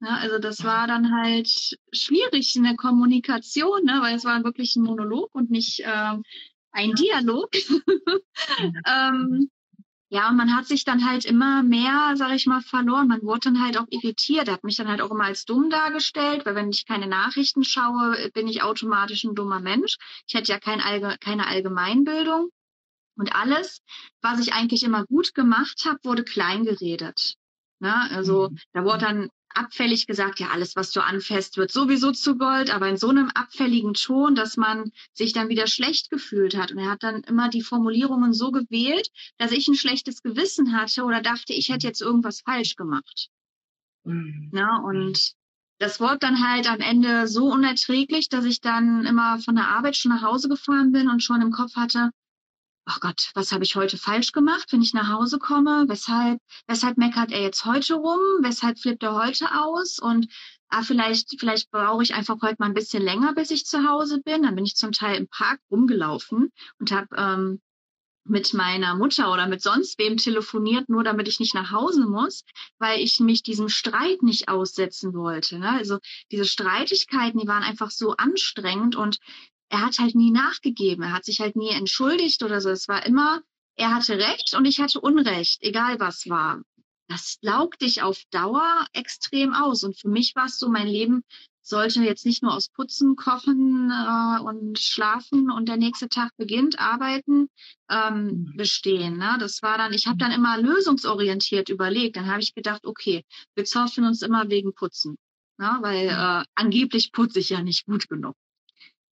Ne? 0.00 0.18
Also 0.18 0.38
das 0.38 0.64
war 0.64 0.86
dann 0.86 1.14
halt 1.14 1.48
schwierig 1.92 2.56
in 2.56 2.64
der 2.64 2.76
Kommunikation, 2.76 3.84
ne? 3.84 3.98
weil 4.02 4.16
es 4.16 4.24
war 4.24 4.42
wirklich 4.44 4.76
ein 4.76 4.82
Monolog 4.82 5.34
und 5.34 5.50
nicht 5.50 5.82
ähm, 5.84 6.22
ein 6.72 6.92
Dialog. 6.92 7.50
ähm, 8.86 9.50
ja, 10.12 10.28
und 10.28 10.36
man 10.36 10.56
hat 10.56 10.66
sich 10.66 10.84
dann 10.84 11.08
halt 11.08 11.24
immer 11.24 11.62
mehr, 11.62 12.14
sag 12.16 12.32
ich 12.32 12.46
mal, 12.46 12.62
verloren. 12.62 13.06
Man 13.06 13.22
wurde 13.22 13.52
dann 13.52 13.62
halt 13.62 13.78
auch 13.78 13.86
irritiert. 13.90 14.48
Er 14.48 14.54
hat 14.54 14.64
mich 14.64 14.76
dann 14.76 14.88
halt 14.88 15.00
auch 15.00 15.10
immer 15.12 15.24
als 15.24 15.44
dumm 15.44 15.70
dargestellt, 15.70 16.44
weil 16.44 16.56
wenn 16.56 16.70
ich 16.70 16.84
keine 16.84 17.06
Nachrichten 17.06 17.62
schaue, 17.62 18.30
bin 18.34 18.48
ich 18.48 18.62
automatisch 18.62 19.22
ein 19.22 19.36
dummer 19.36 19.60
Mensch. 19.60 19.98
Ich 20.26 20.34
hätte 20.34 20.50
ja 20.50 20.58
kein 20.58 20.80
Allge 20.80 21.16
keine 21.20 21.46
Allgemeinbildung. 21.46 22.50
Und 23.16 23.36
alles, 23.36 23.82
was 24.20 24.40
ich 24.40 24.52
eigentlich 24.52 24.82
immer 24.82 25.04
gut 25.04 25.32
gemacht 25.34 25.84
habe, 25.86 25.98
wurde 26.02 26.24
klein 26.24 26.64
geredet. 26.64 27.36
Ne? 27.78 27.94
Also 28.10 28.48
mhm. 28.50 28.58
da 28.72 28.84
wurde 28.84 28.98
dann 28.98 29.30
abfällig 29.54 30.06
gesagt, 30.06 30.40
ja, 30.40 30.48
alles, 30.48 30.76
was 30.76 30.92
du 30.92 31.00
anfasst, 31.00 31.56
wird 31.56 31.70
sowieso 31.70 32.12
zu 32.12 32.36
Gold, 32.36 32.70
aber 32.70 32.88
in 32.88 32.96
so 32.96 33.08
einem 33.08 33.30
abfälligen 33.34 33.94
Ton, 33.94 34.34
dass 34.34 34.56
man 34.56 34.92
sich 35.12 35.32
dann 35.32 35.48
wieder 35.48 35.66
schlecht 35.66 36.10
gefühlt 36.10 36.56
hat. 36.56 36.72
Und 36.72 36.78
er 36.78 36.90
hat 36.90 37.02
dann 37.02 37.22
immer 37.22 37.48
die 37.48 37.62
Formulierungen 37.62 38.32
so 38.32 38.50
gewählt, 38.50 39.08
dass 39.38 39.52
ich 39.52 39.68
ein 39.68 39.74
schlechtes 39.74 40.22
Gewissen 40.22 40.76
hatte 40.76 41.04
oder 41.04 41.20
dachte, 41.20 41.52
ich 41.52 41.68
hätte 41.68 41.86
jetzt 41.86 42.00
irgendwas 42.00 42.40
falsch 42.40 42.76
gemacht. 42.76 43.28
Mhm. 44.04 44.50
Na, 44.52 44.78
und 44.82 45.34
das 45.78 45.98
wurde 45.98 46.18
dann 46.18 46.46
halt 46.46 46.70
am 46.70 46.80
Ende 46.80 47.26
so 47.26 47.46
unerträglich, 47.46 48.28
dass 48.28 48.44
ich 48.44 48.60
dann 48.60 49.06
immer 49.06 49.38
von 49.38 49.54
der 49.54 49.68
Arbeit 49.68 49.96
schon 49.96 50.12
nach 50.12 50.22
Hause 50.22 50.48
gefahren 50.48 50.92
bin 50.92 51.08
und 51.08 51.22
schon 51.22 51.40
im 51.40 51.52
Kopf 51.52 51.74
hatte, 51.74 52.10
ach 52.90 52.98
Gott, 52.98 53.30
was 53.34 53.52
habe 53.52 53.62
ich 53.62 53.76
heute 53.76 53.96
falsch 53.96 54.32
gemacht, 54.32 54.72
wenn 54.72 54.82
ich 54.82 54.94
nach 54.94 55.08
Hause 55.08 55.38
komme? 55.38 55.84
Weshalb, 55.86 56.40
weshalb 56.66 56.98
meckert 56.98 57.30
er 57.30 57.40
jetzt 57.40 57.64
heute 57.64 57.94
rum? 57.94 58.18
Weshalb 58.40 58.80
flippt 58.80 59.04
er 59.04 59.14
heute 59.14 59.46
aus? 59.54 60.00
Und 60.00 60.26
ah, 60.68 60.82
vielleicht, 60.82 61.38
vielleicht 61.38 61.70
brauche 61.70 62.02
ich 62.02 62.14
einfach 62.14 62.38
heute 62.42 62.56
mal 62.58 62.66
ein 62.66 62.74
bisschen 62.74 63.04
länger, 63.04 63.32
bis 63.32 63.52
ich 63.52 63.64
zu 63.64 63.88
Hause 63.88 64.20
bin. 64.22 64.42
Dann 64.42 64.56
bin 64.56 64.64
ich 64.64 64.74
zum 64.74 64.90
Teil 64.90 65.16
im 65.16 65.28
Park 65.28 65.60
rumgelaufen 65.70 66.50
und 66.80 66.90
habe 66.90 67.06
ähm, 67.16 67.60
mit 68.24 68.54
meiner 68.54 68.96
Mutter 68.96 69.32
oder 69.32 69.46
mit 69.46 69.62
sonst 69.62 69.98
wem 69.98 70.16
telefoniert, 70.16 70.88
nur 70.88 71.04
damit 71.04 71.28
ich 71.28 71.38
nicht 71.38 71.54
nach 71.54 71.70
Hause 71.70 72.06
muss, 72.06 72.44
weil 72.78 73.00
ich 73.00 73.20
mich 73.20 73.44
diesem 73.44 73.68
Streit 73.68 74.22
nicht 74.22 74.48
aussetzen 74.48 75.14
wollte. 75.14 75.60
Ne? 75.60 75.70
Also 75.70 75.98
diese 76.30 76.44
Streitigkeiten, 76.44 77.38
die 77.38 77.48
waren 77.48 77.62
einfach 77.62 77.90
so 77.90 78.16
anstrengend 78.16 78.96
und 78.96 79.18
er 79.70 79.82
hat 79.82 79.98
halt 79.98 80.14
nie 80.14 80.32
nachgegeben, 80.32 81.04
er 81.04 81.12
hat 81.12 81.24
sich 81.24 81.40
halt 81.40 81.56
nie 81.56 81.70
entschuldigt 81.70 82.42
oder 82.42 82.60
so. 82.60 82.70
Es 82.70 82.88
war 82.88 83.06
immer, 83.06 83.40
er 83.76 83.94
hatte 83.94 84.18
Recht 84.18 84.54
und 84.54 84.66
ich 84.66 84.80
hatte 84.80 85.00
Unrecht, 85.00 85.62
egal 85.62 85.98
was 86.00 86.28
war. 86.28 86.60
Das 87.08 87.38
laugt 87.40 87.82
dich 87.82 88.02
auf 88.02 88.22
Dauer 88.30 88.86
extrem 88.92 89.52
aus. 89.52 89.82
Und 89.82 89.98
für 89.98 90.08
mich 90.08 90.34
war 90.36 90.46
es 90.46 90.58
so, 90.58 90.68
mein 90.68 90.86
Leben 90.86 91.24
sollte 91.62 92.02
jetzt 92.02 92.26
nicht 92.26 92.42
nur 92.42 92.54
aus 92.54 92.68
Putzen, 92.68 93.16
Kochen 93.16 93.90
äh, 93.90 94.40
und 94.42 94.78
Schlafen 94.78 95.50
und 95.50 95.68
der 95.68 95.76
nächste 95.76 96.08
Tag 96.08 96.30
beginnt, 96.36 96.78
Arbeiten 96.78 97.48
ähm, 97.88 98.24
mhm. 98.24 98.56
bestehen. 98.56 99.18
Ne? 99.18 99.36
Das 99.38 99.62
war 99.62 99.78
dann, 99.78 99.92
ich 99.92 100.06
habe 100.06 100.18
dann 100.18 100.32
immer 100.32 100.58
lösungsorientiert 100.58 101.68
überlegt. 101.68 102.16
Dann 102.16 102.30
habe 102.30 102.40
ich 102.40 102.54
gedacht, 102.54 102.86
okay, 102.86 103.24
wir 103.54 103.64
zoffen 103.64 104.04
uns 104.04 104.22
immer 104.22 104.48
wegen 104.48 104.74
Putzen. 104.74 105.16
Ne? 105.58 105.78
Weil 105.80 106.08
äh, 106.08 106.44
angeblich 106.54 107.12
putze 107.12 107.38
ich 107.38 107.50
ja 107.50 107.62
nicht 107.62 107.86
gut 107.86 108.08
genug. 108.08 108.36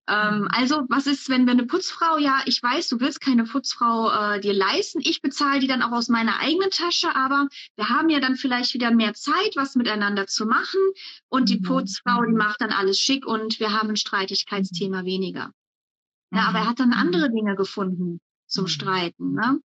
Ähm, 0.08 0.41
mhm. 0.41 0.48
also, 0.52 0.84
was 0.89 1.06
ist, 1.06 1.30
wenn 1.30 1.46
wir 1.46 1.52
eine 1.52 1.65
Putzfrau, 1.65 2.17
ja, 2.17 2.41
ich 2.46 2.63
weiß, 2.63 2.88
du 2.89 3.00
willst 3.00 3.20
keine 3.20 3.43
Putzfrau 3.43 4.10
äh, 4.10 4.39
dir 4.39 4.54
leisten, 4.54 5.00
ich 5.02 5.22
bezahle 5.22 5.60
die 5.60 5.67
dann 5.67 5.82
auch 5.82 5.91
aus 5.91 6.08
meiner 6.08 6.39
eigenen 6.39 6.70
Tasche, 6.70 7.13
aber 7.15 7.48
wir 7.76 7.89
haben 7.89 8.10
ja 8.10 8.20
dann 8.20 8.38
vielleicht 8.38 8.74
wieder 8.74 8.91
mehr 8.91 9.13
Zeit, 9.13 9.56
was 9.56 9.76
miteinander 9.76 10.26
zu 10.28 10.46
machen 10.46 10.80
und 11.28 11.50
die 11.50 11.60
mhm. 11.60 11.63
Putzfrau, 11.63 12.24
die 12.26 12.34
macht 12.34 12.62
dann 12.62 12.72
alles 12.72 13.00
schick 13.00 13.26
und 13.26 13.60
wir 13.60 13.74
haben 13.74 13.89
ein 13.89 13.98
Streitigkeitsthema 13.98 15.04
weniger. 15.04 15.52
Ja, 16.32 16.48
aber 16.50 16.60
er 16.60 16.70
hat 16.70 16.80
dann 16.80 16.89
mhm. 16.89 16.98
andere 16.98 17.30
Dinge 17.30 17.56
gefunden 17.56 18.20
zum 18.48 18.67
Streiten. 18.67 19.34
Ne? 19.34 19.60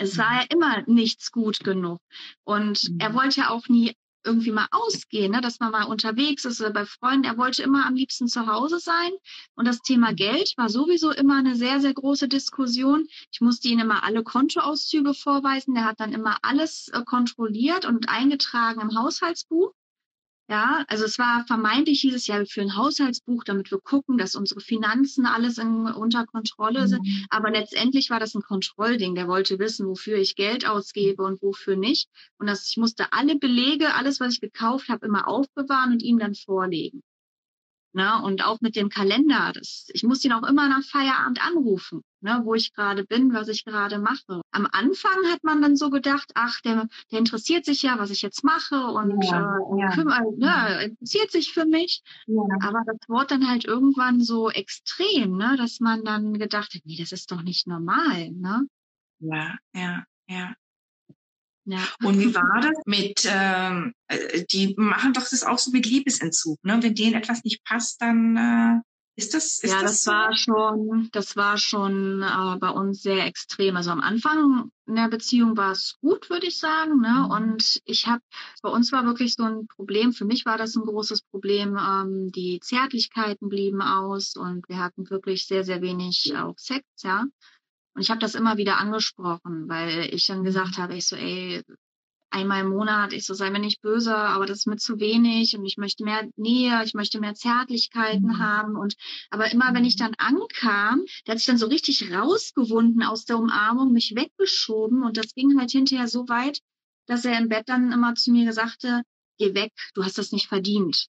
Es 0.00 0.18
war 0.18 0.42
ja 0.42 0.46
immer 0.50 0.82
nichts 0.86 1.30
gut 1.30 1.60
genug. 1.60 2.00
Und 2.44 2.90
er 2.98 3.14
wollte 3.14 3.40
ja 3.40 3.50
auch 3.50 3.68
nie 3.68 3.94
irgendwie 4.24 4.52
mal 4.52 4.68
ausgehen, 4.70 5.32
ne? 5.32 5.40
dass 5.40 5.60
man 5.60 5.72
mal 5.72 5.84
unterwegs 5.84 6.44
ist 6.44 6.60
oder 6.60 6.70
bei 6.70 6.86
Freunden. 6.86 7.24
Er 7.24 7.38
wollte 7.38 7.62
immer 7.62 7.86
am 7.86 7.94
liebsten 7.94 8.28
zu 8.28 8.46
Hause 8.46 8.78
sein. 8.78 9.10
Und 9.54 9.66
das 9.66 9.82
Thema 9.82 10.12
Geld 10.12 10.54
war 10.56 10.68
sowieso 10.68 11.10
immer 11.10 11.38
eine 11.38 11.56
sehr, 11.56 11.80
sehr 11.80 11.94
große 11.94 12.28
Diskussion. 12.28 13.06
Ich 13.32 13.40
musste 13.40 13.68
ihm 13.68 13.80
immer 13.80 14.04
alle 14.04 14.22
Kontoauszüge 14.22 15.14
vorweisen. 15.14 15.74
Der 15.74 15.84
hat 15.84 16.00
dann 16.00 16.12
immer 16.12 16.38
alles 16.42 16.88
äh, 16.88 17.02
kontrolliert 17.04 17.84
und 17.84 18.08
eingetragen 18.08 18.80
im 18.80 18.96
Haushaltsbuch. 18.98 19.72
Ja, 20.48 20.84
also 20.88 21.04
es 21.04 21.18
war 21.18 21.44
vermeintlich 21.46 22.00
hieß 22.00 22.14
es 22.14 22.26
ja, 22.26 22.38
wir 22.38 22.46
führen 22.46 22.70
ein 22.70 22.76
Haushaltsbuch, 22.76 23.44
damit 23.44 23.70
wir 23.70 23.78
gucken, 23.78 24.18
dass 24.18 24.34
unsere 24.34 24.60
Finanzen 24.60 25.24
alles 25.24 25.56
in, 25.56 25.86
unter 25.86 26.26
Kontrolle 26.26 26.88
sind. 26.88 27.06
Mhm. 27.06 27.26
Aber 27.30 27.50
letztendlich 27.50 28.10
war 28.10 28.20
das 28.20 28.34
ein 28.34 28.42
Kontrollding. 28.42 29.14
Der 29.14 29.28
wollte 29.28 29.58
wissen, 29.58 29.86
wofür 29.86 30.18
ich 30.18 30.34
Geld 30.34 30.66
ausgebe 30.66 31.22
und 31.22 31.40
wofür 31.42 31.76
nicht. 31.76 32.08
Und 32.38 32.48
das, 32.48 32.68
ich 32.68 32.76
musste 32.76 33.12
alle 33.12 33.36
Belege, 33.36 33.94
alles, 33.94 34.20
was 34.20 34.34
ich 34.34 34.40
gekauft 34.40 34.88
habe, 34.88 35.06
immer 35.06 35.28
aufbewahren 35.28 35.92
und 35.92 36.02
ihm 36.02 36.18
dann 36.18 36.34
vorlegen. 36.34 37.02
Ne? 37.94 38.22
Und 38.22 38.42
auch 38.44 38.60
mit 38.62 38.74
dem 38.74 38.88
Kalender. 38.88 39.52
Das, 39.54 39.86
ich 39.92 40.02
muss 40.02 40.24
ihn 40.24 40.32
auch 40.32 40.48
immer 40.48 40.68
nach 40.68 40.82
Feierabend 40.82 41.44
anrufen, 41.46 42.02
ne? 42.20 42.40
wo 42.44 42.54
ich 42.54 42.72
gerade 42.72 43.04
bin, 43.04 43.34
was 43.34 43.48
ich 43.48 43.64
gerade 43.64 43.98
mache. 43.98 44.40
Am 44.50 44.66
Anfang 44.70 45.30
hat 45.30 45.44
man 45.44 45.60
dann 45.60 45.76
so 45.76 45.90
gedacht, 45.90 46.32
ach, 46.34 46.60
der, 46.62 46.88
der 47.10 47.18
interessiert 47.18 47.66
sich 47.66 47.82
ja, 47.82 47.98
was 47.98 48.10
ich 48.10 48.22
jetzt 48.22 48.44
mache 48.44 48.86
und 48.86 49.22
ja, 49.24 49.58
äh, 49.58 49.80
ja. 49.80 49.90
Kümmert, 49.90 50.38
ne, 50.38 50.84
interessiert 50.84 51.30
sich 51.30 51.52
für 51.52 51.66
mich. 51.66 52.02
Ja. 52.26 52.42
Aber 52.62 52.80
das 52.86 52.96
wurde 53.08 53.26
dann 53.26 53.48
halt 53.48 53.66
irgendwann 53.66 54.22
so 54.22 54.50
extrem, 54.50 55.36
ne? 55.36 55.56
dass 55.58 55.80
man 55.80 56.02
dann 56.04 56.38
gedacht 56.38 56.74
hat, 56.74 56.82
nee, 56.84 56.96
das 56.98 57.12
ist 57.12 57.30
doch 57.30 57.42
nicht 57.42 57.66
normal. 57.66 58.30
Ne? 58.30 58.66
Ja, 59.18 59.56
ja, 59.74 60.04
ja. 60.28 60.54
Ja. 61.64 61.80
Und 62.02 62.18
wie 62.18 62.34
war 62.34 62.60
das 62.60 62.78
mit, 62.86 63.26
ähm, 63.26 63.94
äh, 64.08 64.44
die 64.50 64.74
machen 64.76 65.12
doch 65.12 65.28
das 65.28 65.44
auch 65.44 65.58
so 65.58 65.70
mit 65.70 65.86
Liebesentzug, 65.86 66.62
ne? 66.64 66.78
Wenn 66.82 66.94
denen 66.94 67.14
etwas 67.14 67.44
nicht 67.44 67.64
passt, 67.64 68.00
dann 68.02 68.36
äh, 68.36 68.80
ist 69.14 69.34
das. 69.34 69.58
Ist 69.58 69.70
ja, 69.70 69.82
das, 69.82 69.90
das 69.90 70.04
so? 70.04 70.10
war 70.10 70.34
schon, 70.34 71.08
das 71.12 71.36
war 71.36 71.58
schon 71.58 72.22
äh, 72.22 72.58
bei 72.58 72.70
uns 72.70 73.02
sehr 73.02 73.26
extrem. 73.26 73.76
Also 73.76 73.90
am 73.90 74.00
Anfang 74.00 74.70
in 74.86 74.94
der 74.96 75.08
Beziehung 75.08 75.56
war 75.56 75.72
es 75.72 75.98
gut, 76.00 76.30
würde 76.30 76.46
ich 76.46 76.58
sagen. 76.58 77.00
Ne? 77.00 77.26
Mhm. 77.26 77.30
Und 77.30 77.80
ich 77.84 78.06
habe, 78.06 78.22
bei 78.62 78.70
uns 78.70 78.90
war 78.90 79.04
wirklich 79.04 79.34
so 79.34 79.44
ein 79.44 79.66
Problem. 79.66 80.12
Für 80.12 80.24
mich 80.24 80.44
war 80.46 80.58
das 80.58 80.74
ein 80.76 80.84
großes 80.84 81.22
Problem. 81.22 81.76
Ähm, 81.76 82.32
die 82.32 82.58
Zärtlichkeiten 82.60 83.48
blieben 83.48 83.82
aus 83.82 84.34
und 84.34 84.68
wir 84.68 84.78
hatten 84.78 85.08
wirklich 85.10 85.46
sehr, 85.46 85.64
sehr 85.64 85.82
wenig 85.82 86.34
auch 86.36 86.58
Sex, 86.58 86.84
ja. 87.02 87.26
Und 87.94 88.02
ich 88.02 88.10
habe 88.10 88.20
das 88.20 88.34
immer 88.34 88.56
wieder 88.56 88.78
angesprochen, 88.78 89.68
weil 89.68 90.12
ich 90.14 90.26
dann 90.26 90.44
gesagt 90.44 90.78
habe, 90.78 90.94
ich 90.96 91.06
so, 91.06 91.16
ey, 91.16 91.62
einmal 92.32 92.62
im 92.62 92.70
Monat, 92.70 93.12
ich 93.12 93.26
so, 93.26 93.34
sei 93.34 93.50
mir 93.50 93.58
nicht 93.58 93.82
böse, 93.82 94.16
aber 94.16 94.46
das 94.46 94.60
ist 94.60 94.66
mir 94.66 94.76
zu 94.76 94.98
wenig 94.98 95.56
und 95.56 95.64
ich 95.66 95.76
möchte 95.76 96.04
mehr 96.04 96.28
Nähe, 96.36 96.82
ich 96.84 96.94
möchte 96.94 97.20
mehr 97.20 97.34
Zärtlichkeiten 97.34 98.28
mhm. 98.28 98.38
haben 98.38 98.76
und 98.76 98.94
aber 99.30 99.52
immer 99.52 99.74
wenn 99.74 99.84
ich 99.84 99.96
dann 99.96 100.14
ankam, 100.16 101.04
der 101.26 101.32
hat 101.32 101.38
sich 101.38 101.46
dann 101.46 101.58
so 101.58 101.66
richtig 101.66 102.10
rausgewunden 102.10 103.02
aus 103.02 103.26
der 103.26 103.38
Umarmung, 103.38 103.92
mich 103.92 104.14
weggeschoben 104.16 105.04
und 105.04 105.16
das 105.16 105.34
ging 105.34 105.58
halt 105.58 105.70
hinterher 105.70 106.08
so 106.08 106.28
weit, 106.28 106.60
dass 107.06 107.24
er 107.24 107.38
im 107.38 107.48
Bett 107.48 107.68
dann 107.68 107.92
immer 107.92 108.14
zu 108.14 108.32
mir 108.32 108.52
sagte, 108.52 109.02
geh 109.38 109.54
weg, 109.54 109.72
du 109.94 110.02
hast 110.04 110.18
das 110.18 110.32
nicht 110.32 110.48
verdient. 110.48 111.08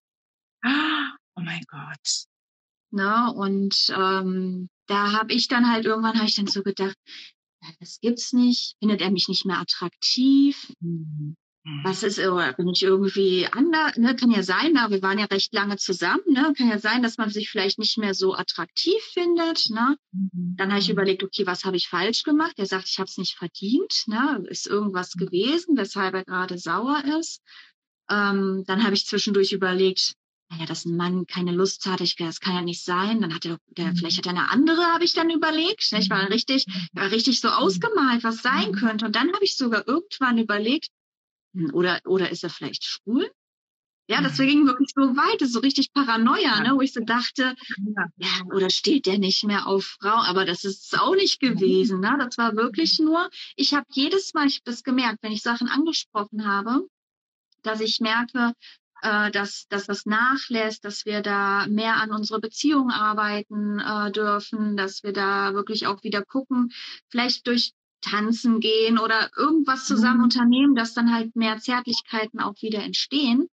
Ah, 0.61 1.15
oh 1.35 1.41
mein 1.41 1.63
Gott. 1.67 2.25
Ne? 2.91 3.33
Und 3.33 3.87
ähm, 3.95 4.69
da 4.87 5.13
habe 5.13 5.33
ich 5.33 5.47
dann 5.47 5.71
halt 5.71 5.85
irgendwann 5.85 6.15
habe 6.15 6.27
ich 6.27 6.35
dann 6.35 6.47
so 6.47 6.63
gedacht, 6.63 6.97
das 7.79 7.99
gibt's 8.01 8.33
nicht. 8.33 8.75
Findet 8.79 9.01
er 9.01 9.11
mich 9.11 9.27
nicht 9.27 9.45
mehr 9.45 9.59
attraktiv? 9.59 10.73
Mhm. 10.79 11.35
Was 11.85 12.03
ist, 12.03 12.19
oder 12.19 12.51
bin 12.51 12.67
ich 12.67 12.83
irgendwie 12.83 13.47
anders? 13.49 13.95
Ne? 13.95 14.17
Kann 14.17 14.31
ja 14.31 14.43
sein, 14.43 14.75
aber 14.75 14.95
wir 14.95 15.01
waren 15.01 15.17
ja 15.17 15.25
recht 15.25 15.53
lange 15.53 15.77
zusammen. 15.77 16.23
Ne? 16.27 16.53
Kann 16.57 16.67
ja 16.67 16.77
sein, 16.77 17.01
dass 17.01 17.17
man 17.17 17.29
sich 17.29 17.49
vielleicht 17.49 17.79
nicht 17.79 17.97
mehr 17.97 18.13
so 18.13 18.33
attraktiv 18.33 19.01
findet. 19.13 19.69
Ne? 19.69 19.95
Mhm. 20.11 20.55
Dann 20.57 20.71
habe 20.71 20.81
ich 20.81 20.89
überlegt, 20.89 21.23
okay, 21.23 21.47
was 21.47 21.63
habe 21.63 21.77
ich 21.77 21.87
falsch 21.87 22.23
gemacht? 22.23 22.55
Er 22.57 22.65
sagt, 22.65 22.89
ich 22.89 22.99
habe 22.99 23.07
es 23.07 23.17
nicht 23.17 23.37
verdient. 23.37 24.03
Ne? 24.07 24.43
Ist 24.49 24.67
irgendwas 24.67 25.15
mhm. 25.15 25.25
gewesen, 25.25 25.77
weshalb 25.77 26.15
er 26.15 26.25
gerade 26.25 26.57
sauer 26.57 27.01
ist. 27.17 27.41
Ähm, 28.09 28.65
dann 28.67 28.83
habe 28.83 28.95
ich 28.95 29.05
zwischendurch 29.05 29.53
überlegt, 29.53 30.15
naja, 30.53 30.65
dass 30.67 30.85
ein 30.85 30.95
Mann 30.95 31.25
keine 31.25 31.51
Lust 31.51 31.85
hat, 31.85 32.01
ich, 32.01 32.15
das 32.15 32.39
kann 32.39 32.55
ja 32.55 32.61
nicht 32.61 32.83
sein. 32.83 33.21
Dann 33.21 33.33
hat 33.33 33.45
er, 33.45 33.57
der, 33.69 33.87
mhm. 33.87 33.97
vielleicht 33.97 34.17
hat 34.17 34.25
er 34.27 34.31
eine 34.31 34.51
andere, 34.51 34.81
habe 34.83 35.03
ich 35.03 35.13
dann 35.13 35.29
überlegt. 35.29 35.91
Ich 35.91 36.09
war 36.09 36.23
mhm. 36.23 36.27
richtig, 36.27 36.65
war 36.93 37.11
richtig 37.11 37.41
so 37.41 37.49
ausgemalt, 37.49 38.23
was 38.23 38.41
sein 38.41 38.71
mhm. 38.71 38.75
könnte. 38.75 39.05
Und 39.05 39.15
dann 39.15 39.33
habe 39.33 39.43
ich 39.43 39.57
sogar 39.57 39.87
irgendwann 39.87 40.37
überlegt, 40.37 40.89
hm, 41.55 41.73
oder, 41.73 41.99
oder 42.05 42.29
ist 42.29 42.43
er 42.43 42.49
vielleicht 42.49 42.83
schwul? 42.83 43.29
Ja, 44.07 44.21
das 44.21 44.37
ging 44.37 44.67
wirklich 44.67 44.91
so 44.93 45.01
weit, 45.01 45.39
das 45.39 45.47
ist 45.49 45.53
so 45.53 45.61
richtig 45.61 45.93
Paranoia, 45.93 46.59
ne, 46.59 46.75
wo 46.75 46.81
ich 46.81 46.91
so 46.91 46.99
dachte, 46.99 47.55
ja, 48.17 48.29
oder 48.53 48.69
steht 48.69 49.05
der 49.05 49.17
nicht 49.17 49.45
mehr 49.45 49.65
auf 49.65 49.97
Frau? 50.01 50.17
Aber 50.23 50.43
das 50.43 50.65
ist 50.65 50.99
auch 50.99 51.15
nicht 51.15 51.39
gewesen, 51.39 52.01
ne? 52.01 52.13
Das 52.19 52.37
war 52.37 52.57
wirklich 52.57 52.99
nur, 52.99 53.29
ich 53.55 53.73
habe 53.73 53.85
jedes 53.93 54.33
Mal, 54.33 54.47
ich 54.47 54.55
habe 54.55 54.65
das 54.65 54.83
gemerkt, 54.83 55.19
wenn 55.21 55.31
ich 55.31 55.41
Sachen 55.41 55.69
angesprochen 55.69 56.45
habe, 56.45 56.85
dass 57.61 57.79
ich 57.79 58.01
merke, 58.01 58.51
äh, 59.03 59.31
dass, 59.31 59.67
dass 59.67 59.85
das 59.85 60.05
nachlässt, 60.05 60.85
dass 60.85 61.05
wir 61.05 61.21
da 61.21 61.67
mehr 61.67 61.97
an 61.97 62.11
unsere 62.11 62.39
Beziehung 62.39 62.89
arbeiten 62.89 63.79
äh, 63.79 64.11
dürfen, 64.11 64.77
dass 64.77 65.03
wir 65.03 65.11
da 65.11 65.53
wirklich 65.53 65.87
auch 65.87 66.03
wieder 66.03 66.23
gucken, 66.23 66.71
vielleicht 67.09 67.45
durch 67.47 67.73
Tanzen 67.99 68.59
gehen 68.59 68.97
oder 68.97 69.29
irgendwas 69.37 69.85
zusammen 69.85 70.19
mhm. 70.19 70.23
unternehmen, 70.23 70.75
dass 70.75 70.93
dann 70.93 71.13
halt 71.13 71.35
mehr 71.35 71.59
Zärtlichkeiten 71.59 72.39
auch 72.39 72.61
wieder 72.61 72.81
entstehen. 72.81 73.49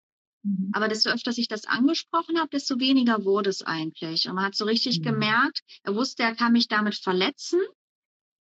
Mhm. 0.42 0.70
Aber 0.72 0.88
desto 0.88 1.10
öfter 1.10 1.30
ich 1.30 1.48
das 1.48 1.64
angesprochen 1.66 2.38
habe, 2.38 2.48
desto 2.52 2.80
weniger 2.80 3.24
wurde 3.24 3.50
es 3.50 3.62
eigentlich. 3.62 4.28
Und 4.28 4.34
man 4.34 4.46
hat 4.46 4.56
so 4.56 4.64
richtig 4.64 4.98
mhm. 4.98 5.04
gemerkt, 5.04 5.60
er 5.84 5.94
wusste, 5.94 6.24
er 6.24 6.34
kann 6.34 6.52
mich 6.52 6.66
damit 6.66 6.96
verletzen. 6.96 7.60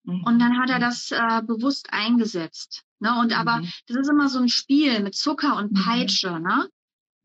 Und 0.07 0.37
dann 0.37 0.59
hat 0.59 0.69
er 0.69 0.77
mhm. 0.77 0.81
das 0.81 1.11
äh, 1.11 1.41
bewusst 1.43 1.91
eingesetzt. 1.91 2.83
Ne? 2.99 3.19
Und 3.19 3.33
aber 3.33 3.57
mhm. 3.57 3.69
das 3.87 3.97
ist 3.97 4.09
immer 4.09 4.29
so 4.29 4.39
ein 4.39 4.49
Spiel 4.49 5.01
mit 5.01 5.15
Zucker 5.15 5.57
und 5.57 5.73
Peitsche. 5.73 6.39
Ne? 6.39 6.69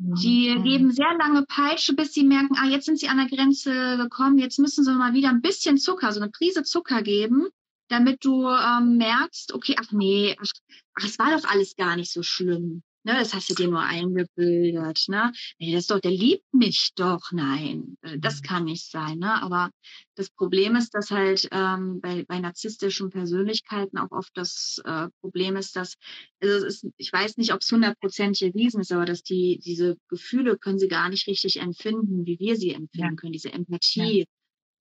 Die 0.02 0.58
geben 0.62 0.92
sehr 0.92 1.14
lange 1.18 1.44
Peitsche, 1.44 1.94
bis 1.94 2.14
sie 2.14 2.24
merken, 2.24 2.56
ah, 2.56 2.66
jetzt 2.66 2.86
sind 2.86 2.98
sie 2.98 3.08
an 3.08 3.18
der 3.18 3.28
Grenze 3.28 3.98
gekommen, 3.98 4.38
jetzt 4.38 4.58
müssen 4.58 4.82
sie 4.82 4.94
mal 4.94 5.12
wieder 5.12 5.28
ein 5.28 5.42
bisschen 5.42 5.76
Zucker, 5.76 6.10
so 6.10 6.20
eine 6.20 6.30
Prise 6.30 6.62
Zucker 6.62 7.02
geben, 7.02 7.48
damit 7.88 8.24
du 8.24 8.48
ähm, 8.48 8.96
merkst, 8.96 9.52
okay, 9.52 9.76
ach 9.78 9.92
nee, 9.92 10.34
ach, 10.40 10.50
ach, 10.94 11.04
es 11.04 11.18
war 11.18 11.36
doch 11.36 11.46
alles 11.50 11.76
gar 11.76 11.96
nicht 11.96 12.10
so 12.10 12.22
schlimm. 12.22 12.82
Ne, 13.02 13.14
das 13.14 13.32
hast 13.32 13.48
du 13.48 13.54
dir 13.54 13.68
nur 13.68 13.80
eingebildet. 13.80 15.04
Ne? 15.08 15.32
Nee, 15.58 15.72
das 15.72 15.86
doch, 15.86 16.00
der 16.00 16.10
liebt 16.10 16.52
mich 16.52 16.92
doch. 16.94 17.32
Nein, 17.32 17.96
äh, 18.02 18.18
das 18.18 18.40
mhm. 18.40 18.44
kann 18.44 18.64
nicht 18.64 18.90
sein. 18.90 19.18
Ne? 19.18 19.42
Aber 19.42 19.70
das 20.16 20.28
Problem 20.28 20.76
ist, 20.76 20.94
dass 20.94 21.10
halt 21.10 21.48
ähm, 21.50 22.00
bei, 22.02 22.24
bei 22.24 22.38
narzisstischen 22.40 23.08
Persönlichkeiten 23.08 23.96
auch 23.96 24.10
oft 24.10 24.30
das 24.34 24.82
äh, 24.84 25.08
Problem 25.20 25.56
ist, 25.56 25.76
dass, 25.76 25.94
also 26.42 26.66
es 26.66 26.82
ist, 26.82 26.92
ich 26.98 27.10
weiß 27.10 27.38
nicht, 27.38 27.54
ob 27.54 27.62
es 27.62 27.72
hundertprozentig 27.72 28.42
erwiesen 28.42 28.82
ist, 28.82 28.92
aber 28.92 29.06
dass 29.06 29.22
die, 29.22 29.58
diese 29.64 29.96
Gefühle 30.08 30.58
können 30.58 30.78
sie 30.78 30.88
gar 30.88 31.08
nicht 31.08 31.26
richtig 31.26 31.58
empfinden, 31.58 32.26
wie 32.26 32.38
wir 32.38 32.56
sie 32.56 32.74
empfinden 32.74 33.14
ja. 33.14 33.16
können. 33.16 33.32
Diese 33.32 33.52
Empathie, 33.52 34.20
ja. 34.20 34.24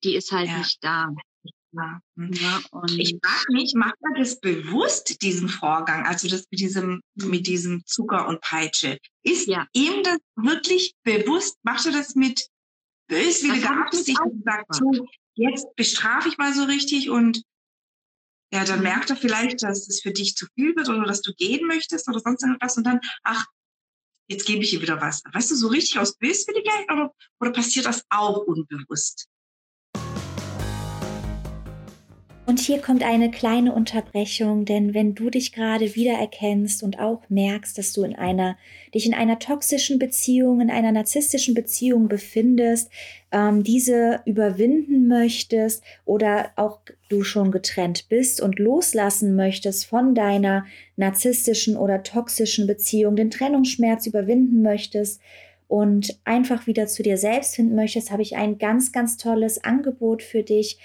die 0.04 0.16
ist 0.16 0.34
halt 0.34 0.48
ja. 0.48 0.58
nicht 0.58 0.84
da. 0.84 1.10
Ja. 1.72 2.02
Mhm. 2.16 2.34
ja 2.34 2.62
ich 2.98 3.18
frage 3.24 3.54
mich, 3.54 3.74
macht 3.76 3.96
er 4.02 4.20
das 4.20 4.40
bewusst, 4.40 5.22
diesen 5.22 5.50
Vorgang, 5.50 6.06
also 6.06 6.28
das 6.28 6.46
mit 6.50 6.60
diesem, 6.60 7.02
mit 7.16 7.48
diesem 7.48 7.86
Zucker 7.86 8.28
und 8.28 8.42
Peitsche? 8.42 8.98
Ist 9.24 9.48
ja. 9.48 9.68
ihm 9.74 10.04
das 10.04 10.18
wirklich 10.36 10.96
bewusst? 11.04 11.58
Macht 11.64 11.86
er 11.86 11.92
das 11.92 12.16
mit 12.16 12.48
böswilliger 13.08 13.86
Absicht 13.86 14.20
und 14.22 14.44
sagt, 14.44 14.76
so, 14.76 15.08
jetzt 15.36 15.76
bestrafe 15.76 16.30
ich 16.30 16.38
mal 16.38 16.54
so 16.54 16.64
richtig 16.64 17.10
und 17.10 17.44
ja, 18.52 18.66
dann 18.66 18.80
mhm. 18.80 18.84
merkt 18.84 19.10
er 19.10 19.16
vielleicht, 19.16 19.62
dass 19.62 19.88
es 19.88 20.02
für 20.02 20.12
dich 20.12 20.36
zu 20.36 20.48
viel 20.56 20.76
wird 20.76 20.90
oder 20.90 21.04
dass 21.06 21.22
du 21.22 21.34
gehen 21.34 21.68
möchtest 21.68 22.08
oder 22.08 22.20
sonst 22.20 22.44
irgendwas 22.44 22.78
und 22.78 22.84
dann, 22.84 23.00
ach, 23.24 23.46
jetzt 24.28 24.46
gebe 24.46 24.64
ich 24.64 24.74
ihr 24.74 24.82
wieder 24.82 25.02
was. 25.02 25.22
Weißt 25.32 25.52
du, 25.52 25.56
so 25.56 25.68
richtig 25.68 26.00
aus 26.00 26.16
Böswilligkeit 26.18 26.92
oder, 26.92 27.14
oder 27.40 27.52
passiert 27.52 27.86
das 27.86 28.04
auch 28.10 28.40
unbewusst? 28.40 29.28
Und 32.50 32.60
hier 32.60 32.80
kommt 32.80 33.04
eine 33.04 33.30
kleine 33.30 33.74
Unterbrechung, 33.74 34.66
denn 34.66 34.96
wenn 34.96 35.14
du 35.14 35.30
dich 35.30 35.54
gerade 35.54 35.94
wiedererkennst 35.94 36.82
und 36.82 36.98
auch 36.98 37.22
merkst, 37.30 37.78
dass 37.78 37.94
du 37.94 38.02
in 38.02 38.16
einer, 38.16 38.58
dich 38.92 39.06
in 39.06 39.14
einer 39.14 39.38
toxischen 39.38 40.00
Beziehung, 40.00 40.60
in 40.60 40.72
einer 40.72 40.92
narzisstischen 40.92 41.54
Beziehung 41.54 42.08
befindest, 42.08 42.90
ähm, 43.32 43.62
diese 43.62 44.22
überwinden 44.26 45.08
möchtest 45.08 45.84
oder 46.06 46.50
auch 46.56 46.80
du 47.08 47.22
schon 47.22 47.52
getrennt 47.52 48.10
bist 48.10 48.42
und 48.42 48.58
loslassen 48.58 49.36
möchtest 49.36 49.86
von 49.86 50.16
deiner 50.16 50.66
narzisstischen 50.96 51.78
oder 51.78 52.02
toxischen 52.02 52.66
Beziehung, 52.66 53.16
den 53.16 53.30
Trennungsschmerz 53.30 54.08
überwinden 54.08 54.64
möchtest, 54.64 55.22
und 55.70 56.20
einfach 56.26 56.66
wieder 56.66 56.88
zu 56.88 57.04
dir 57.04 57.16
selbst 57.16 57.56
finden 57.56 57.76
möchtest, 57.76 58.10
habe 58.10 58.24
ich 58.24 58.36
ein 58.36 58.58
ganz, 58.58 58.92
ganz 58.92 59.18
tolles 59.18 59.64
Angebot 59.64 60.24
für 60.24 60.42
dich 60.42 60.80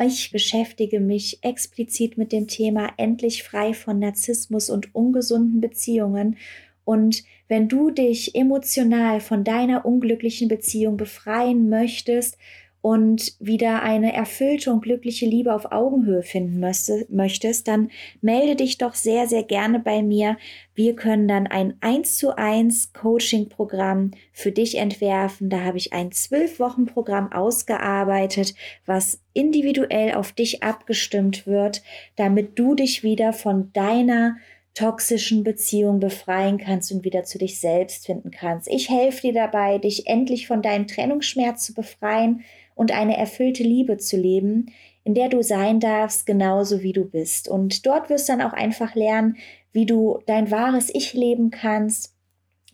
ich 0.00 0.30
beschäftige 0.30 1.00
mich 1.00 1.38
explizit 1.42 2.18
mit 2.18 2.32
dem 2.32 2.46
Thema 2.46 2.92
endlich 2.96 3.42
frei 3.42 3.74
von 3.74 3.98
Narzissmus 3.98 4.70
und 4.70 4.94
ungesunden 4.94 5.60
Beziehungen. 5.60 6.36
Und 6.84 7.24
wenn 7.48 7.68
du 7.68 7.90
dich 7.90 8.34
emotional 8.34 9.20
von 9.20 9.44
deiner 9.44 9.84
unglücklichen 9.84 10.48
Beziehung 10.48 10.96
befreien 10.96 11.68
möchtest 11.68 12.38
und 12.80 13.34
wieder 13.40 13.82
eine 13.82 14.12
erfüllte 14.12 14.72
und 14.72 14.82
glückliche 14.82 15.26
Liebe 15.26 15.52
auf 15.52 15.72
Augenhöhe 15.72 16.22
finden 16.22 16.60
möchtest, 16.60 17.66
dann 17.66 17.90
melde 18.20 18.56
dich 18.56 18.78
doch 18.78 18.94
sehr, 18.94 19.26
sehr 19.26 19.42
gerne 19.42 19.80
bei 19.80 20.02
mir. 20.02 20.36
Wir 20.74 20.94
können 20.94 21.26
dann 21.26 21.48
ein 21.48 21.74
1 21.80 22.16
zu 22.16 22.36
1 22.36 22.92
Coaching-Programm 22.92 24.12
für 24.32 24.52
dich 24.52 24.78
entwerfen. 24.78 25.50
Da 25.50 25.64
habe 25.64 25.78
ich 25.78 25.92
ein 25.92 26.10
12-Wochen-Programm 26.10 27.32
ausgearbeitet, 27.32 28.54
was 28.86 29.20
individuell 29.32 30.14
auf 30.14 30.32
dich 30.32 30.62
abgestimmt 30.62 31.46
wird, 31.46 31.82
damit 32.16 32.58
du 32.58 32.74
dich 32.74 33.02
wieder 33.02 33.32
von 33.32 33.72
deiner 33.72 34.36
toxischen 34.74 35.42
Beziehung 35.42 35.98
befreien 35.98 36.58
kannst 36.58 36.92
und 36.92 37.04
wieder 37.04 37.24
zu 37.24 37.38
dich 37.38 37.58
selbst 37.58 38.06
finden 38.06 38.30
kannst. 38.30 38.68
Ich 38.68 38.88
helfe 38.88 39.22
dir 39.22 39.32
dabei, 39.32 39.78
dich 39.78 40.06
endlich 40.06 40.46
von 40.46 40.62
deinem 40.62 40.86
Trennungsschmerz 40.86 41.64
zu 41.64 41.74
befreien, 41.74 42.44
und 42.78 42.92
eine 42.92 43.16
erfüllte 43.16 43.64
Liebe 43.64 43.96
zu 43.98 44.16
leben, 44.16 44.66
in 45.02 45.14
der 45.14 45.28
du 45.28 45.42
sein 45.42 45.80
darfst, 45.80 46.26
genauso 46.26 46.80
wie 46.80 46.92
du 46.92 47.04
bist. 47.04 47.48
Und 47.48 47.84
dort 47.86 48.08
wirst 48.08 48.28
du 48.28 48.34
dann 48.34 48.42
auch 48.42 48.52
einfach 48.52 48.94
lernen, 48.94 49.36
wie 49.72 49.84
du 49.84 50.20
dein 50.26 50.52
wahres 50.52 50.88
Ich 50.94 51.12
leben 51.12 51.50
kannst, 51.50 52.14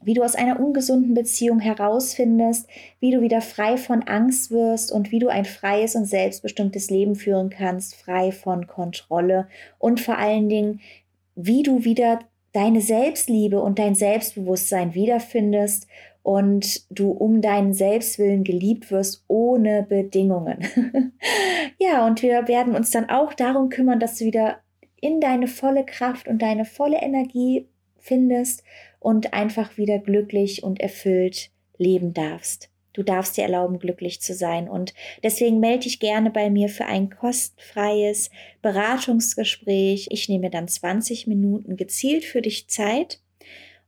wie 0.02 0.12
du 0.12 0.22
aus 0.22 0.34
einer 0.34 0.60
ungesunden 0.60 1.14
Beziehung 1.14 1.58
herausfindest, 1.58 2.68
wie 3.00 3.12
du 3.12 3.22
wieder 3.22 3.40
frei 3.40 3.78
von 3.78 4.02
Angst 4.02 4.50
wirst 4.50 4.92
und 4.92 5.10
wie 5.10 5.20
du 5.20 5.28
ein 5.28 5.46
freies 5.46 5.94
und 5.94 6.04
selbstbestimmtes 6.04 6.90
Leben 6.90 7.14
führen 7.14 7.48
kannst, 7.48 7.94
frei 7.94 8.30
von 8.30 8.66
Kontrolle 8.66 9.48
und 9.78 10.02
vor 10.02 10.18
allen 10.18 10.50
Dingen, 10.50 10.80
wie 11.34 11.62
du 11.62 11.84
wieder 11.84 12.18
deine 12.52 12.82
Selbstliebe 12.82 13.62
und 13.62 13.78
dein 13.78 13.94
Selbstbewusstsein 13.94 14.92
wiederfindest 14.92 15.86
und 16.24 16.86
du 16.90 17.10
um 17.10 17.42
deinen 17.42 17.74
Selbstwillen 17.74 18.44
geliebt 18.44 18.90
wirst 18.90 19.22
ohne 19.28 19.82
Bedingungen. 19.86 20.58
ja, 21.78 22.06
und 22.06 22.22
wir 22.22 22.48
werden 22.48 22.74
uns 22.74 22.90
dann 22.90 23.10
auch 23.10 23.34
darum 23.34 23.68
kümmern, 23.68 24.00
dass 24.00 24.16
du 24.16 24.24
wieder 24.24 24.56
in 25.02 25.20
deine 25.20 25.46
volle 25.46 25.84
Kraft 25.84 26.26
und 26.26 26.40
deine 26.40 26.64
volle 26.64 27.02
Energie 27.02 27.68
findest 27.98 28.64
und 29.00 29.34
einfach 29.34 29.76
wieder 29.76 29.98
glücklich 29.98 30.64
und 30.64 30.80
erfüllt 30.80 31.50
leben 31.76 32.14
darfst. 32.14 32.70
Du 32.94 33.02
darfst 33.02 33.36
dir 33.36 33.42
erlauben, 33.42 33.78
glücklich 33.78 34.22
zu 34.22 34.32
sein. 34.32 34.66
Und 34.66 34.94
deswegen 35.22 35.60
melde 35.60 35.80
dich 35.80 36.00
gerne 36.00 36.30
bei 36.30 36.48
mir 36.48 36.70
für 36.70 36.86
ein 36.86 37.10
kostenfreies 37.10 38.30
Beratungsgespräch. 38.62 40.08
Ich 40.10 40.30
nehme 40.30 40.48
dann 40.48 40.68
20 40.68 41.26
Minuten 41.26 41.76
gezielt 41.76 42.24
für 42.24 42.40
dich 42.40 42.68
Zeit 42.68 43.20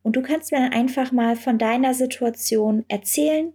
und 0.06 0.14
du 0.14 0.22
kannst 0.22 0.52
mir 0.52 0.58
dann 0.58 0.72
einfach 0.72 1.10
mal 1.10 1.34
von 1.34 1.58
deiner 1.58 1.92
Situation 1.92 2.84
erzählen, 2.86 3.52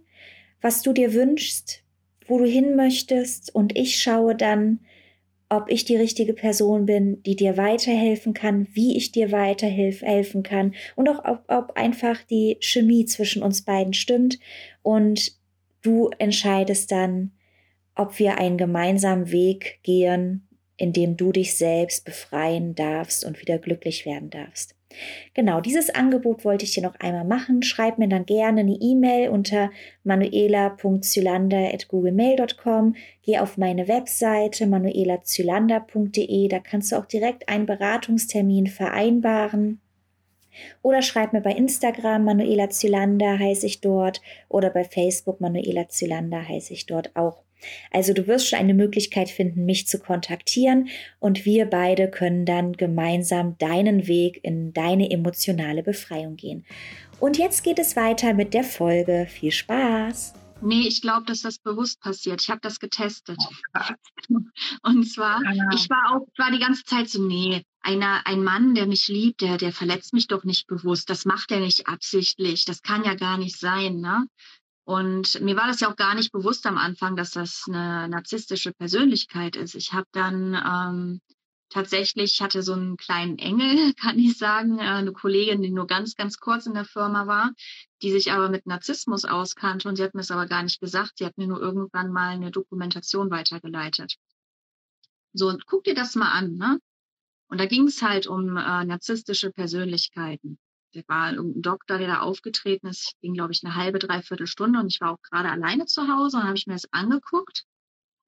was 0.60 0.82
du 0.82 0.92
dir 0.92 1.14
wünschst, 1.14 1.82
wo 2.26 2.38
du 2.38 2.44
hin 2.44 2.76
möchtest. 2.76 3.54
Und 3.54 3.74
ich 3.74 4.02
schaue 4.02 4.36
dann, 4.36 4.80
ob 5.48 5.70
ich 5.70 5.86
die 5.86 5.96
richtige 5.96 6.34
Person 6.34 6.84
bin, 6.84 7.22
die 7.22 7.36
dir 7.36 7.56
weiterhelfen 7.56 8.34
kann, 8.34 8.68
wie 8.72 8.98
ich 8.98 9.12
dir 9.12 9.32
weiterhelfen 9.32 10.42
kann 10.42 10.74
und 10.94 11.08
auch 11.08 11.24
ob, 11.24 11.44
ob 11.48 11.74
einfach 11.78 12.22
die 12.24 12.58
Chemie 12.60 13.06
zwischen 13.06 13.42
uns 13.42 13.62
beiden 13.62 13.94
stimmt. 13.94 14.38
Und 14.82 15.32
du 15.80 16.10
entscheidest 16.18 16.92
dann, 16.92 17.32
ob 17.94 18.18
wir 18.18 18.36
einen 18.36 18.58
gemeinsamen 18.58 19.32
Weg 19.32 19.80
gehen, 19.84 20.46
in 20.76 20.92
dem 20.92 21.16
du 21.16 21.32
dich 21.32 21.56
selbst 21.56 22.04
befreien 22.04 22.74
darfst 22.74 23.24
und 23.24 23.40
wieder 23.40 23.56
glücklich 23.56 24.04
werden 24.04 24.28
darfst. 24.28 24.74
Genau, 25.34 25.60
dieses 25.60 25.90
Angebot 25.90 26.44
wollte 26.44 26.64
ich 26.64 26.72
dir 26.72 26.82
noch 26.82 26.98
einmal 27.00 27.24
machen. 27.24 27.62
Schreib 27.62 27.98
mir 27.98 28.08
dann 28.08 28.26
gerne 28.26 28.60
eine 28.60 28.76
E-Mail 28.80 29.30
unter 29.30 29.70
manuela.zylander.googlemail.com. 30.04 32.94
Geh 33.22 33.38
auf 33.38 33.58
meine 33.58 33.88
Webseite 33.88 34.66
manuelazylander.de. 34.66 36.48
Da 36.48 36.58
kannst 36.58 36.92
du 36.92 36.96
auch 36.96 37.06
direkt 37.06 37.48
einen 37.48 37.66
Beratungstermin 37.66 38.66
vereinbaren. 38.66 39.80
Oder 40.82 41.02
schreib 41.02 41.32
mir 41.32 41.40
bei 41.40 41.52
Instagram 41.52 42.24
Manuela 42.24 42.68
Zylander 42.68 43.38
heiße 43.38 43.66
ich 43.66 43.80
dort 43.80 44.20
oder 44.48 44.70
bei 44.70 44.84
Facebook 44.84 45.40
Manuela 45.40 45.88
Zylander 45.88 46.46
heiße 46.46 46.72
ich 46.72 46.86
dort 46.86 47.16
auch. 47.16 47.41
Also 47.90 48.12
du 48.12 48.26
wirst 48.26 48.48
schon 48.48 48.58
eine 48.58 48.74
Möglichkeit 48.74 49.28
finden, 49.28 49.64
mich 49.64 49.86
zu 49.86 49.98
kontaktieren 49.98 50.88
und 51.18 51.44
wir 51.44 51.66
beide 51.66 52.10
können 52.10 52.44
dann 52.44 52.72
gemeinsam 52.72 53.56
deinen 53.58 54.06
Weg 54.06 54.40
in 54.42 54.72
deine 54.72 55.10
emotionale 55.10 55.82
Befreiung 55.82 56.36
gehen. 56.36 56.64
Und 57.20 57.38
jetzt 57.38 57.62
geht 57.62 57.78
es 57.78 57.94
weiter 57.94 58.34
mit 58.34 58.52
der 58.52 58.64
Folge. 58.64 59.26
Viel 59.30 59.52
Spaß! 59.52 60.34
Nee, 60.64 60.86
ich 60.86 61.00
glaube, 61.02 61.26
dass 61.26 61.42
das 61.42 61.58
bewusst 61.58 62.00
passiert. 62.00 62.40
Ich 62.40 62.48
habe 62.48 62.60
das 62.60 62.78
getestet. 62.78 63.38
Und 64.82 65.04
zwar, 65.10 65.40
ich 65.74 65.90
war 65.90 66.14
auch, 66.14 66.26
war 66.38 66.52
die 66.52 66.60
ganze 66.60 66.84
Zeit 66.84 67.08
so, 67.08 67.20
nee, 67.20 67.64
einer, 67.80 68.26
ein 68.26 68.44
Mann, 68.44 68.74
der 68.76 68.86
mich 68.86 69.08
liebt, 69.08 69.40
der, 69.40 69.58
der 69.58 69.72
verletzt 69.72 70.12
mich 70.14 70.28
doch 70.28 70.44
nicht 70.44 70.68
bewusst. 70.68 71.10
Das 71.10 71.24
macht 71.24 71.50
er 71.50 71.58
nicht 71.58 71.88
absichtlich. 71.88 72.64
Das 72.64 72.82
kann 72.82 73.04
ja 73.04 73.14
gar 73.14 73.38
nicht 73.38 73.58
sein, 73.58 73.96
ne? 73.96 74.24
Und 74.84 75.40
mir 75.40 75.56
war 75.56 75.68
das 75.68 75.80
ja 75.80 75.90
auch 75.90 75.96
gar 75.96 76.14
nicht 76.14 76.32
bewusst 76.32 76.66
am 76.66 76.76
Anfang, 76.76 77.14
dass 77.14 77.30
das 77.30 77.64
eine 77.68 78.08
narzisstische 78.08 78.72
Persönlichkeit 78.72 79.54
ist. 79.54 79.74
Ich 79.74 79.92
habe 79.92 80.08
dann 80.12 80.54
ähm, 80.54 81.20
tatsächlich, 81.68 82.34
ich 82.34 82.42
hatte 82.42 82.62
so 82.62 82.72
einen 82.72 82.96
kleinen 82.96 83.38
Engel, 83.38 83.94
kann 84.00 84.18
ich 84.18 84.36
sagen, 84.36 84.78
äh, 84.78 84.82
eine 84.82 85.12
Kollegin, 85.12 85.62
die 85.62 85.70
nur 85.70 85.86
ganz, 85.86 86.16
ganz 86.16 86.38
kurz 86.38 86.66
in 86.66 86.74
der 86.74 86.84
Firma 86.84 87.26
war, 87.28 87.52
die 88.02 88.10
sich 88.10 88.32
aber 88.32 88.48
mit 88.48 88.66
Narzissmus 88.66 89.24
auskannte 89.24 89.88
und 89.88 89.96
sie 89.96 90.02
hat 90.02 90.14
mir 90.14 90.22
es 90.22 90.32
aber 90.32 90.46
gar 90.46 90.64
nicht 90.64 90.80
gesagt. 90.80 91.12
Sie 91.18 91.24
hat 91.26 91.38
mir 91.38 91.46
nur 91.46 91.60
irgendwann 91.60 92.10
mal 92.10 92.30
eine 92.30 92.50
Dokumentation 92.50 93.30
weitergeleitet. 93.30 94.16
So, 95.32 95.48
und 95.48 95.66
guck 95.66 95.84
dir 95.84 95.94
das 95.94 96.16
mal 96.16 96.30
an, 96.32 96.56
ne? 96.56 96.78
Und 97.48 97.58
da 97.58 97.66
ging 97.66 97.86
es 97.86 98.02
halt 98.02 98.26
um 98.26 98.56
äh, 98.56 98.84
narzisstische 98.84 99.50
Persönlichkeiten 99.50 100.58
der 100.94 101.04
war 101.08 101.32
irgendein 101.32 101.62
Doktor, 101.62 101.98
der 101.98 102.08
da 102.08 102.20
aufgetreten 102.20 102.88
ist. 102.88 103.14
Ging, 103.20 103.34
glaube 103.34 103.52
ich, 103.52 103.64
eine 103.64 103.74
halbe, 103.74 103.98
dreiviertel 103.98 104.46
Stunde 104.46 104.78
und 104.80 104.88
ich 104.92 105.00
war 105.00 105.12
auch 105.12 105.22
gerade 105.22 105.50
alleine 105.50 105.86
zu 105.86 106.08
Hause 106.08 106.38
und 106.38 106.44
habe 106.44 106.56
ich 106.56 106.66
mir 106.66 106.74
das 106.74 106.92
angeguckt. 106.92 107.64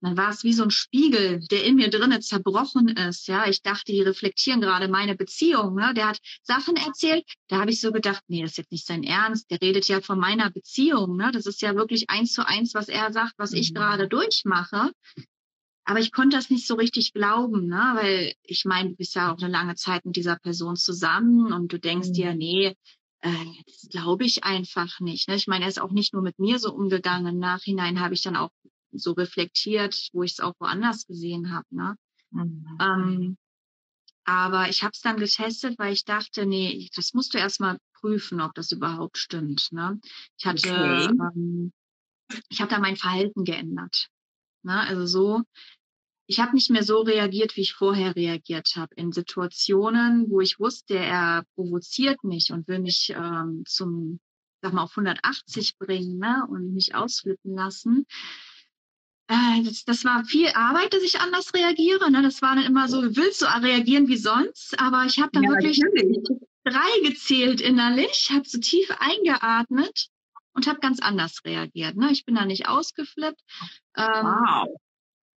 Und 0.01 0.11
dann 0.11 0.17
war 0.17 0.31
es 0.31 0.45
wie 0.45 0.53
so 0.53 0.65
ein 0.65 0.71
Spiegel, 0.71 1.41
der 1.51 1.65
in 1.65 1.77
mir 1.77 1.89
drinnen 1.89 2.21
zerbrochen 2.21 2.89
ist. 2.89 3.27
Ja, 3.27 3.49
ich 3.49 3.63
dachte, 3.63 3.93
die 3.93 4.03
reflektieren 4.03 4.61
gerade 4.61 4.89
meine 4.89 5.15
Beziehung. 5.15 5.77
Ne? 5.77 5.95
Der 5.95 6.09
hat 6.09 6.19
Sachen 6.43 6.77
erzählt, 6.77 7.25
da 7.49 7.61
habe 7.61 7.71
ich 7.71 7.81
so 7.81 7.91
gedacht, 7.91 8.23
nee, 8.29 8.43
das 8.43 8.53
ist 8.53 8.59
jetzt 8.59 8.73
nicht 8.73 8.87
sein 8.87 9.03
Ernst. 9.03 9.51
Der 9.51 9.63
redet 9.63 9.89
ja 9.89 10.01
von 10.01 10.19
meiner 10.19 10.51
Beziehung. 10.51 11.17
Ne? 11.17 11.31
Das 11.33 11.47
ist 11.47 11.63
ja 11.63 11.75
wirklich 11.75 12.11
eins 12.11 12.33
zu 12.33 12.47
eins, 12.47 12.75
was 12.75 12.89
er 12.89 13.13
sagt, 13.13 13.35
was 13.39 13.53
ich 13.53 13.71
mhm. 13.71 13.77
gerade 13.77 14.09
durchmache. 14.09 14.93
Aber 15.85 16.01
ich 16.01 16.13
konnte 16.13 16.37
das 16.37 16.51
nicht 16.51 16.67
so 16.67 16.75
richtig 16.75 17.13
glauben, 17.13 17.67
ne? 17.67 17.93
weil 17.95 18.35
ich 18.43 18.65
meine, 18.65 18.91
du 18.91 18.97
bist 18.97 19.15
ja 19.15 19.33
auch 19.33 19.39
eine 19.39 19.51
lange 19.51 19.75
Zeit 19.75 20.05
mit 20.07 20.17
dieser 20.17 20.37
Person 20.37 20.77
zusammen 20.77 21.53
und 21.53 21.73
du 21.73 21.79
denkst 21.79 22.09
mhm. 22.09 22.13
dir, 22.15 22.35
nee, 22.35 22.77
äh, 23.21 23.45
das 23.67 23.89
glaube 23.91 24.25
ich 24.25 24.45
einfach 24.45 25.01
nicht. 25.01 25.29
Ne? 25.29 25.35
Ich 25.37 25.47
meine, 25.47 25.65
er 25.65 25.69
ist 25.69 25.81
auch 25.81 25.91
nicht 25.91 26.15
nur 26.15 26.23
mit 26.23 26.39
mir 26.39 26.59
so 26.59 26.73
umgegangen. 26.73 27.35
Im 27.35 27.39
Nachhinein 27.39 28.01
habe 28.01 28.15
ich 28.15 28.23
dann 28.23 28.37
auch 28.37 28.51
so 28.93 29.13
reflektiert, 29.13 30.09
wo 30.13 30.23
ich 30.23 30.33
es 30.33 30.41
auch 30.41 30.55
woanders 30.59 31.07
gesehen 31.07 31.53
habe. 31.53 31.67
Ne? 31.71 31.97
Mhm. 32.31 32.79
Ähm, 32.81 33.37
aber 34.25 34.71
ich 34.71 34.83
habe 34.83 34.93
es 34.95 35.01
dann 35.01 35.19
getestet, 35.19 35.79
weil 35.79 35.93
ich 35.93 36.05
dachte, 36.05 36.47
nee, 36.47 36.89
das 36.97 37.13
musst 37.13 37.35
du 37.35 37.39
erstmal 37.39 37.79
prüfen, 38.01 38.41
ob 38.41 38.55
das 38.55 38.73
überhaupt 38.73 39.19
stimmt. 39.19 39.69
Ne? 39.71 40.01
Ich 40.39 40.47
hatte, 40.47 40.71
okay. 40.71 41.05
ähm, 41.35 41.73
ich 42.49 42.61
habe 42.61 42.71
da 42.71 42.79
mein 42.79 42.97
Verhalten 42.97 43.45
geändert. 43.45 44.09
Ne? 44.65 44.81
Also 44.81 45.07
so, 45.07 45.43
ich 46.27 46.41
habe 46.41 46.55
nicht 46.55 46.71
mehr 46.71 46.83
so 46.83 47.01
reagiert, 47.03 47.57
wie 47.57 47.63
ich 47.63 47.75
vorher 47.75 48.17
reagiert 48.17 48.73
habe. 48.77 48.95
In 48.97 49.13
Situationen, 49.13 50.31
wo 50.31 50.41
ich 50.41 50.59
wusste, 50.59 50.97
er 50.97 51.45
provoziert 51.55 52.25
mich 52.25 52.51
und 52.51 52.67
will 52.67 52.79
mich 52.79 53.13
ähm, 53.15 53.65
zum, 53.67 54.21
sag 54.63 54.73
mal, 54.73 54.85
auf 54.85 54.93
180 54.93 55.77
bringen 55.79 56.19
ne? 56.19 56.47
und 56.49 56.73
mich 56.73 56.95
ausflippen 56.95 57.55
lassen. 57.55 58.07
Äh, 59.29 59.63
das, 59.65 59.85
das 59.85 60.05
war 60.05 60.25
viel 60.25 60.49
Arbeit, 60.55 60.95
dass 60.95 61.03
ich 61.03 61.21
anders 61.21 61.53
reagiere. 61.53 62.11
Ne? 62.11 62.23
Das 62.23 62.41
war 62.41 62.55
dann 62.55 62.65
immer 62.65 62.89
so, 62.89 63.03
willst 63.03 63.43
du 63.43 63.47
reagieren 63.47 64.09
wie 64.09 64.17
sonst? 64.17 64.79
Aber 64.81 65.05
ich 65.05 65.19
habe 65.19 65.31
dann 65.33 65.45
ja, 65.45 65.51
wirklich 65.51 65.79
natürlich. 65.79 66.19
drei 66.65 67.09
gezählt 67.09 67.61
innerlich, 67.61 68.31
habe 68.33 68.49
so 68.49 68.59
tief 68.59 68.91
eingeatmet 68.99 70.09
und 70.55 70.67
habe 70.67 70.81
ganz 70.81 71.01
anders 71.01 71.45
reagiert. 71.45 71.97
Ne? 71.97 72.11
Ich 72.11 72.25
bin 72.25 72.35
da 72.35 72.45
nicht 72.45 72.69
ausgeflippt. 72.69 73.41
Ähm, 73.97 74.25
wow. 74.25 74.69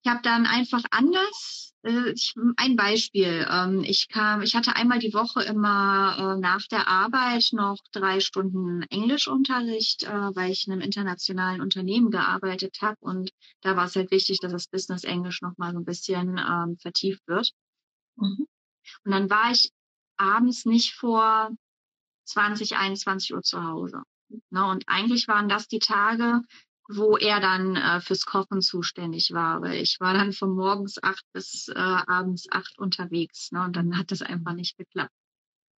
Ich 0.04 0.12
habe 0.12 0.22
dann 0.22 0.46
einfach 0.46 0.84
anders, 0.92 1.74
äh, 1.84 2.12
ich, 2.12 2.34
ein 2.56 2.76
Beispiel. 2.76 3.46
Ähm, 3.50 3.84
ich 3.84 4.08
kam, 4.08 4.42
ich 4.42 4.56
hatte 4.56 4.76
einmal 4.76 5.00
die 5.00 5.14
Woche 5.14 5.44
immer 5.44 6.16
äh, 6.18 6.40
nach 6.40 6.66
der 6.68 6.88
Arbeit 6.88 7.50
noch 7.52 7.78
drei 7.92 8.20
Stunden 8.20 8.84
Englischunterricht, 8.84 10.04
äh, 10.04 10.36
weil 10.36 10.52
ich 10.52 10.68
in 10.68 10.74
einem 10.74 10.82
internationalen 10.82 11.62
Unternehmen 11.62 12.12
gearbeitet 12.12 12.78
habe 12.82 12.98
und 13.02 13.32
da 13.62 13.76
war 13.76 13.86
es 13.86 13.96
halt 13.96 14.12
wichtig, 14.12 14.40
dass 14.40 14.52
das 14.52 14.68
Business 14.68 15.04
Englisch 15.04 15.42
noch 15.42 15.58
mal 15.58 15.74
so 15.74 15.80
ein 15.80 15.86
bisschen 15.86 16.38
ähm, 16.38 16.78
vertieft 16.80 17.28
wird. 17.28 17.52
Mhm. 18.16 18.48
Und 19.04 19.12
dann 19.12 19.30
war 19.30 19.52
ich 19.52 19.72
abends 20.16 20.66
nicht 20.66 20.94
vor 20.94 21.50
20, 22.26 22.78
21 22.78 23.34
Uhr 23.34 23.42
zu 23.42 23.64
Hause. 23.64 24.04
Ne? 24.50 24.66
Und 24.66 24.84
eigentlich 24.88 25.28
waren 25.28 25.50
das 25.50 25.68
die 25.68 25.80
Tage, 25.80 26.42
wo 26.90 27.18
er 27.18 27.40
dann 27.40 27.76
äh, 27.76 28.02
fürs 28.02 28.26
Kochen 28.26 28.62
zuständig 28.62 29.32
war. 29.34 29.62
Weil 29.62 29.82
ich 29.82 30.00
war 30.00 30.14
dann 30.14 30.34
von 30.34 30.56
morgens 30.56 31.02
acht 31.02 31.26
bis 31.34 31.68
äh, 31.70 31.74
abends 31.78 32.48
acht 32.52 32.78
unterwegs. 32.78 33.52
Ne? 33.52 33.64
Und 33.64 33.76
dann 33.76 33.98
hat 33.98 34.12
das 34.12 34.22
einfach 34.22 34.54
nicht 34.54 34.78
geklappt. 34.78 35.14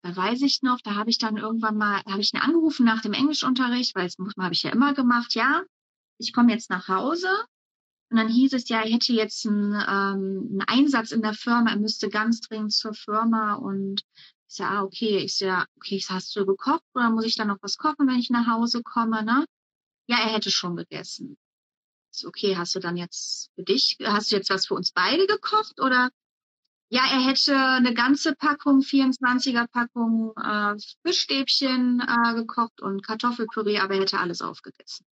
Da 0.01 0.15
weiß 0.15 0.41
ich 0.43 0.61
noch, 0.61 0.79
da 0.81 0.95
habe 0.95 1.09
ich 1.09 1.17
dann 1.17 1.35
irgendwann 1.37 1.77
mal, 1.77 2.01
habe 2.05 2.21
ich 2.21 2.33
ihn 2.33 2.39
angerufen 2.39 2.85
nach 2.85 3.01
dem 3.01 3.13
Englischunterricht, 3.13 3.95
weil 3.95 4.05
das 4.05 4.15
habe 4.37 4.53
ich 4.53 4.63
ja 4.63 4.71
immer 4.71 4.93
gemacht, 4.93 5.35
ja, 5.35 5.63
ich 6.19 6.31
komme 6.31 6.53
jetzt 6.53 6.69
nach 6.69 6.87
Hause. 6.87 7.27
Und 8.09 8.17
dann 8.17 8.29
hieß 8.29 8.53
es 8.53 8.69
ja, 8.69 8.81
er 8.81 8.89
hätte 8.89 9.13
jetzt 9.13 9.45
einen, 9.45 9.73
ähm, 9.73 10.47
einen 10.51 10.63
Einsatz 10.67 11.11
in 11.11 11.21
der 11.21 11.33
Firma, 11.33 11.71
er 11.71 11.77
müsste 11.77 12.09
ganz 12.09 12.39
dringend 12.41 12.73
zur 12.73 12.93
Firma 12.93 13.55
und 13.55 14.03
ich 14.49 14.55
sage, 14.55 14.71
ah, 14.77 14.83
okay, 14.83 15.17
ich 15.19 15.37
sage, 15.37 15.67
okay, 15.77 16.03
hast 16.09 16.35
du 16.35 16.45
gekocht 16.45 16.83
oder 16.95 17.11
muss 17.11 17.25
ich 17.25 17.35
dann 17.35 17.49
noch 17.49 17.59
was 17.61 17.77
kochen, 17.77 18.07
wenn 18.07 18.19
ich 18.19 18.31
nach 18.31 18.47
Hause 18.47 18.81
komme, 18.83 19.23
ne? 19.23 19.45
Ja, 20.07 20.17
er 20.17 20.33
hätte 20.33 20.49
schon 20.49 20.75
gegessen. 20.75 21.37
Ist 22.11 22.25
okay, 22.25 22.57
hast 22.57 22.73
du 22.73 22.79
dann 22.79 22.97
jetzt 22.97 23.51
für 23.55 23.63
dich, 23.63 23.97
hast 24.03 24.31
du 24.31 24.37
jetzt 24.37 24.49
was 24.49 24.65
für 24.67 24.73
uns 24.73 24.91
beide 24.91 25.27
gekocht 25.27 25.79
oder? 25.79 26.09
Ja, 26.91 27.03
er 27.11 27.21
hätte 27.27 27.55
eine 27.55 27.93
ganze 27.93 28.33
Packung, 28.35 28.81
24er 28.81 29.67
Packung 29.67 30.33
äh, 30.35 30.75
Fischstäbchen 31.05 32.01
äh, 32.01 32.33
gekocht 32.33 32.81
und 32.81 33.05
Kartoffelpüree, 33.05 33.77
aber 33.79 33.95
er 33.95 34.01
hätte 34.01 34.19
alles 34.19 34.41
aufgegessen. 34.41 35.05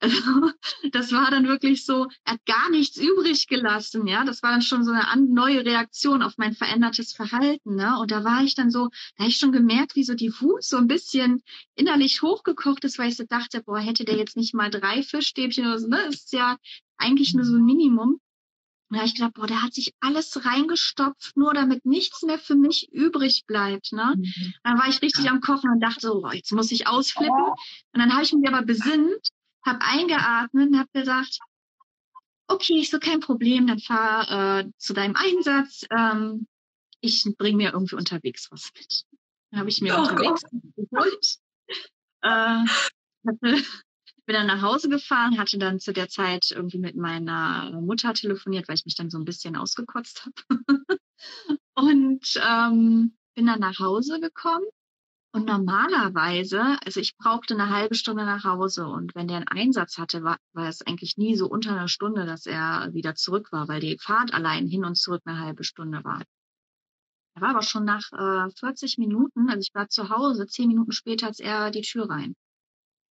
Also, 0.00 0.16
das 0.92 1.12
war 1.12 1.30
dann 1.30 1.48
wirklich 1.48 1.84
so, 1.84 2.06
er 2.24 2.34
hat 2.34 2.46
gar 2.46 2.70
nichts 2.70 2.96
übrig 2.96 3.46
gelassen, 3.48 4.06
ja. 4.06 4.24
Das 4.24 4.42
war 4.42 4.52
dann 4.52 4.62
schon 4.62 4.84
so 4.84 4.92
eine 4.92 5.26
neue 5.26 5.64
Reaktion 5.64 6.22
auf 6.22 6.38
mein 6.38 6.54
verändertes 6.54 7.12
Verhalten, 7.12 7.74
ne. 7.74 7.98
Und 7.98 8.10
da 8.10 8.24
war 8.24 8.42
ich 8.44 8.54
dann 8.54 8.70
so, 8.70 8.88
da 9.16 9.24
habe 9.24 9.30
ich 9.30 9.38
schon 9.38 9.52
gemerkt, 9.52 9.96
wie 9.96 10.04
so 10.04 10.14
die 10.14 10.32
Wut 10.40 10.62
so 10.62 10.76
ein 10.76 10.86
bisschen 10.86 11.42
innerlich 11.74 12.22
hochgekocht 12.22 12.84
ist, 12.84 12.98
weil 12.98 13.08
ich 13.08 13.16
so 13.16 13.24
dachte, 13.24 13.62
boah, 13.62 13.80
hätte 13.80 14.04
der 14.04 14.16
jetzt 14.16 14.36
nicht 14.36 14.54
mal 14.54 14.70
drei 14.70 15.02
Fischstäbchen 15.02 15.66
oder 15.66 15.78
so, 15.78 15.88
ne. 15.88 16.00
Das 16.06 16.16
ist 16.16 16.32
ja 16.32 16.56
eigentlich 16.96 17.34
nur 17.34 17.44
so 17.44 17.56
ein 17.56 17.64
Minimum. 17.64 18.20
Und 18.90 18.94
da 18.94 19.00
habe 19.00 19.08
ich 19.08 19.16
gedacht, 19.16 19.34
boah, 19.34 19.46
der 19.46 19.62
hat 19.62 19.74
sich 19.74 19.92
alles 20.00 20.46
reingestopft, 20.46 21.36
nur 21.36 21.52
damit 21.52 21.84
nichts 21.84 22.22
mehr 22.22 22.38
für 22.38 22.54
mich 22.54 22.88
übrig 22.90 23.44
bleibt. 23.46 23.92
Ne? 23.92 24.14
Mhm. 24.16 24.54
Dann 24.62 24.78
war 24.78 24.88
ich 24.88 25.02
richtig 25.02 25.28
am 25.28 25.42
Kochen 25.42 25.70
und 25.70 25.80
dachte 25.80 26.00
so, 26.00 26.22
boah, 26.22 26.32
jetzt 26.32 26.52
muss 26.52 26.72
ich 26.72 26.86
ausflippen. 26.86 27.50
Und 27.92 28.00
dann 28.00 28.14
habe 28.14 28.22
ich 28.22 28.32
mich 28.32 28.48
aber 28.48 28.64
besinnt 28.64 29.28
habe 29.66 29.80
eingeatmet 29.82 30.68
und 30.68 30.78
habe 30.78 30.90
gesagt, 30.92 31.38
okay, 32.48 32.80
ist 32.80 32.90
so 32.90 32.98
kein 32.98 33.20
Problem, 33.20 33.66
dann 33.66 33.78
fahr 33.78 34.60
äh, 34.60 34.70
zu 34.78 34.94
deinem 34.94 35.16
Einsatz. 35.16 35.84
Ähm, 35.90 36.46
ich 37.00 37.24
bringe 37.36 37.58
mir 37.58 37.72
irgendwie 37.72 37.96
unterwegs 37.96 38.48
was 38.50 38.70
mit. 38.74 39.04
Dann 39.50 39.60
habe 39.60 39.70
ich 39.70 39.80
mir 39.80 39.94
oh 39.96 40.00
unterwegs 40.00 40.42
geholt. 40.76 41.36
Äh, 42.22 42.64
hatte, 43.26 43.64
bin 44.26 44.34
dann 44.34 44.46
nach 44.46 44.62
Hause 44.62 44.88
gefahren, 44.88 45.38
hatte 45.38 45.58
dann 45.58 45.78
zu 45.78 45.92
der 45.92 46.08
Zeit 46.08 46.50
irgendwie 46.50 46.78
mit 46.78 46.96
meiner 46.96 47.70
Mutter 47.80 48.12
telefoniert, 48.14 48.68
weil 48.68 48.74
ich 48.74 48.84
mich 48.84 48.96
dann 48.96 49.10
so 49.10 49.18
ein 49.18 49.24
bisschen 49.24 49.56
ausgekotzt 49.56 50.26
habe. 50.26 50.58
und 51.74 52.40
ähm, 52.44 53.16
bin 53.34 53.46
dann 53.46 53.60
nach 53.60 53.78
Hause 53.78 54.20
gekommen 54.20 54.66
und 55.32 55.46
normalerweise, 55.46 56.78
also 56.84 57.00
ich 57.00 57.16
brauchte 57.16 57.54
eine 57.54 57.68
halbe 57.68 57.94
Stunde 57.94 58.24
nach 58.24 58.44
Hause 58.44 58.86
und 58.86 59.14
wenn 59.14 59.28
der 59.28 59.36
einen 59.38 59.48
Einsatz 59.48 59.98
hatte, 59.98 60.22
war, 60.22 60.38
war 60.54 60.68
es 60.68 60.82
eigentlich 60.82 61.16
nie 61.16 61.36
so 61.36 61.46
unter 61.46 61.72
einer 61.72 61.88
Stunde, 61.88 62.24
dass 62.24 62.46
er 62.46 62.88
wieder 62.92 63.14
zurück 63.14 63.52
war, 63.52 63.68
weil 63.68 63.80
die 63.80 63.98
Fahrt 63.98 64.32
allein 64.32 64.66
hin 64.66 64.84
und 64.84 64.96
zurück 64.96 65.22
eine 65.26 65.38
halbe 65.38 65.64
Stunde 65.64 66.02
war. 66.02 66.22
Er 67.34 67.42
war 67.42 67.50
aber 67.50 67.62
schon 67.62 67.84
nach 67.84 68.10
äh, 68.12 68.50
40 68.50 68.98
Minuten, 68.98 69.48
also 69.48 69.60
ich 69.60 69.74
war 69.74 69.88
zu 69.88 70.08
Hause, 70.08 70.46
zehn 70.46 70.68
Minuten 70.68 70.92
später 70.92 71.26
als 71.26 71.40
er 71.40 71.70
die 71.70 71.82
Tür 71.82 72.08
rein. 72.08 72.34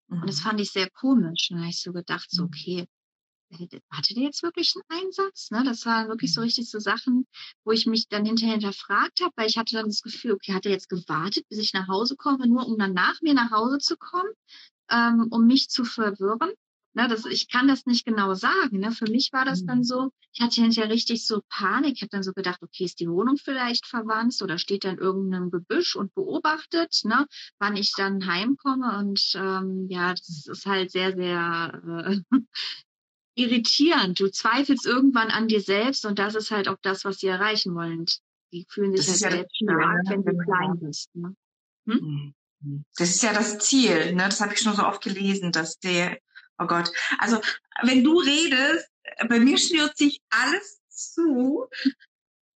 Mhm. 0.07 0.21
Und 0.21 0.27
das 0.27 0.39
mhm. 0.39 0.49
fand 0.49 0.59
ich 0.59 0.71
sehr 0.71 0.89
komisch. 0.89 1.49
Und 1.51 1.57
da 1.57 1.61
habe 1.61 1.69
ich 1.69 1.81
so 1.81 1.93
gedacht, 1.93 2.27
so, 2.29 2.43
mhm. 2.43 2.47
okay, 2.47 2.87
hatte 3.89 4.13
der 4.13 4.23
jetzt 4.23 4.43
wirklich 4.43 4.73
einen 4.75 5.05
Einsatz? 5.05 5.51
Ne? 5.51 5.63
Das 5.63 5.85
waren 5.85 6.07
wirklich 6.07 6.33
so 6.33 6.41
mhm. 6.41 6.45
richtig 6.45 6.69
so 6.69 6.79
Sachen, 6.79 7.27
wo 7.63 7.71
ich 7.71 7.85
mich 7.85 8.07
dann 8.07 8.25
hinterher 8.25 8.53
hinterfragt 8.53 9.21
habe, 9.21 9.33
weil 9.35 9.47
ich 9.47 9.57
hatte 9.57 9.75
dann 9.75 9.87
das 9.87 10.01
Gefühl, 10.01 10.33
okay, 10.33 10.53
hat 10.53 10.65
er 10.65 10.71
jetzt 10.71 10.89
gewartet, 10.89 11.45
bis 11.49 11.59
ich 11.59 11.73
nach 11.73 11.87
Hause 11.87 12.15
komme, 12.15 12.47
nur 12.47 12.67
um 12.67 12.77
dann 12.77 12.93
nach 12.93 13.21
mir 13.21 13.33
nach 13.33 13.51
Hause 13.51 13.79
zu 13.79 13.97
kommen, 13.97 14.31
ähm, 14.89 15.27
um 15.31 15.45
mich 15.45 15.69
zu 15.69 15.85
verwirren? 15.85 16.51
Ne, 16.97 17.07
das, 17.07 17.25
ich 17.25 17.47
kann 17.47 17.67
das 17.67 17.85
nicht 17.85 18.05
genau 18.05 18.33
sagen. 18.33 18.79
Ne? 18.79 18.91
Für 18.91 19.05
mich 19.05 19.31
war 19.31 19.45
das 19.45 19.63
dann 19.63 19.79
mhm. 19.79 19.83
so, 19.83 20.11
ich 20.33 20.41
hatte 20.41 20.61
hinterher 20.61 20.89
richtig 20.89 21.27
so 21.27 21.43
Panik. 21.47 21.93
Ich 21.97 22.01
habe 22.01 22.09
dann 22.09 22.23
so 22.23 22.33
gedacht, 22.33 22.63
okay, 22.63 22.85
ist 22.85 22.99
die 22.99 23.07
Wohnung 23.07 23.37
vielleicht 23.37 23.85
verwandt 23.85 24.41
oder 24.41 24.57
steht 24.57 24.83
da 24.83 24.89
in 24.89 24.97
irgendeinem 24.97 25.51
Gebüsch 25.51 25.95
und 25.95 26.15
beobachtet, 26.15 27.01
ne, 27.03 27.27
wann 27.59 27.75
ich 27.75 27.93
dann 27.95 28.25
heimkomme. 28.25 28.97
Und 28.97 29.31
ähm, 29.35 29.85
ja, 29.91 30.09
das 30.15 30.47
ist 30.47 30.65
halt 30.65 30.89
sehr, 30.89 31.15
sehr 31.15 31.81
äh, 32.31 32.35
irritierend. 33.37 34.19
Du 34.19 34.29
zweifelst 34.29 34.85
irgendwann 34.85 35.29
an 35.29 35.47
dir 35.47 35.61
selbst 35.61 36.05
und 36.05 36.19
das 36.19 36.35
ist 36.35 36.51
halt 36.51 36.67
auch 36.67 36.77
das, 36.81 37.05
was 37.05 37.19
sie 37.19 37.27
erreichen 37.27 37.75
wollen. 37.75 38.05
Die 38.51 38.65
fühlen 38.69 38.95
sich 38.95 39.07
halt 39.07 39.21
ja 39.21 39.29
selbst 39.31 39.55
stark, 39.57 40.03
ne? 40.03 40.09
wenn 40.09 40.23
du 40.25 40.37
klein 40.43 40.79
bist. 40.79 41.15
Ne? 41.15 41.35
Hm? 41.85 42.33
Mhm. 42.59 42.85
Das 42.97 43.09
ist 43.09 43.23
ja 43.23 43.33
das 43.33 43.59
Ziel, 43.59 44.13
ne? 44.13 44.23
Das 44.23 44.41
habe 44.41 44.53
ich 44.53 44.59
schon 44.59 44.75
so 44.75 44.83
oft 44.83 45.03
gelesen, 45.03 45.51
dass 45.51 45.77
der, 45.79 46.17
oh 46.57 46.65
Gott, 46.65 46.91
also 47.19 47.39
wenn 47.83 48.03
du 48.03 48.19
redest, 48.19 48.89
bei 49.29 49.39
mir 49.39 49.57
schnürt 49.57 49.95
sich 49.97 50.21
alles 50.29 50.79
zu. 50.89 51.67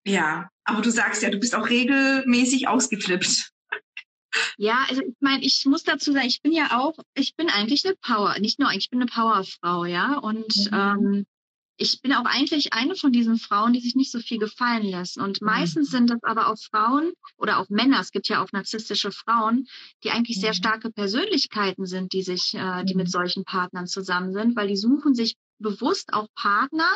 Ja, 0.05 0.49
aber 0.64 0.81
du 0.81 0.91
sagst 0.91 1.22
ja, 1.22 1.31
du 1.31 1.39
bist 1.39 1.55
auch 1.55 1.68
regelmäßig 1.68 2.68
ausgeflippt. 2.68 3.53
Ja, 4.57 4.85
also 4.89 5.03
ich 5.03 5.14
meine, 5.20 5.45
ich 5.45 5.64
muss 5.66 5.83
dazu 5.83 6.12
sagen, 6.12 6.26
ich 6.26 6.43
bin 6.43 6.53
ja 6.53 6.78
auch, 6.78 6.97
ich 7.14 7.35
bin 7.37 7.49
eigentlich 7.49 7.85
eine 7.85 7.97
Power, 7.97 8.39
nicht 8.39 8.59
nur, 8.59 8.70
ich 8.72 8.91
bin 8.91 9.01
eine 9.01 9.11
Powerfrau, 9.11 9.85
ja. 9.85 10.18
Und 10.18 10.55
mhm. 10.70 10.72
ähm, 10.72 11.26
ich 11.76 12.03
bin 12.03 12.12
auch 12.12 12.26
eigentlich 12.26 12.74
eine 12.74 12.95
von 12.95 13.11
diesen 13.11 13.39
Frauen, 13.39 13.72
die 13.72 13.81
sich 13.81 13.95
nicht 13.95 14.12
so 14.12 14.20
viel 14.20 14.39
gefallen 14.39 14.85
lassen. 14.85 15.22
Und 15.22 15.41
meistens 15.41 15.89
mhm. 15.89 15.93
sind 15.93 16.11
das 16.11 16.22
aber 16.22 16.49
auch 16.49 16.59
Frauen 16.59 17.12
oder 17.39 17.59
auch 17.59 17.70
Männer, 17.70 18.01
es 18.01 18.11
gibt 18.11 18.28
ja 18.28 18.43
auch 18.43 18.53
narzisstische 18.53 19.11
Frauen, 19.11 19.66
die 20.05 20.11
eigentlich 20.11 20.39
sehr 20.39 20.51
mhm. 20.51 20.57
starke 20.57 20.91
Persönlichkeiten 20.91 21.87
sind, 21.87 22.12
die 22.12 22.22
sich, 22.22 22.55
äh, 22.55 22.85
die 22.85 22.95
mit 22.95 23.07
mhm. 23.07 23.12
solchen 23.12 23.45
Partnern 23.45 23.87
zusammen 23.87 24.33
sind, 24.33 24.57
weil 24.57 24.68
die 24.68 24.76
suchen 24.76 25.14
sich 25.14 25.37
bewusst 25.61 26.12
auch 26.12 26.28
Partner, 26.34 26.88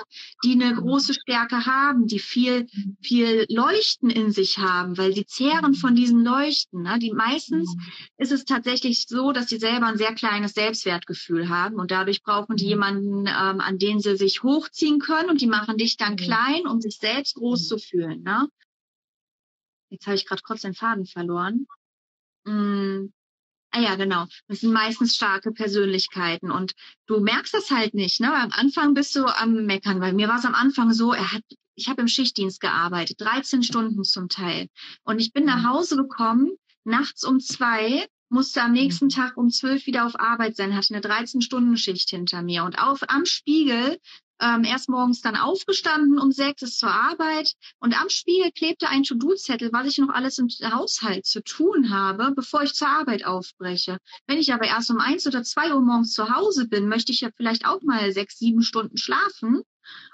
die 0.45 0.53
eine 0.53 0.75
große 0.75 1.15
Stärke 1.15 1.67
haben, 1.67 2.07
die 2.07 2.19
viel, 2.19 2.67
viel 3.01 3.47
Leuchten 3.49 4.11
in 4.11 4.33
sich 4.33 4.59
haben, 4.59 4.99
weil 4.99 5.15
sie 5.15 5.27
zehren 5.27 5.75
von 5.75 5.95
diesen 5.95 6.25
Leuchten. 6.25 6.83
Ne? 6.83 6.99
Die 6.99 7.13
meistens 7.13 7.75
ist 8.17 8.33
es 8.33 8.45
tatsächlich 8.45 9.07
so, 9.07 9.33
dass 9.33 9.49
sie 9.49 9.59
selber 9.59 9.87
ein 9.87 9.99
sehr 9.99 10.15
kleines 10.15 10.55
Selbstwertgefühl 10.55 11.49
haben 11.49 11.77
und 11.77 11.91
dadurch 11.91 12.23
brauchen 12.23 12.57
die 12.57 12.67
jemanden, 12.67 13.27
ähm, 13.27 13.61
an 13.61 13.79
den 13.79 14.01
sie 14.01 14.17
sich 14.17 14.43
hochziehen 14.43 14.99
können 14.99 15.31
und 15.31 15.41
die 15.41 15.47
machen 15.47 15.77
dich 15.77 15.97
dann 15.97 16.17
klein, 16.17 16.67
um 16.67 16.81
sich 16.81 16.99
selbst 16.99 17.35
groß 17.35 17.69
zu 17.69 17.79
fühlen. 17.79 18.23
Ne? 18.23 18.49
Jetzt 19.91 20.07
habe 20.07 20.17
ich 20.17 20.27
gerade 20.27 20.43
kurz 20.43 20.63
den 20.63 20.75
Faden 20.75 21.07
verloren. 21.07 21.67
Hm. 22.47 23.13
Ah 23.77 23.81
ja, 23.81 23.97
genau. 23.97 24.27
Das 24.47 24.61
sind 24.61 24.73
meistens 24.73 25.17
starke 25.17 25.51
Persönlichkeiten 25.51 26.53
und 26.53 26.75
du 27.07 27.19
merkst 27.19 27.53
das 27.53 27.73
halt 27.73 27.93
nicht. 27.93 28.21
Ne? 28.21 28.33
Am 28.33 28.53
Anfang 28.53 28.95
bist 28.95 29.17
du 29.17 29.27
am 29.27 29.67
Meckern, 29.67 30.01
weil 30.01 30.13
mir 30.13 30.29
war 30.29 30.39
es 30.39 30.45
am 30.45 30.55
Anfang 30.55 30.93
so, 30.93 31.13
er 31.13 31.33
hat, 31.33 31.43
ich 31.75 31.89
habe 31.89 32.03
im 32.03 32.07
Schichtdienst 32.07 32.61
gearbeitet, 32.61 33.21
13 33.21 33.65
Stunden 33.65 34.05
zum 34.05 34.29
Teil. 34.29 34.69
Und 35.03 35.19
ich 35.19 35.33
bin 35.33 35.45
nach 35.45 35.63
mhm. 35.63 35.71
Hause 35.71 35.97
gekommen, 35.97 36.53
nachts 36.85 37.25
um 37.25 37.41
zwei, 37.41 38.07
musste 38.29 38.63
am 38.63 38.71
nächsten 38.71 39.07
mhm. 39.07 39.11
Tag 39.11 39.37
um 39.37 39.51
zwölf 39.51 39.87
wieder 39.87 40.07
auf 40.07 40.21
Arbeit 40.21 40.55
sein, 40.55 40.77
hatte 40.77 40.95
eine 40.95 41.03
13-Stunden-Schicht 41.03 42.11
hinter 42.11 42.43
mir. 42.43 42.63
Und 42.63 42.79
auf 42.79 43.01
am 43.09 43.25
Spiegel 43.25 43.99
ähm, 44.41 44.65
erst 44.65 44.89
morgens 44.89 45.21
dann 45.21 45.37
aufgestanden 45.37 46.19
um 46.19 46.33
sechs, 46.33 46.63
ist 46.63 46.79
zur 46.79 46.91
Arbeit 46.91 47.55
und 47.81 48.01
am 48.01 48.09
Spiegel 48.09 48.51
klebte 48.53 48.89
ein 48.89 49.03
To-Do-Zettel, 49.03 49.71
was 49.73 49.87
ich 49.87 49.99
noch 49.99 50.09
alles 50.09 50.39
im 50.39 50.49
Haushalt 50.49 51.27
zu 51.27 51.43
tun 51.43 51.91
habe, 51.91 52.33
bevor 52.35 52.63
ich 52.63 52.75
zur 52.75 52.89
Arbeit 52.89 53.25
aufbreche. 53.25 53.99
Wenn 54.27 54.39
ich 54.39 54.53
aber 54.53 54.67
erst 54.67 54.91
um 54.91 54.99
eins 54.99 55.27
oder 55.27 55.43
zwei 55.43 55.73
Uhr 55.73 55.81
morgens 55.81 56.13
zu 56.13 56.35
Hause 56.35 56.67
bin, 56.69 56.89
möchte 56.89 57.13
ich 57.13 57.21
ja 57.21 57.31
vielleicht 57.37 57.67
auch 57.67 57.83
mal 57.83 58.13
sechs, 58.13 58.39
sieben 58.39 58.63
Stunden 58.63 58.97
schlafen. 58.97 59.63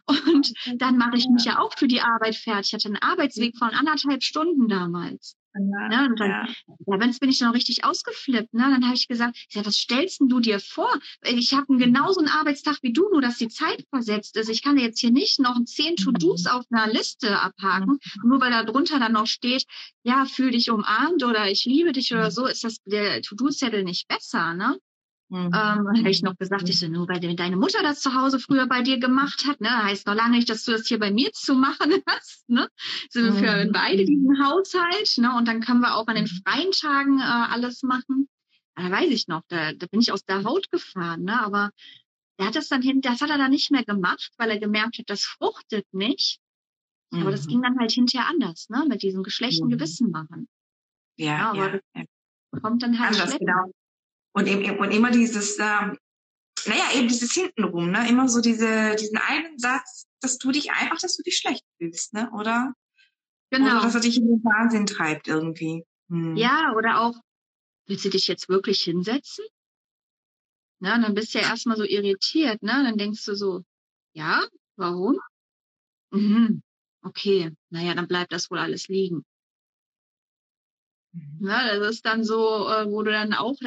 Und 0.06 0.52
dann 0.76 0.96
mache 0.98 1.16
ich 1.16 1.28
mich 1.28 1.44
ja 1.44 1.60
auch 1.60 1.72
für 1.78 1.86
die 1.86 2.00
Arbeit 2.00 2.34
fertig. 2.34 2.68
Ich 2.68 2.74
hatte 2.74 2.88
einen 2.88 2.96
Arbeitsweg 3.02 3.56
von 3.56 3.70
anderthalb 3.70 4.22
Stunden 4.24 4.68
damals. 4.68 5.36
Ja, 5.54 5.88
ne? 5.88 6.08
Und 6.08 6.20
dann, 6.20 6.30
ja. 6.30 6.46
ja, 6.46 7.00
wenn 7.00 7.10
bin 7.20 7.28
ich 7.28 7.38
dann 7.38 7.50
auch 7.50 7.54
richtig 7.54 7.84
ausgeflippt. 7.84 8.54
Ne? 8.54 8.62
Dann 8.62 8.84
habe 8.84 8.94
ich 8.94 9.08
gesagt, 9.08 9.36
ja, 9.50 9.64
was 9.66 9.76
stellst 9.76 10.20
denn 10.20 10.28
du 10.28 10.40
dir 10.40 10.60
vor? 10.60 10.88
Ich 11.22 11.52
habe 11.52 11.76
genauso 11.76 12.20
einen 12.20 12.28
Arbeitstag 12.28 12.78
wie 12.82 12.92
du, 12.92 13.08
nur 13.10 13.20
dass 13.20 13.38
die 13.38 13.48
Zeit 13.48 13.84
versetzt 13.90 14.36
ist. 14.36 14.48
Ich 14.48 14.62
kann 14.62 14.78
jetzt 14.78 15.00
hier 15.00 15.10
nicht 15.10 15.40
noch 15.40 15.56
zehn 15.64 15.96
To-Dos 15.96 16.46
auf 16.46 16.64
einer 16.70 16.92
Liste 16.92 17.40
abhaken, 17.40 17.98
nur 18.24 18.40
weil 18.40 18.50
da 18.50 18.64
drunter 18.64 18.98
dann 19.00 19.12
noch 19.12 19.26
steht, 19.26 19.64
ja, 20.02 20.24
fühl 20.24 20.52
dich 20.52 20.70
umarmt 20.70 21.24
oder 21.24 21.50
ich 21.50 21.64
liebe 21.64 21.92
dich 21.92 22.12
oder 22.12 22.30
so, 22.30 22.46
ist 22.46 22.64
das 22.64 22.76
der 22.84 23.20
To-Do-Zettel 23.22 23.84
nicht 23.84 24.08
besser, 24.08 24.54
ne? 24.54 24.78
Mhm. 25.30 25.46
Ähm, 25.46 25.52
habe 25.52 26.10
ich 26.10 26.22
noch 26.22 26.36
gesagt, 26.36 26.68
ich 26.68 26.80
so, 26.80 26.88
nur 26.88 27.08
weil 27.08 27.20
deine 27.20 27.56
Mutter 27.56 27.82
das 27.82 28.00
zu 28.00 28.14
Hause 28.14 28.40
früher 28.40 28.66
bei 28.66 28.82
dir 28.82 28.98
gemacht 28.98 29.46
hat, 29.46 29.60
ne, 29.60 29.84
heißt 29.84 30.08
noch 30.08 30.14
lange 30.16 30.36
nicht, 30.36 30.50
dass 30.50 30.64
du 30.64 30.72
das 30.72 30.88
hier 30.88 30.98
bei 30.98 31.12
mir 31.12 31.30
zu 31.32 31.54
machen 31.54 32.02
hast, 32.08 32.48
ne? 32.48 32.68
Sind 33.10 33.26
wir 33.26 33.32
für 33.34 33.64
mhm. 33.66 33.72
beide 33.72 34.04
diesen 34.04 34.44
Haushalt, 34.44 35.14
ne? 35.18 35.36
Und 35.36 35.46
dann 35.46 35.60
können 35.60 35.80
wir 35.80 35.94
auch 35.94 36.08
an 36.08 36.16
den 36.16 36.24
mhm. 36.24 36.42
freien 36.44 36.72
Tagen 36.72 37.20
äh, 37.20 37.22
alles 37.22 37.84
machen. 37.84 38.28
Da 38.74 38.90
weiß 38.90 39.10
ich 39.10 39.28
noch, 39.28 39.42
da, 39.46 39.72
da 39.72 39.86
bin 39.86 40.00
ich 40.00 40.10
aus 40.10 40.24
der 40.24 40.42
Haut 40.42 40.68
gefahren, 40.72 41.22
ne? 41.22 41.40
Aber 41.40 41.70
der 42.40 42.48
hat 42.48 42.56
das 42.56 42.68
dann 42.68 42.82
hin, 42.82 43.00
das 43.00 43.20
hat 43.20 43.30
er 43.30 43.38
dann 43.38 43.52
nicht 43.52 43.70
mehr 43.70 43.84
gemacht, 43.84 44.32
weil 44.36 44.50
er 44.50 44.58
gemerkt 44.58 44.98
hat, 44.98 45.08
das 45.08 45.22
fruchtet 45.22 45.86
nicht. 45.92 46.40
Mhm. 47.12 47.20
Aber 47.20 47.30
das 47.30 47.46
ging 47.46 47.62
dann 47.62 47.78
halt 47.78 47.92
hinterher 47.92 48.28
anders, 48.28 48.68
ne? 48.68 48.84
Mit 48.88 49.04
diesem 49.04 49.22
geschlechten 49.22 49.66
mhm. 49.66 49.70
Gewissen 49.70 50.10
machen. 50.10 50.48
Ja, 51.16 51.26
ja 51.26 51.50
aber 51.50 51.80
ja, 51.94 52.04
das 52.50 52.62
kommt 52.62 52.82
dann 52.82 52.98
halt 52.98 53.12
anders, 53.12 53.38
genau. 53.38 53.70
Und, 54.32 54.46
eben, 54.46 54.78
und 54.78 54.90
immer 54.92 55.10
dieses, 55.10 55.58
ähm, 55.58 55.98
naja, 56.66 56.84
eben 56.94 57.08
dieses 57.08 57.32
hintenrum, 57.32 57.90
ne? 57.90 58.08
Immer 58.08 58.28
so 58.28 58.40
diese, 58.40 58.94
diesen 58.96 59.18
einen 59.18 59.58
Satz, 59.58 60.06
dass 60.20 60.38
du 60.38 60.52
dich 60.52 60.70
einfach, 60.70 60.98
dass 60.98 61.16
du 61.16 61.22
dich 61.22 61.38
schlecht 61.38 61.64
fühlst, 61.78 62.12
ne? 62.12 62.30
Oder? 62.32 62.74
Genau. 63.50 63.72
Oder 63.72 63.82
dass 63.82 63.94
er 63.94 64.00
dich 64.00 64.16
in 64.18 64.28
den 64.28 64.44
Wahnsinn 64.44 64.86
treibt 64.86 65.26
irgendwie. 65.28 65.84
Hm. 66.08 66.36
Ja, 66.36 66.72
oder 66.76 67.00
auch, 67.00 67.14
willst 67.86 68.04
du 68.04 68.10
dich 68.10 68.28
jetzt 68.28 68.48
wirklich 68.48 68.82
hinsetzen? 68.82 69.44
Na, 70.80 70.98
dann 70.98 71.14
bist 71.14 71.34
du 71.34 71.38
ja 71.38 71.48
erstmal 71.48 71.76
so 71.76 71.84
irritiert, 71.84 72.62
ne? 72.62 72.72
Dann 72.84 72.96
denkst 72.96 73.24
du 73.24 73.34
so, 73.34 73.64
ja, 74.12 74.46
warum? 74.76 75.18
Mhm. 76.10 76.62
Okay, 77.02 77.50
naja, 77.70 77.94
dann 77.94 78.08
bleibt 78.08 78.32
das 78.32 78.50
wohl 78.50 78.58
alles 78.58 78.88
liegen. 78.88 79.24
Mhm. 81.12 81.38
Na, 81.40 81.78
das 81.78 81.96
ist 81.96 82.06
dann 82.06 82.24
so, 82.24 82.68
äh, 82.68 82.86
wo 82.90 83.02
du 83.02 83.10
dann 83.10 83.34
auch 83.34 83.60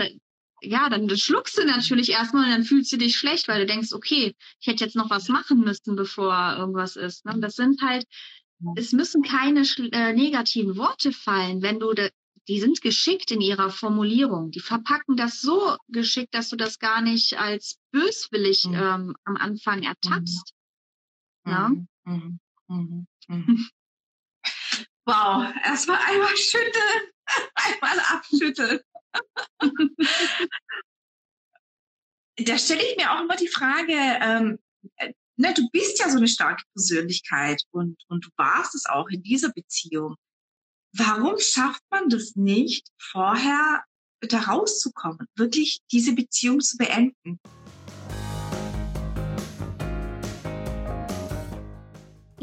ja, 0.63 0.89
dann 0.89 1.09
schluckst 1.17 1.57
du 1.57 1.65
natürlich 1.65 2.09
erstmal 2.09 2.45
und 2.45 2.51
dann 2.51 2.63
fühlst 2.63 2.91
du 2.91 2.97
dich 2.97 3.17
schlecht, 3.17 3.47
weil 3.47 3.61
du 3.61 3.65
denkst, 3.65 3.93
okay, 3.93 4.35
ich 4.59 4.67
hätte 4.67 4.83
jetzt 4.83 4.95
noch 4.95 5.09
was 5.09 5.29
machen 5.29 5.59
müssen, 5.59 5.95
bevor 5.95 6.55
irgendwas 6.57 6.95
ist. 6.95 7.25
Ne? 7.25 7.35
Das 7.39 7.55
sind 7.55 7.81
halt, 7.81 8.05
es 8.75 8.93
müssen 8.93 9.23
keine 9.23 9.63
äh, 9.91 10.13
negativen 10.13 10.77
Worte 10.77 11.11
fallen, 11.11 11.61
wenn 11.61 11.79
du, 11.79 11.93
de, 11.93 12.11
die 12.47 12.59
sind 12.59 12.81
geschickt 12.81 13.31
in 13.31 13.41
ihrer 13.41 13.69
Formulierung. 13.69 14.51
Die 14.51 14.59
verpacken 14.59 15.17
das 15.17 15.41
so 15.41 15.75
geschickt, 15.89 16.33
dass 16.33 16.49
du 16.49 16.55
das 16.55 16.79
gar 16.79 17.01
nicht 17.01 17.37
als 17.37 17.77
böswillig 17.91 18.65
mhm. 18.65 18.73
ähm, 18.75 19.15
am 19.25 19.35
Anfang 19.37 19.83
ertappst. 19.83 20.53
Mhm. 21.43 21.51
Ja? 21.51 21.69
Mhm. 22.05 22.39
mhm. 22.67 23.07
mhm. 23.27 23.69
wow, 25.05 25.53
erstmal 25.63 25.99
einmal 26.07 26.35
schütteln, 26.37 27.11
einmal 27.55 27.99
abschütteln 27.99 28.79
da 32.37 32.57
stelle 32.57 32.81
ich 32.83 32.97
mir 32.97 33.11
auch 33.11 33.21
immer 33.21 33.35
die 33.35 33.47
Frage, 33.47 33.93
ähm, 33.93 34.59
äh, 34.97 35.13
ne, 35.37 35.53
du 35.53 35.69
bist 35.71 35.99
ja 35.99 36.09
so 36.09 36.17
eine 36.17 36.27
starke 36.27 36.63
Persönlichkeit 36.73 37.63
und, 37.71 38.03
und 38.07 38.25
du 38.25 38.29
warst 38.37 38.75
es 38.75 38.85
auch 38.85 39.09
in 39.09 39.23
dieser 39.23 39.51
Beziehung. 39.51 40.15
Warum 40.95 41.39
schafft 41.39 41.81
man 41.89 42.09
das 42.09 42.35
nicht, 42.35 42.87
vorher 42.99 43.83
da 44.21 44.39
rauszukommen, 44.41 45.27
wirklich 45.35 45.81
diese 45.91 46.13
Beziehung 46.13 46.59
zu 46.61 46.77
beenden? 46.77 47.39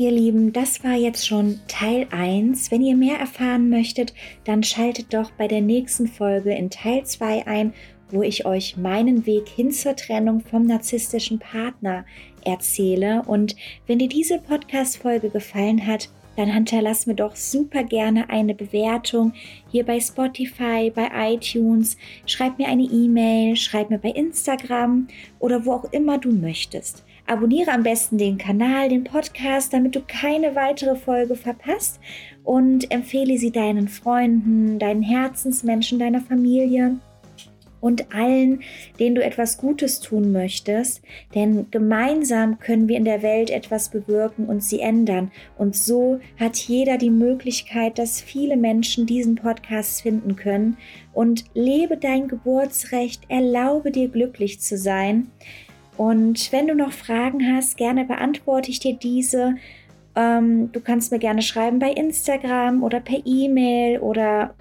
Ihr 0.00 0.12
Lieben, 0.12 0.54
das 0.54 0.82
war 0.82 0.94
jetzt 0.94 1.26
schon 1.26 1.60
Teil 1.68 2.06
1. 2.10 2.70
Wenn 2.70 2.80
ihr 2.80 2.96
mehr 2.96 3.18
erfahren 3.18 3.68
möchtet, 3.68 4.14
dann 4.44 4.62
schaltet 4.62 5.12
doch 5.12 5.30
bei 5.32 5.46
der 5.46 5.60
nächsten 5.60 6.06
Folge 6.06 6.54
in 6.54 6.70
Teil 6.70 7.04
2 7.04 7.46
ein, 7.46 7.74
wo 8.08 8.22
ich 8.22 8.46
euch 8.46 8.78
meinen 8.78 9.26
Weg 9.26 9.46
hin 9.46 9.72
zur 9.72 9.94
Trennung 9.96 10.40
vom 10.40 10.64
narzisstischen 10.64 11.38
Partner 11.38 12.06
erzähle. 12.46 13.24
Und 13.26 13.56
wenn 13.86 13.98
dir 13.98 14.08
diese 14.08 14.38
Podcast-Folge 14.38 15.28
gefallen 15.28 15.86
hat, 15.86 16.08
dann 16.34 16.50
hinterlass 16.50 17.06
mir 17.06 17.16
doch 17.16 17.36
super 17.36 17.84
gerne 17.84 18.30
eine 18.30 18.54
Bewertung 18.54 19.34
hier 19.70 19.84
bei 19.84 20.00
Spotify, 20.00 20.90
bei 20.94 21.10
iTunes. 21.34 21.98
Schreib 22.24 22.56
mir 22.56 22.68
eine 22.68 22.84
E-Mail, 22.84 23.54
schreib 23.54 23.90
mir 23.90 23.98
bei 23.98 24.12
Instagram 24.12 25.08
oder 25.40 25.66
wo 25.66 25.72
auch 25.72 25.92
immer 25.92 26.16
du 26.16 26.32
möchtest. 26.32 27.04
Abonniere 27.30 27.70
am 27.70 27.84
besten 27.84 28.18
den 28.18 28.38
Kanal, 28.38 28.88
den 28.88 29.04
Podcast, 29.04 29.72
damit 29.72 29.94
du 29.94 30.00
keine 30.00 30.56
weitere 30.56 30.96
Folge 30.96 31.36
verpasst 31.36 32.00
und 32.42 32.90
empfehle 32.90 33.38
sie 33.38 33.52
deinen 33.52 33.86
Freunden, 33.86 34.80
deinen 34.80 35.02
Herzensmenschen, 35.02 36.00
deiner 36.00 36.22
Familie 36.22 36.96
und 37.80 38.12
allen, 38.12 38.64
denen 38.98 39.14
du 39.14 39.22
etwas 39.22 39.58
Gutes 39.58 40.00
tun 40.00 40.32
möchtest. 40.32 41.02
Denn 41.32 41.70
gemeinsam 41.70 42.58
können 42.58 42.88
wir 42.88 42.96
in 42.96 43.04
der 43.04 43.22
Welt 43.22 43.50
etwas 43.50 43.90
bewirken 43.90 44.46
und 44.46 44.64
sie 44.64 44.80
ändern. 44.80 45.30
Und 45.56 45.76
so 45.76 46.18
hat 46.36 46.56
jeder 46.56 46.98
die 46.98 47.10
Möglichkeit, 47.10 48.00
dass 48.00 48.20
viele 48.20 48.56
Menschen 48.56 49.06
diesen 49.06 49.36
Podcast 49.36 50.02
finden 50.02 50.34
können. 50.34 50.78
Und 51.12 51.44
lebe 51.54 51.96
dein 51.96 52.26
Geburtsrecht, 52.26 53.22
erlaube 53.28 53.92
dir 53.92 54.08
glücklich 54.08 54.60
zu 54.60 54.76
sein. 54.76 55.30
Und 56.00 56.50
wenn 56.50 56.66
du 56.66 56.74
noch 56.74 56.92
Fragen 56.92 57.54
hast, 57.54 57.76
gerne 57.76 58.06
beantworte 58.06 58.70
ich 58.70 58.80
dir 58.80 58.94
diese. 58.94 59.56
Ähm, 60.16 60.72
du 60.72 60.80
kannst 60.80 61.12
mir 61.12 61.18
gerne 61.18 61.42
schreiben 61.42 61.78
bei 61.78 61.90
Instagram 61.90 62.82
oder 62.82 63.00
per 63.00 63.20
E-Mail 63.26 63.98
oder 63.98 64.54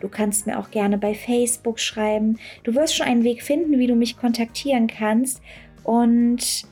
du 0.00 0.08
kannst 0.08 0.48
mir 0.48 0.58
auch 0.58 0.72
gerne 0.72 0.98
bei 0.98 1.14
Facebook 1.14 1.78
schreiben. 1.78 2.40
Du 2.64 2.74
wirst 2.74 2.96
schon 2.96 3.06
einen 3.06 3.22
Weg 3.22 3.44
finden, 3.44 3.78
wie 3.78 3.86
du 3.86 3.94
mich 3.94 4.16
kontaktieren 4.16 4.88
kannst. 4.88 5.40
Und 5.84 6.64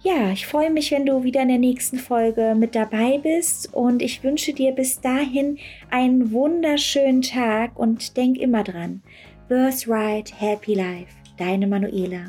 ja, 0.00 0.30
ich 0.30 0.46
freue 0.46 0.70
mich, 0.70 0.92
wenn 0.92 1.04
du 1.04 1.24
wieder 1.24 1.42
in 1.42 1.48
der 1.48 1.58
nächsten 1.58 1.98
Folge 1.98 2.54
mit 2.56 2.76
dabei 2.76 3.18
bist 3.18 3.74
und 3.74 4.00
ich 4.00 4.22
wünsche 4.22 4.52
dir 4.52 4.70
bis 4.70 5.00
dahin 5.00 5.58
einen 5.90 6.30
wunderschönen 6.30 7.22
Tag 7.22 7.76
und 7.76 8.16
denk 8.16 8.38
immer 8.38 8.62
dran. 8.62 9.02
Birthright 9.48 10.40
Happy 10.40 10.74
Life. 10.74 11.16
Deine 11.36 11.66
Manuela. 11.66 12.26